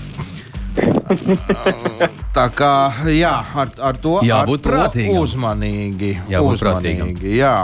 Tā 2.37 2.47
kā 2.55 2.73
jā, 3.13 3.33
ar, 3.63 3.73
ar 3.91 3.99
to 4.01 4.19
Jābūt 4.27 4.67
prātīgam. 4.67 5.23
Uzmanīgi. 5.23 6.13
Jābūt 6.31 6.63
prātīgam. 6.63 7.11
uzmanīgi 7.13 7.39
jā. 7.39 7.55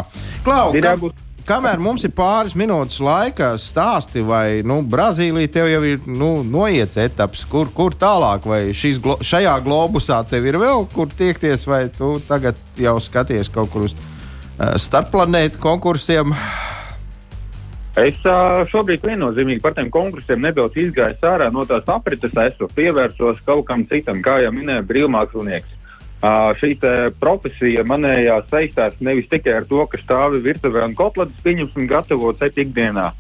Klau, 0.47 0.73
kam, 0.83 1.07
kamēr 1.49 1.83
mums 1.83 2.05
ir 2.07 2.15
pāris 2.17 2.57
minūtes 2.59 3.01
laika, 3.05 3.55
stāsti, 3.61 4.25
vai 4.27 4.63
nu, 4.67 4.81
Brazīlija 4.91 5.53
tev 5.59 5.71
jau 5.71 5.83
ir 5.87 6.09
nu, 6.09 6.31
noiets 6.47 6.99
etaps, 7.01 7.45
kur, 7.51 7.71
kur 7.75 7.97
tālāk, 7.99 8.49
vai 8.49 8.63
šis, 8.77 9.01
glo, 9.05 9.19
šajā 9.25 9.55
globusā 9.67 10.23
tev 10.29 10.49
ir 10.49 10.61
vēl 10.63 10.87
kur 10.95 11.13
tiekties, 11.13 11.69
vai 11.71 11.87
tu 11.95 12.17
tagad 12.29 12.59
jau 12.81 12.97
skaties 13.03 13.53
kaut 13.53 13.73
kur 13.75 13.89
uz 13.89 13.97
uh, 13.97 14.75
starpplanētu 14.81 15.61
konkursiem. 15.63 16.35
Es 17.95 18.17
šobrīd 18.73 19.05
viennozīmīgi 19.07 19.63
par 19.63 19.77
tiem 19.77 19.87
konkursiem 19.95 20.41
nedaudz 20.43 20.75
izgāju 20.83 21.15
ārā 21.31 21.47
no 21.55 21.63
tās 21.63 21.87
aprites, 21.87 22.33
esmu 22.35 22.67
pievērsos 22.75 23.39
kaut 23.47 23.69
kam 23.69 23.85
citam, 23.87 24.19
kā 24.23 24.41
jau 24.43 24.51
minēja 24.51 24.83
brīvmākslinieks. 24.89 25.71
Uh, 26.25 26.51
šī 26.57 26.73
profesija 27.21 27.85
manējā 27.85 28.39
saistās 28.49 28.97
nevis 29.05 29.29
tikai 29.29 29.59
ar 29.59 29.67
to, 29.69 29.83
ka 29.93 30.01
stāvi 30.01 30.41
virtuvē 30.43 30.87
un 30.89 30.95
kotletes 30.97 31.43
pieņems 31.45 31.77
un 31.77 31.87
gatavo 31.91 32.33
ceļu 32.41 32.65
ikdienā, 32.65 33.11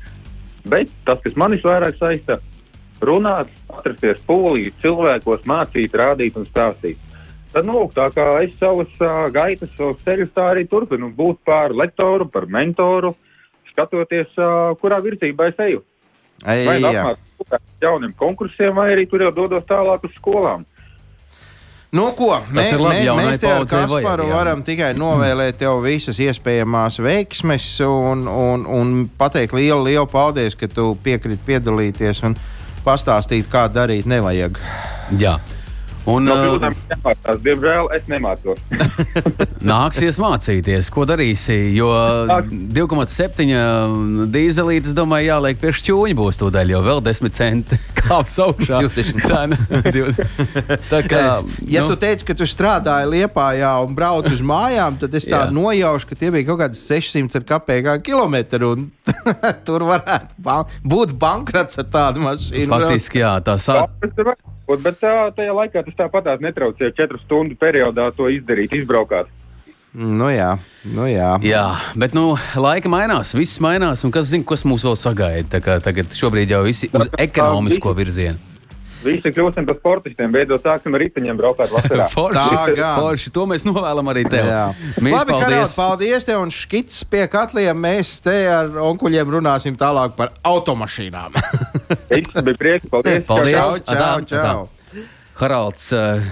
bet 0.73 0.91
tas, 1.05 1.21
kas 1.23 1.37
manis 1.37 1.63
vairāk 1.67 1.99
saista, 1.99 2.39
runāt, 3.05 3.51
atrasties 3.69 4.23
polī, 4.27 4.71
cilvēkos, 4.81 5.45
mācīt, 5.47 5.95
rādīt 6.01 6.39
un 6.41 6.49
stāstīt. 6.49 6.99
Tad, 7.53 7.69
nu, 7.69 7.85
tā 7.95 8.09
kā 8.15 8.25
es 8.43 8.57
savas 8.59 8.91
uh, 9.05 9.29
gaitas, 9.31 9.71
savus 9.77 10.01
ceļus 10.07 10.33
tā 10.35 10.49
arī 10.55 10.65
turpinu 10.67 11.13
būt 11.15 11.45
par 11.47 11.77
lektoru, 11.77 12.27
par 12.27 12.49
mentoru, 12.51 13.13
skatoties, 13.75 14.31
uh, 14.39 14.73
kurā 14.81 15.03
virzībā 15.05 15.51
es 15.53 15.61
eju. 15.67 15.83
Vai 16.45 16.79
nu 16.83 16.91
Jā. 16.91 17.03
apmācīt 17.15 17.83
jauniem 17.83 18.15
konkursiem, 18.19 18.75
vai 18.75 18.93
arī 18.95 19.05
tur 19.11 19.23
jau 19.23 19.33
dodos 19.35 19.67
tālāk 19.69 20.07
uz 20.07 20.15
skolām. 20.19 20.65
Nu, 21.95 22.09
ko, 22.19 22.33
mē, 22.51 22.65
labi, 22.75 23.05
mē, 23.07 23.13
mēs 23.29 23.39
te 23.39 23.47
ar 23.47 23.69
Kasparu 23.71 24.25
varam 24.27 24.65
tikai 24.67 24.89
novēlēt 24.99 25.61
tev 25.61 25.79
visas 25.85 26.19
iespējamās 26.19 26.99
veiksmes 26.99 27.69
un, 27.87 28.25
un, 28.27 28.65
un 28.67 28.91
pateikt 29.19 29.55
lielu, 29.55 29.79
lielu 29.87 30.09
paldies, 30.11 30.59
ka 30.59 30.67
tu 30.67 30.89
piekriti 31.05 31.47
piedalīties 31.47 32.25
un 32.27 32.35
pastāstīt, 32.83 33.47
kā 33.53 33.69
darīt 33.71 34.11
nevajag. 34.11 34.59
Jā. 35.23 35.37
Un, 36.11 36.27
No 36.29 36.35
kļūdām 36.37 36.75
nemācās, 36.91 37.39
diemžēl 37.47 37.87
es 37.97 38.09
nemācos. 38.13 38.59
Nāksies 39.75 40.19
mācīties, 40.21 40.91
ko 40.93 41.07
darīsi. 41.09 41.57
Jo 41.73 41.89
2,7 42.53 44.29
dīzelītes, 44.35 44.93
domāju, 44.97 45.31
jāliek 45.33 45.61
pie 45.63 45.73
šķūņa 45.79 46.17
būs 46.19 46.41
tūdaļ, 46.43 46.73
jo 46.75 46.83
vēl 46.85 47.01
10 47.07 47.35
centi 47.39 47.79
kāps 48.03 48.37
augšā. 48.45 48.83
20. 48.85 49.25
Cena. 49.25 49.59
Tā 50.91 51.01
kā, 51.09 51.23
Ja 51.69 51.85
nu, 51.85 51.93
tu 51.95 51.97
teici, 52.01 52.27
ka 52.29 52.37
tu 52.37 52.45
strādāji 52.49 53.09
Lietpājā 53.15 53.73
un 53.87 53.95
brauc 53.97 54.29
uz 54.29 54.43
mājām, 54.45 54.99
tad 55.01 55.15
es 55.17 55.25
tā 55.31 55.47
Jā. 55.47 55.53
nojaušu, 55.55 56.11
ka 56.11 56.19
tie 56.21 56.31
bija 56.35 56.51
kaut 56.51 56.61
kādi 56.67 56.79
600 56.79 57.41
ar 57.41 57.47
kapekām 57.49 58.03
kilometru. 58.05 58.75
un 58.77 58.91
Tur 59.65 59.85
varētu 59.89 60.37
ba 60.45 60.61
būt 60.85 61.15
bankrots 61.21 61.81
ar 61.81 61.89
tādu 61.93 62.25
mašīnu. 62.25 62.69
faktiski, 62.73 63.23
jā, 63.25 63.39
tā 63.45 63.57
sāk. 63.61 63.89
Bet 64.65 64.97
tā, 65.01 65.11
tajā 65.37 65.53
laikā 65.53 65.83
tas 65.85 65.94
tāpatās 65.99 66.43
netraucēja 66.45 66.95
četru 66.97 67.21
stundu 67.25 67.59
periodā 67.61 68.11
to 68.17 68.29
izdarīt, 68.33 68.75
izbraukāt. 68.77 69.31
Nu 69.95 70.27
jā, 70.27 70.57
nu 70.91 71.05
jā. 71.07 71.37
Jā, 71.47 71.67
bet 71.95 72.17
nu, 72.19 72.33
laika 72.59 72.91
mainās, 72.91 73.31
viss 73.39 73.61
mainās, 73.63 74.03
un 74.03 74.11
kas 74.15 74.27
zina, 74.33 74.43
kas 74.49 74.67
mūs 74.67 74.83
vēl 74.83 74.99
sagaida. 74.99 75.47
Tā 75.53 75.63
kā 75.63 75.79
Tagad 75.85 76.17
šobrīd 76.19 76.51
jau 76.51 76.65
visi 76.67 76.91
uz 76.91 77.07
ekonomisko 77.15 77.95
virzienu. 77.95 78.55
Visi 79.05 79.31
kļūsim 79.37 79.67
par 79.69 79.77
sportistiem, 79.77 80.33
beidzot 80.33 80.65
sāksim 80.65 80.95
ar 80.97 81.03
riteņiem 81.05 81.39
braukāt 81.39 81.73
vasarā. 81.73 82.09
Forši, 82.17 82.77
forši, 82.81 83.33
to 83.37 83.45
mēs 83.51 83.67
novēlam 83.69 84.09
arī 84.11 84.25
tev. 84.27 84.49
Jā. 84.49 84.63
Mīļš, 84.97 85.17
Labi, 85.19 85.35
Karel, 85.35 85.59
paldies! 85.59 85.75
paldies 85.77 86.29
tev, 86.29 86.43
un 86.43 86.55
skits 86.55 87.05
pie 87.13 87.27
katliem. 87.31 87.77
Mēs 87.85 88.17
te 88.25 88.39
ar 88.51 88.73
onkuļiem 88.89 89.35
runāsim 89.37 89.77
tālāk 89.79 90.17
par 90.17 90.33
automašīnām. 90.49 91.37
Viss 92.09 92.33
bija 92.41 92.57
prieks, 92.59 92.89
paldies! 92.91 93.27
Paldies. 93.29 93.59
čau, 93.59 93.77
čau, 93.85 93.95
Atā, 93.95 94.15
čau. 94.33 94.65
Haralds 95.39 95.91
uh, 95.95 96.25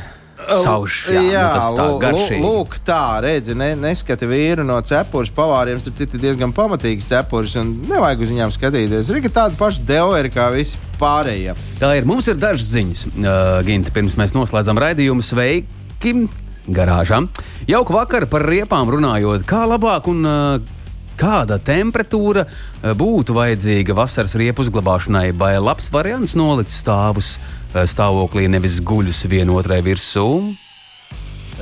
Saušs. 0.43 1.07
Jā, 1.13 1.23
jā 1.23 1.45
nu, 1.55 1.77
tā 1.79 1.87
garšīgi. 2.03 2.41
lūk, 2.43 2.77
tā 2.87 3.21
redzi, 3.23 3.55
ne, 3.59 3.73
neskati 3.79 4.27
vīru 4.27 4.65
no 4.67 4.79
cepures 4.87 5.31
pavāriem, 5.35 5.79
ir 5.79 6.17
diezgan 6.17 6.55
pamatīgs 6.57 7.07
cepures, 7.11 7.55
un 7.61 7.75
nevajag 7.91 8.25
uz 8.25 8.33
viņām 8.35 8.55
skatīties. 8.55 9.13
Ir 9.13 9.29
tāda 9.29 9.55
paša 9.59 9.85
deoveri 9.87 10.33
kā 10.35 10.49
visi 10.55 10.81
pārējie. 11.01 11.55
Tā 11.81 11.95
ir. 11.99 12.09
Mums 12.09 12.31
ir 12.31 12.41
dažas 12.43 12.71
ziņas, 12.75 13.07
uh, 13.13 13.57
Ginta, 13.67 13.95
pirms 13.95 14.19
mēs 14.19 14.37
noslēdzam 14.37 14.81
raidījumu. 14.83 15.25
Sveiki! 15.27 16.17
Garāžā. 16.63 17.25
Jauka 17.67 17.95
vakara 17.97 18.29
par 18.31 18.45
riepām 18.47 18.91
runājot. 18.95 19.43
Kā 19.51 19.65
labāk 19.67 20.07
un 20.11 20.23
uh, 20.23 20.73
kāda 21.19 21.59
temperatūra 21.63 22.45
eh, 22.47 22.93
būtu 22.99 23.37
vajadzīga 23.37 23.97
vasaras 23.97 24.37
riepu 24.39 24.65
uzglabāšanai, 24.65 25.31
vai 25.39 25.55
labs 25.61 25.91
variants 25.93 26.37
nolikt 26.39 26.75
stāvus 26.75 27.37
stāvoklī, 27.73 28.49
nevis 28.53 28.81
guļus 28.85 29.25
vienotrai 29.31 29.81
virsū? 29.85 30.27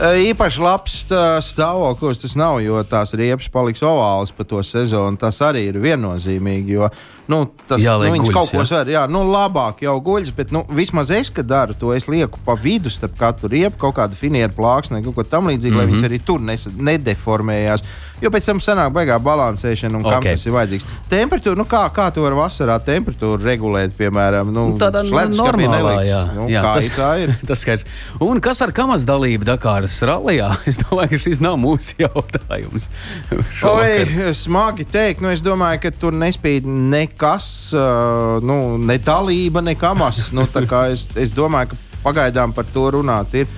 Īpaši 0.00 0.62
labs 0.64 0.92
stāvoklis 1.44 2.22
tas 2.22 2.32
nav, 2.38 2.60
jo 2.64 2.78
tās 2.88 3.10
riepas 3.18 3.50
paliks 3.52 3.82
ovālas 3.84 4.30
pa 4.32 4.46
to 4.48 4.62
sezonu. 4.64 5.18
Tas 5.20 5.42
arī 5.44 5.66
ir 5.68 5.76
viennozīmīgi. 5.82 6.72
Jo, 6.78 6.88
nu, 7.28 7.42
tas 7.68 7.82
Jā, 7.84 7.98
nu, 8.00 8.08
viņš 8.14 8.30
guļus, 8.30 8.36
kaut 8.38 8.52
ko 8.54 8.62
jā? 8.62 8.68
svar. 8.70 8.88
Jā, 8.88 9.02
nu, 9.12 9.26
labāk 9.28 9.82
jau 9.84 9.98
guļas, 10.00 10.32
bet 10.38 10.54
nu, 10.56 10.62
vismaz 10.72 11.12
es, 11.12 11.28
kad 11.34 11.44
daru 11.50 11.76
to, 11.76 11.92
es 11.92 12.08
lieku 12.08 12.40
pa 12.46 12.56
vidu 12.56 12.88
starp 12.92 13.18
katru 13.20 13.50
riepu 13.52 13.82
kaut 13.82 13.98
kādu 13.98 14.16
finieru 14.16 14.56
plāksni, 14.56 15.02
kaut 15.04 15.18
ko 15.18 15.26
tam 15.26 15.50
līdzīgu, 15.52 15.74
mm 15.74 15.76
-hmm. 15.76 15.84
lai 15.84 15.86
Mhm. 15.86 15.94
viņas 15.98 16.08
arī 16.08 16.22
tur 16.24 16.40
nes, 16.40 16.66
nedeformējās. 16.66 17.84
Jo 18.20 18.30
pēc 18.32 18.50
tam 18.50 18.60
sanāk 18.62 18.92
baigā 18.94 19.16
balansēšana 19.22 19.98
un 19.98 20.04
okay. 20.04 20.16
kam 20.16 20.26
tas 20.28 20.46
ir 20.46 20.54
vajadzīgs. 20.56 20.88
Temperatūra, 21.10 21.58
nu 21.58 21.66
kā, 21.68 21.82
kā 21.94 22.08
to 22.14 22.24
var 22.24 22.36
vasarā 22.38 22.76
temperatūru 22.84 23.40
regulēt, 23.44 23.94
piemēram, 23.98 24.52
nu, 24.54 24.70
Nu, 24.70 24.78
Tādā 24.80 25.02
normālā, 25.06 25.94
jā. 26.06 26.20
Nu, 26.36 26.46
jā 26.50 26.62
kā 26.64 26.74
tas, 26.76 26.88
tas... 26.90 26.98
tā 26.98 27.10
ir? 27.24 27.32
tas 27.48 27.62
skaidrs. 27.64 27.86
Un 28.24 28.40
kas 28.44 28.60
ar 28.64 28.74
kamas 28.76 29.06
dalību 29.08 29.48
Dakāras 29.48 29.98
rallijā? 30.06 30.52
Es 30.70 30.78
domāju, 30.78 31.14
ka 31.14 31.20
šis 31.24 31.40
nav 31.42 31.56
mūsu 31.60 31.96
jautājums. 32.04 32.90
Oi, 33.72 34.30
smagi 34.36 34.86
teikt, 34.86 35.24
nu 35.24 35.32
es 35.32 35.42
domāju, 35.44 35.80
ka 35.82 35.92
tur 35.96 36.14
nespīd 36.16 36.68
nekas, 36.68 37.48
nu, 38.46 38.58
ne 38.78 38.98
dalība, 39.02 39.64
ne 39.64 39.74
kamas. 39.78 40.28
Nu, 40.36 40.46
tā 40.50 40.62
kā 40.70 40.86
es, 40.94 41.08
es 41.18 41.34
domāju, 41.34 41.72
ka 41.72 42.04
pagaidām 42.04 42.54
par 42.56 42.68
to 42.74 42.86
runāt 42.96 43.34
ir. 43.42 43.50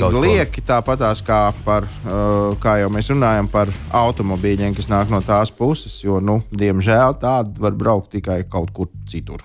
Ko. 0.00 0.20
lieki, 0.22 0.62
tāpatās 0.66 1.22
kā, 1.26 1.40
par, 1.66 1.86
uh, 2.06 2.52
kā 2.62 2.78
jau 2.80 2.90
mēs 2.92 3.10
runājam 3.12 3.48
par 3.52 3.68
automobīļiem, 4.02 4.74
kas 4.78 4.88
nāk 4.92 5.10
no 5.12 5.20
tās 5.24 5.50
puses. 5.54 5.98
Jo, 6.04 6.20
nu, 6.24 6.40
diemžēl, 6.50 7.18
tādi 7.22 7.60
var 7.62 7.72
braukt 7.76 8.12
tikai 8.16 8.42
kaut 8.48 8.72
kur 8.76 8.88
citur. 9.10 9.42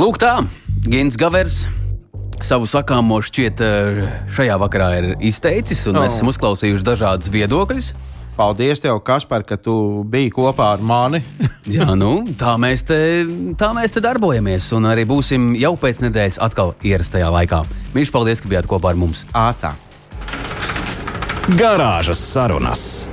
Lūk, 0.00 0.18
tā, 0.22 0.40
Gins 0.86 1.16
Gavers. 1.20 1.64
Savu 2.40 2.64
sakāmo 2.64 3.18
šķiet 3.20 3.60
eh, 3.60 3.98
šajā 4.32 4.54
vakarā 4.62 4.86
ir 4.96 5.08
izteicis, 5.28 5.82
un 5.90 5.98
Oh. 5.98 6.06
mēs 6.06 6.16
esam 6.16 6.30
uzklausījuši 6.32 6.86
dažādus 6.86 7.28
viedokļus. 7.34 7.92
Paldies, 8.40 8.80
tev, 8.80 9.02
Kaspar, 9.04 9.42
ka 9.44 9.58
tu 9.60 10.00
biji 10.08 10.30
kopā 10.32 10.70
ar 10.72 10.80
mani. 10.80 11.20
Jā, 11.76 11.90
nu, 11.92 12.22
tā, 12.40 12.54
mēs 12.56 12.86
te, 12.88 12.96
tā 13.60 13.68
mēs 13.76 13.92
te 13.92 14.00
darbojamies, 14.00 14.70
un 14.78 14.88
arī 14.88 15.04
būsim 15.10 15.50
jau 15.60 15.74
pēc 15.76 16.00
nedēļas 16.06 16.40
atkal 16.48 16.72
ierastajā 16.80 17.28
laikā. 17.36 17.60
Mīļš, 17.92 18.14
paldies, 18.16 18.40
ka 18.40 18.48
bijāt 18.48 18.70
kopā 18.70 18.94
ar 18.94 19.00
mums! 19.02 19.26
Ātā! 19.36 19.74
Garāžas 21.52 22.24
sarunas. 22.32 23.09